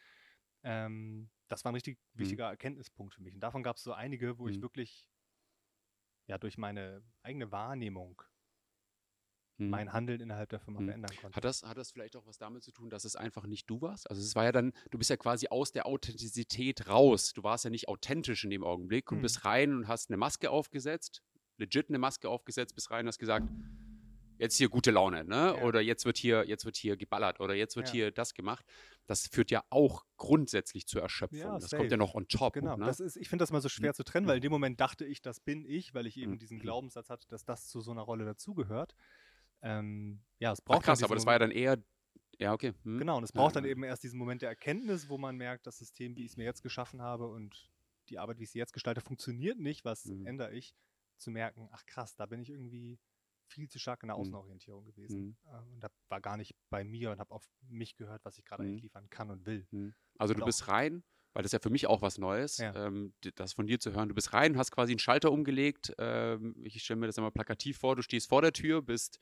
Ähm, 0.64 1.32
das 1.50 1.66
war 1.66 1.72
ein 1.72 1.76
richtig 1.76 2.00
wichtiger 2.14 2.48
Erkenntnispunkt 2.48 3.14
für 3.16 3.22
mich. 3.24 3.34
Und 3.36 3.42
davon 3.42 3.64
gab 3.64 3.78
es 3.78 3.84
so 3.84 3.94
einige, 3.94 4.38
wo 4.40 4.48
ich 4.50 4.62
Mhm. 4.62 4.64
wirklich 4.64 5.10
ja 6.28 6.38
durch 6.40 6.58
meine 6.58 7.04
eigene 7.22 7.52
Wahrnehmung 7.52 8.24
Mhm. 9.60 9.82
mein 9.82 9.92
Handeln 9.92 10.22
innerhalb 10.22 10.50
der 10.50 10.60
Firma 10.60 10.82
Mhm. 10.82 10.84
verändern 10.84 11.16
konnte. 11.16 11.36
Hat 11.36 11.46
das, 11.46 11.64
hat 11.64 11.78
das 11.78 11.92
vielleicht 11.92 12.16
auch 12.16 12.26
was 12.26 12.38
damit 12.38 12.64
zu 12.64 12.72
tun, 12.72 12.90
dass 12.90 13.06
es 13.06 13.16
einfach 13.16 13.46
nicht 13.46 13.70
du 13.70 13.82
warst? 13.82 14.10
Also 14.10 14.22
es 14.22 14.36
war 14.36 14.46
ja 14.46 14.52
dann, 14.52 14.74
du 14.92 14.98
bist 14.98 15.10
ja 15.10 15.18
quasi 15.18 15.48
aus 15.50 15.72
der 15.72 15.86
Authentizität 15.86 16.88
raus. 16.88 17.34
Du 17.34 17.44
warst 17.44 17.66
ja 17.66 17.70
nicht 17.70 17.88
authentisch 17.90 18.44
in 18.46 18.50
dem 18.50 18.64
Augenblick 18.64 19.12
und 19.12 19.20
Mhm. 19.20 19.22
bist 19.22 19.46
rein 19.46 19.74
und 19.76 19.88
hast 19.88 20.10
eine 20.10 20.18
Maske 20.18 20.50
aufgesetzt, 20.52 21.22
legit 21.62 21.90
eine 21.90 22.00
Maske 22.00 22.28
aufgesetzt, 22.30 22.76
bist 22.76 22.92
rein 22.92 23.08
hast 23.08 23.20
gesagt, 23.20 23.48
jetzt 24.40 24.58
hier 24.58 24.70
gute 24.70 24.92
Laune, 24.92 25.24
ne? 25.24 25.56
Ja. 25.58 25.64
Oder 25.64 25.82
jetzt 25.82 26.04
wird 26.06 26.18
hier, 26.18 26.46
jetzt 26.48 26.66
wird 26.66 26.76
hier 26.76 26.98
geballert 26.98 27.40
oder 27.40 27.54
jetzt 27.54 27.76
wird 27.76 27.88
Ja. 27.88 27.94
hier 27.94 28.12
das 28.12 28.34
gemacht. 28.34 28.66
Das 29.06 29.28
führt 29.28 29.52
ja 29.52 29.64
auch 29.70 30.04
grundsätzlich 30.18 30.88
zur 30.88 31.02
Erschöpfung. 31.02 31.40
Ja, 31.40 31.60
das 31.60 31.70
kommt 31.72 31.92
ja 31.92 31.98
noch 31.98 32.16
on 32.16 32.28
top. 32.28 32.54
Genau, 32.54 32.76
ne? 32.76 32.86
das 32.88 33.00
ist, 33.00 33.18
ich 33.18 33.30
finde 33.30 33.44
das 33.44 33.52
mal 33.52 33.62
so 33.62 33.70
schwer 33.70 33.94
zu 33.94 34.04
trennen, 34.04 34.28
weil 34.28 34.38
in 34.38 34.42
dem 34.42 34.52
Moment 34.52 34.80
dachte 34.82 35.06
ich, 35.06 35.22
das 35.22 35.40
bin 35.40 35.64
ich, 35.64 35.94
weil 35.94 36.08
ich 36.08 36.18
eben 36.18 36.32
Mhm. 36.34 36.40
diesen 36.40 36.60
Glaubenssatz 36.60 37.10
hatte, 37.10 37.28
dass 37.28 37.46
das 37.46 37.68
zu 37.68 37.82
so 37.82 37.92
einer 37.92 38.02
Rolle 38.02 38.26
dazugehört. 38.26 38.96
Ähm, 39.62 40.22
ja, 40.40 40.52
es 40.52 40.60
Ach, 40.62 40.66
braucht 40.66 40.84
krass, 40.86 41.00
dann 41.00 41.06
aber 41.06 41.16
das 41.16 41.26
war 41.28 41.34
ja 41.34 41.40
dann 41.40 41.52
eher, 41.52 41.78
ja, 42.40 42.54
okay. 42.54 42.74
hm. 42.84 42.98
Genau, 42.98 43.18
und 43.18 43.24
es 43.24 43.32
braucht 43.32 43.56
dann 43.56 43.66
eben 43.66 43.84
erst 43.84 44.04
diesen 44.04 44.18
Moment 44.18 44.42
der 44.42 44.50
Erkenntnis, 44.50 45.08
wo 45.08 45.20
man 45.20 45.38
merkt, 45.38 45.68
das 45.68 45.78
System, 45.78 46.16
wie 46.16 46.26
ich 46.26 46.32
es 46.32 46.38
mir 46.38 46.46
jetzt 46.46 46.64
geschaffen 46.64 47.02
habe 47.02 47.28
und 47.28 47.70
die 48.10 48.18
Arbeit, 48.18 48.40
wie 48.40 48.44
ich 48.44 48.50
sie 48.52 48.58
jetzt 48.58 48.74
gestalte, 48.74 49.02
funktioniert 49.02 49.60
nicht. 49.60 49.86
Was 49.86 50.06
Mhm. 50.06 50.26
ändere 50.26 50.54
ich? 50.54 50.74
Zu 51.22 51.30
merken, 51.32 51.70
ach 51.72 51.86
krass, 51.86 52.16
da 52.16 52.26
bin 52.26 52.42
ich 52.42 52.50
irgendwie 52.50 53.00
viel 53.48 53.70
zu 53.70 53.80
stark 53.80 54.02
in 54.04 54.08
der 54.08 54.16
Mhm. 54.16 54.22
Außenorientierung 54.22 54.86
gewesen. 54.86 55.22
Mhm. 55.22 55.38
Ähm, 55.54 55.74
Und 55.76 55.80
da 55.84 55.90
war 56.10 56.20
gar 56.22 56.36
nicht 56.38 56.56
bei 56.70 56.84
mir 56.84 57.12
und 57.12 57.20
habe 57.20 57.32
auf 57.34 57.48
mich 57.68 57.96
gehört, 57.96 58.26
was 58.26 58.38
ich 58.38 58.46
gerade 58.46 58.64
Mhm. 58.64 58.70
eigentlich 58.70 58.82
liefern 58.84 59.10
kann 59.10 59.30
und 59.30 59.46
will. 59.46 59.68
Hm. 59.72 59.94
Also 60.18 60.34
Und 60.34 60.40
du 60.40 60.44
auch- 60.44 60.48
bist 60.48 60.68
rein, 60.68 61.04
weil 61.34 61.44
das 61.44 61.50
ist 61.50 61.54
ja 61.54 61.60
für 61.60 61.70
mich 61.70 61.86
auch 61.88 62.02
was 62.02 62.18
Neues, 62.18 62.58
Ja. 62.58 62.74
ähm, 62.88 63.14
das 63.36 63.54
von 63.54 63.68
dir 63.68 63.80
zu 63.80 63.92
hören. 63.94 64.10
Du 64.10 64.16
bist 64.16 64.34
rein, 64.34 64.58
hast 64.58 64.72
quasi 64.72 64.94
einen 64.94 65.00
Schalter 65.00 65.32
umgelegt. 65.32 65.94
Ähm, 66.00 66.56
ich 66.64 66.82
stelle 66.84 67.00
mir 67.00 67.08
das 67.08 67.18
einmal 67.18 67.32
plakativ 67.32 67.78
vor. 67.78 67.96
Du 67.96 68.02
stehst 68.02 68.30
vor 68.30 68.42
der 68.42 68.54
Tür, 68.54 68.82
bist 68.82 69.20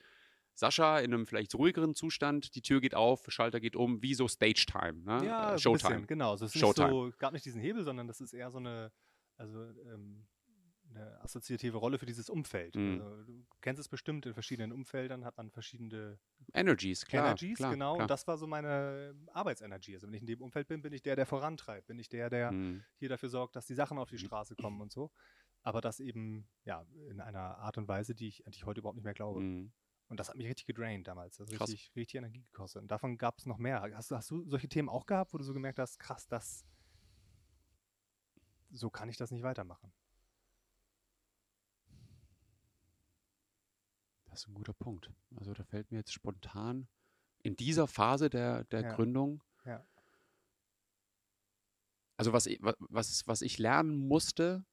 Sascha 0.54 1.00
in 1.00 1.14
einem 1.14 1.26
vielleicht 1.26 1.56
ruhigeren 1.56 1.96
Zustand. 1.96 2.54
Die 2.56 2.62
Tür 2.62 2.82
geht 2.82 2.94
auf, 2.96 3.26
Schalter 3.30 3.60
geht 3.60 3.76
um, 3.76 4.02
wie 4.02 4.14
so 4.14 4.28
Stage 4.28 4.66
Time, 4.68 5.02
ne? 5.04 5.26
Ja, 5.26 5.54
äh, 5.56 5.58
Showtime. 5.60 5.90
bisschen, 5.96 6.08
genau. 6.08 6.32
Also 6.32 6.46
es 6.46 6.54
ist 6.56 6.60
Showtime. 6.62 6.88
nicht 6.92 7.14
so, 7.14 7.18
gab 7.18 7.34
nicht 7.34 7.46
diesen 7.46 7.62
Hebel, 7.62 7.84
sondern 7.84 8.08
das 8.08 8.20
ist 8.22 8.34
eher 8.34 8.52
so 8.52 8.58
eine, 8.60 8.92
also 9.38 9.64
ähm, 9.64 10.28
eine 10.90 11.22
assoziative 11.22 11.78
Rolle 11.78 12.00
für 12.00 12.06
dieses 12.06 12.30
Umfeld. 12.30 12.76
Mhm. 12.76 13.02
Also, 13.02 13.24
du 13.24 13.46
kennst 13.62 13.80
es 13.80 13.88
bestimmt, 13.88 14.26
in 14.26 14.34
verschiedenen 14.34 14.72
Umfeldern 14.72 15.26
hat 15.26 15.38
man 15.38 15.52
verschiedene 15.52 16.20
Energies, 16.54 17.06
klar. 17.06 17.28
Energies, 17.28 17.58
klar, 17.58 17.72
genau. 17.72 17.94
Klar. 17.94 18.04
Und 18.04 18.10
das 18.12 18.28
war 18.28 18.38
so 18.38 18.48
meine 18.48 19.16
Arbeitsenergie. 19.34 19.96
Also 19.96 20.08
wenn 20.08 20.14
ich 20.16 20.22
in 20.22 20.28
dem 20.28 20.42
Umfeld 20.42 20.68
bin, 20.68 20.82
bin 20.82 20.94
ich 20.94 21.02
der, 21.02 21.16
der 21.16 21.26
vorantreibt, 21.26 21.88
bin 21.88 22.00
ich 22.00 22.10
der, 22.10 22.30
der 22.30 22.50
Hm. 22.50 22.84
hier 22.98 23.10
dafür 23.10 23.30
sorgt, 23.30 23.56
dass 23.56 23.66
die 23.66 23.76
Sachen 23.76 23.98
auf 23.98 24.10
die 24.10 24.16
Mhm. 24.16 24.20
Straße 24.28 24.56
kommen 24.56 24.82
und 24.82 24.92
so. 24.92 25.12
Aber 25.62 25.82
das 25.82 26.00
eben, 26.00 26.48
ja, 26.64 26.86
in 27.10 27.20
einer 27.20 27.58
Art 27.58 27.78
und 27.78 27.88
Weise, 27.88 28.16
die 28.16 28.28
ich, 28.28 28.46
an 28.46 28.52
die 28.52 28.58
ich 28.58 28.66
heute 28.66 28.80
überhaupt 28.80 28.96
nicht 28.96 29.06
mehr 29.06 29.14
glaube. 29.14 29.42
Hm. 29.42 29.72
Und 30.08 30.20
das 30.20 30.30
hat 30.30 30.38
mich 30.38 30.48
richtig 30.48 30.66
gedraint 30.66 31.08
damals. 31.08 31.40
Also 31.40 31.56
Krass. 31.56 31.70
richtig, 31.70 31.96
richtig 31.96 32.16
Energie 32.18 32.42
gekostet. 32.42 32.82
Und 32.82 32.90
davon 32.90 33.18
gab 33.18 33.38
es 33.38 33.46
noch 33.46 33.60
mehr. 33.60 33.82
Hast, 33.94 34.10
hast 34.10 34.32
du 34.32 34.44
solche 34.50 34.68
Themen 34.68 34.90
auch 34.90 35.06
gehabt, 35.06 35.34
wo 35.34 35.38
du 35.38 35.44
so 35.44 35.54
gemerkt 35.54 35.78
hast, 35.78 36.00
krass, 36.00 36.28
das 36.28 36.66
so 38.72 38.90
kann 38.90 39.10
ich 39.10 39.18
das 39.18 39.32
nicht 39.32 39.44
weitermachen. 39.44 39.92
Das 44.30 44.42
ist 44.42 44.48
ein 44.48 44.54
guter 44.54 44.74
Punkt. 44.74 45.12
Also 45.36 45.54
da 45.54 45.64
fällt 45.64 45.92
mir 45.92 45.98
jetzt 45.98 46.14
spontan 46.14 46.88
in 47.42 47.56
dieser 47.56 47.88
Phase 47.88 48.30
der, 48.30 48.64
der 48.66 48.82
Ja. 48.82 48.96
Gründung. 48.96 49.44
Ja. 49.66 49.86
Also 52.18 52.34
was, 52.34 52.48
was, 52.60 53.28
was 53.28 53.42
ich 53.42 53.58
lernen 53.60 53.96
musste 54.08 54.66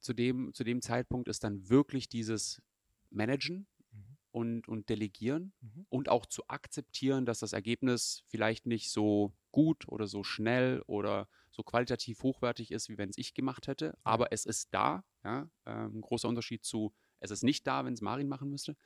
zu 0.00 0.12
dem, 0.12 0.54
zu 0.54 0.62
dem 0.62 0.80
Zeitpunkt 0.82 1.28
ist 1.28 1.42
dann 1.42 1.68
wirklich 1.68 2.08
dieses 2.08 2.62
Managen 3.10 3.66
Mhm. 3.92 4.16
und, 4.30 4.68
und 4.68 4.88
Delegieren 4.88 5.52
Mhm. 5.60 5.86
und 5.88 6.08
auch 6.08 6.26
zu 6.26 6.46
akzeptieren, 6.48 7.24
dass 7.26 7.38
das 7.40 7.52
Ergebnis 7.52 8.22
vielleicht 8.26 8.66
nicht 8.66 8.90
so 8.90 9.32
gut 9.52 9.88
oder 9.88 10.06
so 10.06 10.22
schnell 10.22 10.82
oder 10.86 11.28
so 11.50 11.62
qualitativ 11.62 12.22
hochwertig 12.22 12.70
ist, 12.72 12.88
wie 12.88 12.98
wenn 12.98 13.08
es 13.08 13.16
ich 13.18 13.32
gemacht 13.34 13.66
hätte. 13.68 13.96
Aber 14.04 14.32
es 14.32 14.44
ist 14.44 14.72
da. 14.74 15.04
Ja? 15.24 15.48
Ähm, 15.64 16.02
großer 16.02 16.28
Unterschied 16.28 16.64
zu, 16.64 16.92
es 17.20 17.30
ist 17.30 17.44
nicht 17.44 17.66
da, 17.66 17.84
wenn 17.84 17.94
es 17.94 18.00
Marin 18.00 18.28
machen 18.28 18.50
müsste. 18.50 18.76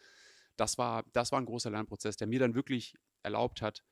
Das 0.56 0.78
war, 0.78 1.04
das 1.12 1.32
war 1.32 1.40
ein 1.40 1.46
großer 1.46 1.70
Lernprozess, 1.70 2.16
der 2.16 2.26
mir 2.26 2.40
dann 2.40 2.54
wirklich 2.54 2.94
erlaubt 3.22 3.62
hat, 3.62 3.84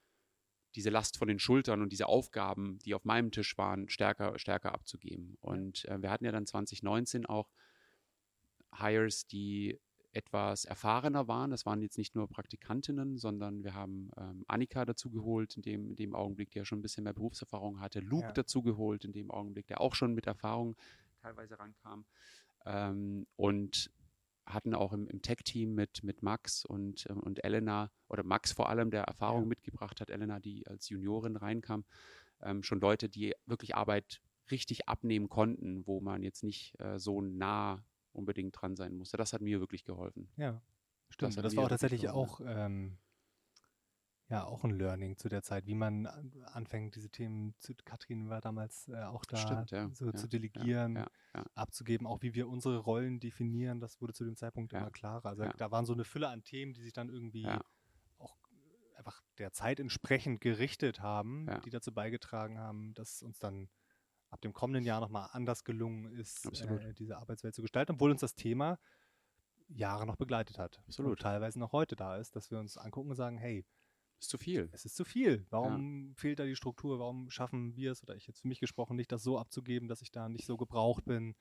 diese 0.75 0.91
Last 0.91 1.17
von 1.17 1.29
den 1.29 1.39
Schultern 1.39 1.83
und 1.83 1.93
diese 1.93 2.07
Aufgaben, 2.07 2.79
die 2.81 2.95
auf 2.95 3.05
meinem 3.05 3.31
Tisch 3.31 3.57
waren, 3.57 3.89
stärker, 3.89 4.39
stärker 4.39 4.73
abzugeben. 4.75 5.37
Und 5.41 5.85
äh, 5.87 6.01
wir 6.01 6.11
hatten 6.11 6.25
ja 6.25 6.33
dann 6.33 6.47
2019 6.47 7.27
auch 7.27 7.51
Hires, 8.77 9.27
die 9.27 9.81
etwas 10.13 10.65
erfahrener 10.65 11.29
waren. 11.29 11.51
Das 11.51 11.67
waren 11.67 11.83
jetzt 11.83 11.99
nicht 11.99 12.15
nur 12.15 12.29
Praktikantinnen, 12.29 13.19
sondern 13.19 13.63
wir 13.63 13.75
haben 13.75 14.11
ähm, 14.17 14.45
Annika 14.49 14.85
dazu 14.85 15.11
geholt, 15.11 15.57
in 15.57 15.63
dem, 15.63 15.91
in 15.91 15.97
dem 15.97 16.15
Augenblick, 16.15 16.55
ja 16.55 16.65
schon 16.65 16.79
ein 16.79 16.83
bisschen 16.83 17.05
mehr 17.05 17.13
Berufserfahrung 17.13 17.81
hatte. 17.81 18.01
Luke 18.01 18.27
ja. 18.27 18.33
dazu 18.33 18.63
geholt, 18.63 19.05
in 19.05 19.13
dem 19.13 19.31
Augenblick, 19.31 19.67
der 19.67 19.81
auch 19.81 19.95
schon 19.95 20.15
mit 20.15 20.27
Erfahrung 20.27 20.77
teilweise 21.21 21.59
rankam. 21.59 22.05
Ähm, 22.65 23.27
und 23.37 23.91
hatten 24.49 24.75
auch 24.75 24.93
im, 24.93 25.09
im 25.09 25.23
Tech-Team 25.23 25.75
mit, 25.75 26.03
mit 26.03 26.23
Max 26.23 26.65
und, 26.65 27.07
äh, 27.07 27.13
und 27.13 27.45
Elena, 27.45 27.91
oder 28.09 28.23
Max 28.23 28.53
vor 28.53 28.69
allem, 28.69 28.91
der 28.91 29.05
Erfahrung 29.05 29.43
ja. 29.43 29.49
mitgebracht 29.49 30.01
hat, 30.01 30.11
Elena, 30.11 30.41
die 30.41 30.67
als 30.67 30.89
Juniorin 30.89 31.37
reinkam, 31.37 31.85
ähm, 32.43 32.63
schon 32.63 32.81
Leute, 32.81 33.09
die 33.09 33.35
wirklich 33.47 33.75
Arbeit 33.75 34.21
richtig 34.51 34.89
abnehmen 34.89 35.29
konnten, 35.29 35.87
wo 35.87 36.01
man 36.01 36.23
jetzt 36.23 36.43
nicht 36.43 36.79
äh, 36.81 36.99
so 36.99 37.21
nah 37.21 37.85
unbedingt 38.13 38.61
dran 38.61 38.77
sein 38.77 38.95
musste. 38.95 39.17
Das 39.17 39.33
hat 39.33 39.43
mir 39.43 39.61
wirklich 39.61 39.85
geholfen. 39.85 40.29
Ja, 40.37 40.61
stimmt. 41.11 41.37
Das, 41.37 41.43
das 41.43 41.57
war 41.57 41.65
auch 41.65 41.69
tatsächlich 41.69 42.09
auch, 42.09 42.41
ähm, 42.45 42.97
ja, 44.31 44.45
auch 44.45 44.63
ein 44.65 44.71
Learning 44.71 45.17
zu 45.17 45.29
der 45.29 45.43
Zeit, 45.43 45.67
wie 45.67 45.75
man 45.75 46.07
anfängt, 46.53 46.97
diese 46.97 47.09
Themen 47.09 47.55
zu, 47.59 47.75
Katrin 47.85 48.29
war 48.29 48.41
damals 48.41 48.89
äh, 48.89 49.03
auch 49.05 49.25
da, 49.25 49.37
stimmt, 49.37 49.71
ja, 49.71 49.89
so 49.95 50.07
ja, 50.07 50.15
zu 50.15 50.29
delegieren, 50.29 50.97
ja, 50.97 51.07
abzugeben, 51.55 52.07
auch 52.07 52.21
wie 52.21 52.35
wir 52.35 52.49
unsere 52.49 52.79
Rollen 52.79 53.21
definieren, 53.21 53.81
das 53.81 54.01
wurde 54.01 54.13
zu 54.13 54.25
dem 54.25 54.37
Zeitpunkt 54.37 54.73
immer 54.73 54.91
klarer. 54.91 55.27
Also 55.27 55.45
da 55.57 55.71
waren 55.71 55.87
so 55.87 55.95
eine 55.95 56.05
Fülle 56.05 56.29
an 56.29 56.45
Themen, 56.45 56.75
die 56.75 56.83
sich 56.83 56.93
dann 56.93 57.09
irgendwie 57.09 57.49
auch 58.19 58.37
einfach 58.97 59.23
der 59.39 59.53
Zeit 59.53 59.81
entsprechend 59.81 60.41
gerichtet 60.41 61.01
haben, 61.01 61.47
die 61.65 61.71
dazu 61.71 61.93
beigetragen 61.93 62.59
haben, 62.59 62.93
dass 62.95 63.23
uns 63.23 63.39
dann 63.39 63.71
ab 64.31 64.43
dem 64.43 64.53
kommenden 64.53 64.85
Jahr 64.85 65.01
nochmal 65.01 65.31
anders 65.33 65.65
gelungen 65.65 66.13
ist, 66.13 66.45
äh, 66.61 66.93
diese 66.93 67.17
Arbeitswelt 67.17 67.55
zu 67.55 67.63
gestalten, 67.63 67.93
obwohl 67.93 68.11
uns 68.11 68.21
das 68.21 68.35
Thema 68.35 68.79
Jahre 69.69 70.07
noch 70.07 70.17
begleitet 70.17 70.59
hat. 70.59 70.81
Absolut. 70.87 71.13
Und 71.13 71.21
teilweise 71.21 71.59
noch 71.59 71.73
heute 71.73 71.97
da 71.97 72.17
ist, 72.17 72.37
dass 72.37 72.51
wir 72.51 72.59
uns 72.59 72.77
angucken 72.77 73.11
und 73.11 73.17
sagen, 73.17 73.39
hey, 73.39 73.65
ist 74.21 74.31
zu 74.31 74.39
viel. 74.39 74.69
Es 74.73 74.85
ist 74.85 74.97
zu 74.97 75.05
viel. 75.05 75.47
Warum 75.51 76.09
ja. 76.09 76.15
fehlt 76.15 76.39
da 76.39 76.45
die 76.45 76.57
Struktur? 76.57 76.99
Warum 76.99 77.31
schaffen 77.31 77.77
wir 77.77 77.93
es, 77.93 78.03
oder 78.03 78.17
ich 78.17 78.27
jetzt 78.27 78.41
für 78.41 78.49
mich 78.49 78.61
gesprochen, 78.61 78.97
nicht 78.97 79.13
das 79.13 79.23
so 79.23 79.39
abzugeben, 79.39 79.89
dass 79.89 80.03
ich 80.03 80.11
da 80.11 80.29
nicht 80.29 80.47
so 80.47 80.57
gebraucht 80.57 81.05
bin? 81.05 81.35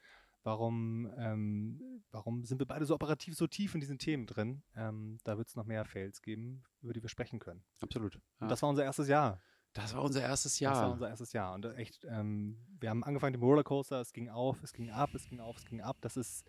Warum, 0.44 1.12
ähm, 1.18 2.04
warum 2.12 2.46
sind 2.46 2.60
wir 2.60 2.66
beide 2.66 2.86
so 2.86 2.94
operativ 2.96 3.36
so 3.36 3.48
tief 3.48 3.74
in 3.74 3.82
diesen 3.82 3.98
Themen 3.98 4.26
drin? 4.26 4.64
Ähm, 4.76 5.18
da 5.24 5.38
wird 5.38 5.50
es 5.50 5.56
noch 5.56 5.66
mehr 5.66 5.84
Fails 5.84 6.22
geben, 6.22 6.64
über 6.82 6.94
die 6.94 7.02
wir 7.02 7.10
sprechen 7.10 7.40
können. 7.40 7.64
Absolut. 7.82 8.16
Ja. 8.16 8.22
Und 8.40 8.50
das 8.50 8.62
war 8.62 8.70
unser 8.70 8.86
erstes 8.86 9.10
Jahr. 9.10 9.42
Das 9.74 9.94
war 9.94 10.04
unser 10.04 10.22
erstes 10.22 10.60
Jahr. 10.60 10.74
Das 10.74 10.82
war 10.84 10.92
unser 10.92 11.10
erstes 11.10 11.34
Jahr. 11.34 11.54
Und 11.54 11.66
echt, 11.76 12.06
ähm, 12.06 12.58
wir 12.80 12.90
haben 12.90 13.04
angefangen 13.04 13.34
mit 13.34 13.42
dem 13.42 13.44
Rollercoaster, 13.44 14.00
es 14.00 14.14
ging 14.14 14.30
auf, 14.30 14.64
es 14.64 14.74
ging 14.74 14.90
ab, 14.90 15.10
es 15.14 15.28
ging 15.28 15.40
auf, 15.40 15.58
es 15.58 15.66
ging 15.66 15.82
ab. 15.82 15.98
Das 16.02 16.16
ist, 16.18 16.46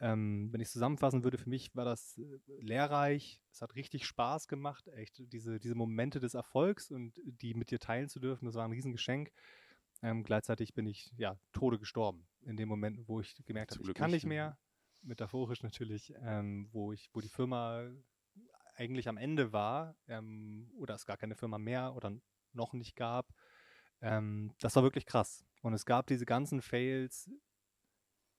ähm, 0.00 0.52
wenn 0.52 0.60
ich 0.60 0.68
es 0.68 0.72
zusammenfassen 0.72 1.24
würde, 1.24 1.38
für 1.38 1.48
mich 1.48 1.74
war 1.74 1.84
das 1.84 2.18
äh, 2.18 2.38
lehrreich. 2.60 3.40
Es 3.52 3.62
hat 3.62 3.74
richtig 3.74 4.06
Spaß 4.06 4.46
gemacht, 4.46 4.86
echt 4.88 5.20
diese, 5.32 5.58
diese 5.58 5.74
Momente 5.74 6.20
des 6.20 6.34
Erfolgs 6.34 6.90
und 6.90 7.20
die 7.24 7.54
mit 7.54 7.70
dir 7.70 7.80
teilen 7.80 8.08
zu 8.08 8.20
dürfen, 8.20 8.46
das 8.46 8.54
war 8.54 8.64
ein 8.64 8.72
Riesengeschenk. 8.72 9.32
Ähm, 10.02 10.22
gleichzeitig 10.22 10.74
bin 10.74 10.86
ich 10.86 11.12
ja 11.16 11.36
Tode 11.52 11.78
gestorben 11.78 12.28
in 12.42 12.56
dem 12.56 12.68
Moment, 12.68 13.08
wo 13.08 13.20
ich 13.20 13.34
gemerkt 13.44 13.72
habe, 13.72 13.82
ich 13.82 13.94
kann 13.94 14.10
nicht 14.12 14.26
mehr. 14.26 14.58
Metaphorisch 15.02 15.62
natürlich, 15.62 16.12
ähm, 16.22 16.68
wo 16.72 16.92
ich, 16.92 17.08
wo 17.12 17.20
die 17.20 17.28
Firma 17.28 17.88
eigentlich 18.74 19.08
am 19.08 19.16
Ende 19.16 19.52
war 19.52 19.96
ähm, 20.06 20.70
oder 20.76 20.94
es 20.94 21.06
gar 21.06 21.16
keine 21.16 21.34
Firma 21.34 21.58
mehr 21.58 21.94
oder 21.94 22.12
noch 22.52 22.72
nicht 22.72 22.96
gab. 22.96 23.32
Ähm, 24.00 24.52
das 24.60 24.76
war 24.76 24.82
wirklich 24.82 25.06
krass. 25.06 25.44
Und 25.62 25.72
es 25.72 25.84
gab 25.84 26.06
diese 26.06 26.26
ganzen 26.26 26.62
Fails, 26.62 27.30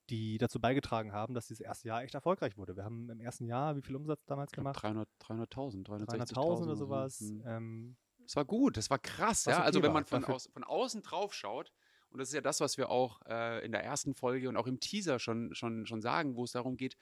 die 0.10 0.38
dazu 0.38 0.60
beigetragen 0.60 1.14
haben, 1.14 1.34
dass 1.34 1.47
dieses 1.47 1.62
erste 1.62 1.88
Jahr 1.88 2.03
echt 2.03 2.16
erfolgreich 2.16 2.57
wurde. 2.57 2.76
Wir 2.76 2.84
haben 2.84 3.10
im 3.10 3.20
ersten 3.20 3.45
Jahr, 3.45 3.76
wie 3.76 3.82
viel 3.82 3.95
Umsatz 3.95 4.26
damals 4.26 4.51
gemacht? 4.51 4.84
300.000, 4.84 5.05
300.000, 5.22 5.86
360.000 5.86 6.64
oder 6.64 6.76
sowas. 6.76 7.22
Mhm. 7.22 7.43
Ähm, 7.45 7.97
das 8.24 8.36
war 8.36 8.45
gut, 8.45 8.78
das 8.78 8.89
war 8.89 8.99
krass. 8.99 9.45
Ja? 9.45 9.62
Also 9.62 9.82
wenn 9.82 9.93
man 9.93 10.05
von, 10.05 10.24
aus, 10.26 10.49
von 10.51 10.64
außen 10.64 11.01
drauf 11.01 11.34
schaut, 11.34 11.72
und 12.12 12.20
das 12.20 12.30
ist 12.30 12.34
ja 12.34 12.41
das, 12.41 12.60
was 12.60 12.78
wir 12.78 12.89
auch 12.89 13.22
äh, 13.28 13.64
in 13.64 13.72
der 13.72 13.84
ersten 13.84 14.16
Folge 14.16 14.49
und 14.49 14.57
auch 14.57 14.68
im 14.68 14.80
Teaser 14.80 15.20
schon, 15.20 15.53
schon, 15.53 15.86
schon 15.86 16.01
sagen, 16.01 16.36
wo 16.36 16.43
es 16.43 16.51
darum 16.51 16.76
geht, 16.76 16.97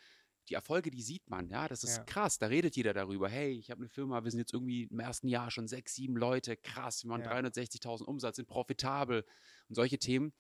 die 0.50 0.54
Erfolge, 0.54 0.92
die 0.92 1.02
sieht 1.02 1.30
man, 1.30 1.50
ja, 1.50 1.68
das 1.68 1.84
ist 1.84 1.98
ja. 1.98 2.04
krass. 2.04 2.40
Da 2.40 2.48
redet 2.48 2.76
jeder 2.76 2.94
darüber. 2.94 3.28
Hey, 3.28 3.52
ich 3.52 3.70
habe 3.70 3.82
eine 3.82 3.90
Firma, 3.90 4.24
wir 4.24 4.32
sind 4.32 4.40
jetzt 4.40 4.54
irgendwie 4.54 4.84
im 4.84 5.00
ersten 5.00 5.28
Jahr 5.28 5.52
schon 5.52 5.68
sechs, 5.68 5.96
sieben 5.96 6.16
Leute, 6.16 6.56
krass, 6.56 7.04
wir 7.04 7.10
machen 7.10 7.24
ja. 7.24 7.34
360.000 7.34 8.04
Umsatz, 8.04 8.38
sind 8.38 8.48
profitabel 8.48 9.26
und 9.68 9.76
solche 9.76 9.98
Themen. 9.98 10.34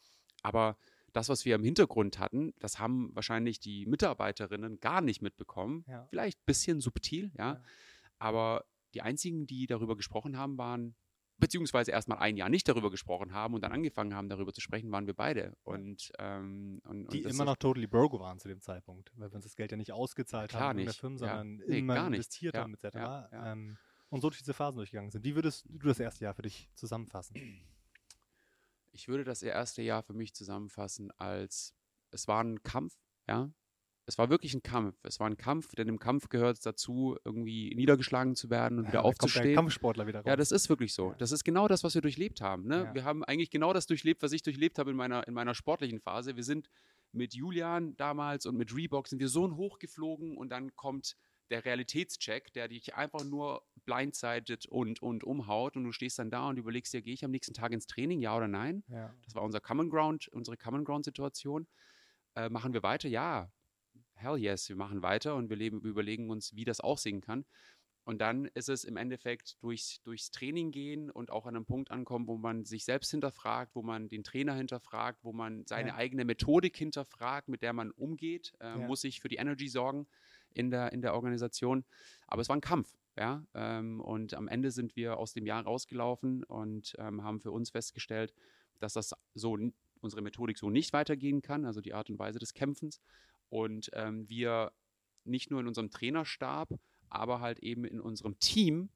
Aber 0.43 0.77
das, 1.17 1.29
was 1.29 1.45
wir 1.45 1.55
im 1.55 1.63
Hintergrund 1.63 2.19
hatten, 2.19 2.53
das 2.59 2.77
haben 2.77 3.09
wahrscheinlich 3.15 3.59
die 3.59 3.87
Mitarbeiterinnen 3.87 4.79
gar 4.79 5.01
nicht 5.01 5.23
mitbekommen. 5.23 5.83
Ja. 5.87 6.05
Vielleicht 6.09 6.39
ein 6.39 6.45
bisschen 6.45 6.79
subtil, 6.79 7.31
ja. 7.37 7.61
Aber 8.19 8.65
die 8.93 9.01
einzigen, 9.01 9.47
die 9.47 9.65
darüber 9.65 9.97
gesprochen 9.97 10.37
haben, 10.37 10.57
waren 10.59 10.95
beziehungsweise 11.39 11.91
erstmal 11.91 12.19
ein 12.19 12.37
Jahr 12.37 12.49
nicht 12.49 12.67
darüber 12.67 12.91
gesprochen 12.91 13.33
haben 13.33 13.55
und 13.55 13.61
dann 13.61 13.71
angefangen 13.71 14.13
haben, 14.13 14.29
darüber 14.29 14.53
zu 14.53 14.61
sprechen, 14.61 14.91
waren 14.91 15.07
wir 15.07 15.15
beide. 15.15 15.55
Und, 15.63 16.11
ähm, 16.19 16.81
und, 16.83 17.11
die 17.11 17.23
und 17.23 17.31
immer 17.31 17.45
noch 17.45 17.55
totally 17.55 17.87
broke 17.87 18.19
waren 18.19 18.39
zu 18.39 18.47
dem 18.47 18.61
Zeitpunkt, 18.61 19.11
weil 19.15 19.31
wir 19.31 19.35
uns 19.35 19.45
das 19.45 19.55
Geld 19.55 19.71
ja 19.71 19.77
nicht 19.77 19.91
ausgezahlt 19.91 20.51
Klar 20.51 20.69
haben 20.69 20.79
in 20.79 20.85
der 20.85 20.93
Firma, 20.93 21.17
sondern 21.17 21.59
ja. 21.59 21.65
nee, 21.67 21.79
immer 21.79 22.07
investiert 22.07 22.55
haben, 22.55 22.73
etc. 22.75 22.95
Ja, 22.95 23.29
ja. 23.31 23.51
Ähm, 23.51 23.77
und 24.09 24.21
so 24.21 24.29
durch 24.29 24.39
diese 24.39 24.53
Phasen 24.53 24.77
durchgegangen 24.77 25.11
sind. 25.11 25.23
Wie 25.25 25.35
würdest 25.35 25.65
du 25.67 25.87
das 25.87 25.99
erste 25.99 26.25
Jahr 26.25 26.33
für 26.33 26.43
dich 26.43 26.69
zusammenfassen? 26.75 27.35
Ich 28.97 29.07
würde 29.07 29.23
das 29.23 29.43
erste 29.43 29.81
Jahr 29.81 30.03
für 30.03 30.13
mich 30.13 30.33
zusammenfassen 30.33 31.11
als 31.17 31.73
es 32.11 32.27
war 32.27 32.43
ein 32.43 32.63
Kampf, 32.63 32.95
ja 33.27 33.51
es 34.07 34.17
war 34.17 34.29
wirklich 34.29 34.53
ein 34.53 34.63
Kampf. 34.63 34.95
Es 35.03 35.19
war 35.19 35.27
ein 35.27 35.35
Kampf, 35.35 35.75
denn 35.75 35.89
im 35.89 35.99
Kampf 35.99 36.29
gehört 36.29 36.55
es 36.55 36.61
dazu, 36.61 37.17
irgendwie 37.25 37.75
niedergeschlagen 37.75 38.35
zu 38.35 38.49
werden 38.49 38.79
und 38.79 38.85
ja, 38.85 38.91
wieder 38.91 39.05
aufzustehen. 39.05 39.53
Kampfsportler 39.53 40.07
wieder 40.07 40.19
raus. 40.19 40.27
Ja, 40.27 40.37
das 40.37 40.53
ist 40.53 40.69
wirklich 40.69 40.93
so. 40.93 41.13
Das 41.17 41.33
ist 41.33 41.43
genau 41.43 41.67
das, 41.67 41.83
was 41.83 41.93
wir 41.93 42.01
durchlebt 42.01 42.39
haben. 42.39 42.65
Ne? 42.67 42.85
Ja. 42.85 42.95
Wir 42.95 43.03
haben 43.03 43.25
eigentlich 43.25 43.49
genau 43.49 43.73
das 43.73 43.85
durchlebt, 43.85 44.23
was 44.23 44.31
ich 44.31 44.43
durchlebt 44.43 44.79
habe 44.79 44.91
in 44.91 44.95
meiner, 44.95 45.27
in 45.27 45.33
meiner 45.33 45.53
sportlichen 45.53 45.99
Phase. 45.99 46.37
Wir 46.37 46.45
sind 46.45 46.69
mit 47.11 47.33
Julian 47.33 47.97
damals 47.97 48.45
und 48.45 48.55
mit 48.55 48.73
Reebok 48.73 49.09
sind 49.09 49.19
wir 49.19 49.27
so 49.27 49.53
hochgeflogen 49.57 50.37
und 50.37 50.49
dann 50.49 50.73
kommt 50.77 51.17
der 51.49 51.65
Realitätscheck, 51.65 52.53
der 52.53 52.69
dich 52.69 52.95
einfach 52.95 53.25
nur 53.25 53.61
blindsided 53.87 54.67
und, 54.67 55.01
und 55.01 55.23
umhaut 55.23 55.75
und 55.75 55.83
du 55.83 55.91
stehst 55.91 56.19
dann 56.19 56.29
da 56.29 56.47
und 56.47 56.57
überlegst 56.57 56.93
dir, 56.93 57.01
gehe 57.01 57.15
ich 57.15 57.25
am 57.25 57.31
nächsten 57.31 57.55
Tag 57.55 57.71
ins 57.71 57.87
Training, 57.87 58.21
ja 58.21 58.37
oder 58.37 58.47
nein? 58.47 58.83
Das 59.25 59.33
war 59.33 59.41
unser 59.41 59.59
Common 59.59 59.89
Ground, 59.89 60.27
unsere 60.27 60.57
Common 60.57 60.85
Ground 60.85 61.05
Situation. 61.05 61.65
Äh, 62.35 62.49
machen 62.49 62.73
wir 62.73 62.83
weiter? 62.83 63.09
Ja 63.09 63.51
hell 64.17 64.37
yes, 64.37 64.69
wir 64.69 64.75
machen 64.75 65.01
weiter 65.01 65.35
und 65.35 65.49
wir, 65.49 65.57
leben, 65.57 65.83
wir 65.83 65.91
überlegen 65.91 66.29
uns, 66.29 66.55
wie 66.55 66.65
das 66.65 66.79
aussehen 66.79 67.21
kann. 67.21 67.45
Und 68.03 68.19
dann 68.19 68.45
ist 68.53 68.69
es 68.69 68.85
im 68.85 68.95
Endeffekt 68.95 69.61
durchs, 69.61 70.01
durchs 70.03 70.31
Training 70.31 70.71
gehen 70.71 71.11
und 71.11 71.29
auch 71.29 71.45
an 71.45 71.57
einem 71.57 71.65
Punkt 71.65 71.91
ankommen, 71.91 72.25
wo 72.27 72.37
man 72.37 72.63
sich 72.63 72.85
selbst 72.85 73.11
hinterfragt, 73.11 73.75
wo 73.75 73.81
man 73.81 74.07
den 74.07 74.23
Trainer 74.23 74.53
hinterfragt, 74.53 75.19
wo 75.23 75.33
man 75.33 75.65
seine 75.65 75.89
ja. 75.89 75.95
eigene 75.95 76.23
Methodik 76.23 76.77
hinterfragt, 76.77 77.49
mit 77.49 77.61
der 77.61 77.73
man 77.73 77.91
umgeht, 77.91 78.53
äh, 78.59 78.67
ja. 78.67 78.77
muss 78.77 79.01
sich 79.01 79.19
für 79.19 79.27
die 79.27 79.35
Energy 79.35 79.67
sorgen 79.67 80.07
in 80.53 80.71
der, 80.71 80.93
in 80.93 81.01
der 81.01 81.15
Organisation. 81.15 81.83
Aber 82.27 82.41
es 82.41 82.47
war 82.47 82.55
ein 82.55 82.61
Kampf, 82.61 82.93
ja. 83.17 83.43
Ähm, 83.53 83.99
und 83.99 84.33
am 84.33 84.47
Ende 84.47 84.71
sind 84.71 84.95
wir 84.95 85.17
aus 85.17 85.33
dem 85.33 85.45
Jahr 85.45 85.63
rausgelaufen 85.63 86.43
und 86.43 86.95
ähm, 86.99 87.23
haben 87.23 87.39
für 87.39 87.51
uns 87.51 87.71
festgestellt, 87.71 88.33
dass 88.79 88.93
das 88.93 89.13
so 89.33 89.57
unsere 89.99 90.21
Methodik 90.21 90.57
so 90.57 90.69
nicht 90.69 90.93
weitergehen 90.93 91.41
kann, 91.41 91.65
also 91.65 91.81
die 91.81 91.93
Art 91.93 92.09
und 92.09 92.19
Weise 92.19 92.39
des 92.39 92.53
Kämpfens 92.53 93.01
und 93.49 93.89
ähm, 93.93 94.27
wir 94.29 94.71
nicht 95.23 95.51
nur 95.51 95.59
in 95.59 95.67
unserem 95.67 95.89
Trainerstab, 95.89 96.69
aber 97.09 97.41
halt 97.41 97.59
eben 97.59 97.85
in 97.85 97.99
unserem 97.99 98.39
Team 98.39 98.89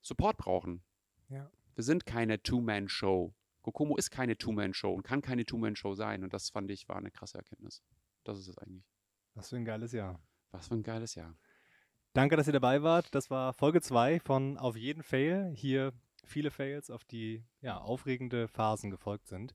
Support 0.00 0.36
brauchen. 0.36 0.82
Ja. 1.28 1.50
Wir 1.74 1.84
sind 1.84 2.06
keine 2.06 2.42
Two-Man-Show. 2.42 3.34
Kokomo 3.62 3.96
ist 3.96 4.10
keine 4.10 4.36
Two-Man-Show 4.36 4.92
und 4.92 5.02
kann 5.02 5.22
keine 5.22 5.46
Two-Man-Show 5.46 5.94
sein. 5.94 6.22
Und 6.22 6.34
das 6.34 6.50
fand 6.50 6.70
ich 6.70 6.88
war 6.88 6.96
eine 6.96 7.10
krasse 7.10 7.38
Erkenntnis. 7.38 7.82
Das 8.22 8.38
ist 8.38 8.48
es 8.48 8.58
eigentlich. 8.58 8.84
Was 9.34 9.48
für 9.48 9.56
ein 9.56 9.64
geiles 9.64 9.92
Jahr. 9.92 10.22
Was 10.50 10.68
für 10.68 10.74
ein 10.74 10.82
geiles 10.82 11.14
Jahr. 11.14 11.36
Danke, 12.14 12.36
dass 12.36 12.46
ihr 12.46 12.52
dabei 12.52 12.84
wart. 12.84 13.12
Das 13.12 13.28
war 13.28 13.52
Folge 13.54 13.80
2 13.80 14.20
von 14.20 14.56
Auf 14.56 14.76
jeden 14.76 15.02
Fail. 15.02 15.50
Hier 15.52 15.92
viele 16.24 16.52
Fails, 16.52 16.88
auf 16.88 17.02
die 17.04 17.42
ja, 17.60 17.76
aufregende 17.78 18.46
Phasen 18.46 18.90
gefolgt 18.92 19.26
sind. 19.26 19.52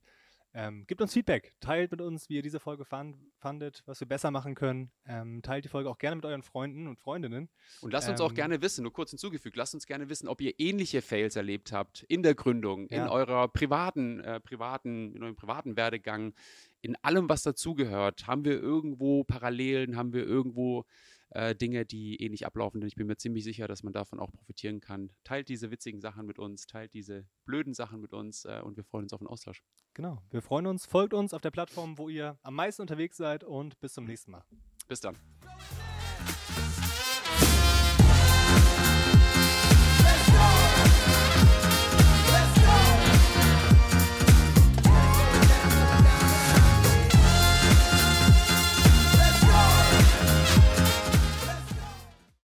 Ähm, 0.52 0.84
gebt 0.86 1.00
uns 1.00 1.14
Feedback, 1.14 1.54
teilt 1.60 1.90
mit 1.90 2.02
uns, 2.02 2.28
wie 2.28 2.34
ihr 2.34 2.42
diese 2.42 2.60
Folge 2.60 2.84
fand, 2.84 3.16
fandet, 3.38 3.82
was 3.86 4.00
wir 4.00 4.06
besser 4.08 4.30
machen 4.30 4.54
können. 4.54 4.90
Ähm, 5.06 5.40
teilt 5.40 5.64
die 5.64 5.68
Folge 5.68 5.88
auch 5.88 5.96
gerne 5.96 6.16
mit 6.16 6.26
euren 6.26 6.42
Freunden 6.42 6.86
und 6.86 6.98
Freundinnen. 6.98 7.48
Und 7.80 7.94
lasst 7.94 8.10
uns 8.10 8.20
auch 8.20 8.30
Ähm, 8.32 8.34
gerne 8.36 8.60
wissen, 8.60 8.82
nur 8.82 8.92
kurz 8.92 9.08
hinzugefügt, 9.10 9.56
lasst 9.56 9.72
uns 9.72 9.86
gerne 9.86 10.10
wissen, 10.10 10.28
ob 10.28 10.42
ihr 10.42 10.52
ähnliche 10.58 11.00
Fails 11.00 11.36
erlebt 11.36 11.72
habt 11.72 12.02
in 12.08 12.22
der 12.22 12.34
Gründung, 12.34 12.88
in 12.88 12.96
Ja. 12.98 13.10
eurer 13.10 13.48
privaten, 13.48 14.20
äh, 14.20 14.38
privaten, 14.38 15.14
in 15.14 15.22
eurem 15.22 15.36
privaten 15.36 15.76
Werdegang, 15.78 16.34
in 16.82 16.94
allem, 16.96 17.28
was 17.30 17.42
dazugehört. 17.42 18.26
Haben 18.26 18.44
wir 18.44 18.60
irgendwo 18.60 19.24
Parallelen, 19.24 19.96
haben 19.96 20.12
wir 20.12 20.26
irgendwo 20.26 20.84
äh, 21.30 21.54
Dinge, 21.54 21.84
die 21.86 22.22
ähnlich 22.22 22.46
ablaufen? 22.46 22.80
Denn 22.80 22.88
ich 22.88 22.94
bin 22.96 23.06
mir 23.06 23.16
ziemlich 23.16 23.44
sicher, 23.44 23.68
dass 23.68 23.82
man 23.82 23.92
davon 23.92 24.20
auch 24.20 24.32
profitieren 24.32 24.80
kann. 24.80 25.10
Teilt 25.24 25.48
diese 25.48 25.70
witzigen 25.70 26.00
Sachen 26.00 26.26
mit 26.26 26.38
uns, 26.38 26.66
teilt 26.66 26.94
diese 26.94 27.26
blöden 27.44 27.74
Sachen 27.74 28.00
mit 28.00 28.12
uns 28.12 28.44
äh, 28.44 28.60
und 28.62 28.76
wir 28.76 28.84
freuen 28.84 29.04
uns 29.04 29.12
auf 29.12 29.20
den 29.20 29.28
Austausch. 29.28 29.62
Genau, 29.94 30.22
wir 30.30 30.42
freuen 30.42 30.66
uns. 30.66 30.86
Folgt 30.86 31.14
uns 31.14 31.34
auf 31.34 31.40
der 31.40 31.50
Plattform, 31.50 31.98
wo 31.98 32.08
ihr 32.08 32.38
am 32.42 32.54
meisten 32.54 32.82
unterwegs 32.82 33.16
seid 33.16 33.44
und 33.44 33.78
bis 33.80 33.94
zum 33.94 34.04
nächsten 34.04 34.30
Mal. 34.30 34.44
Bis 34.88 35.00
dann. 35.00 35.16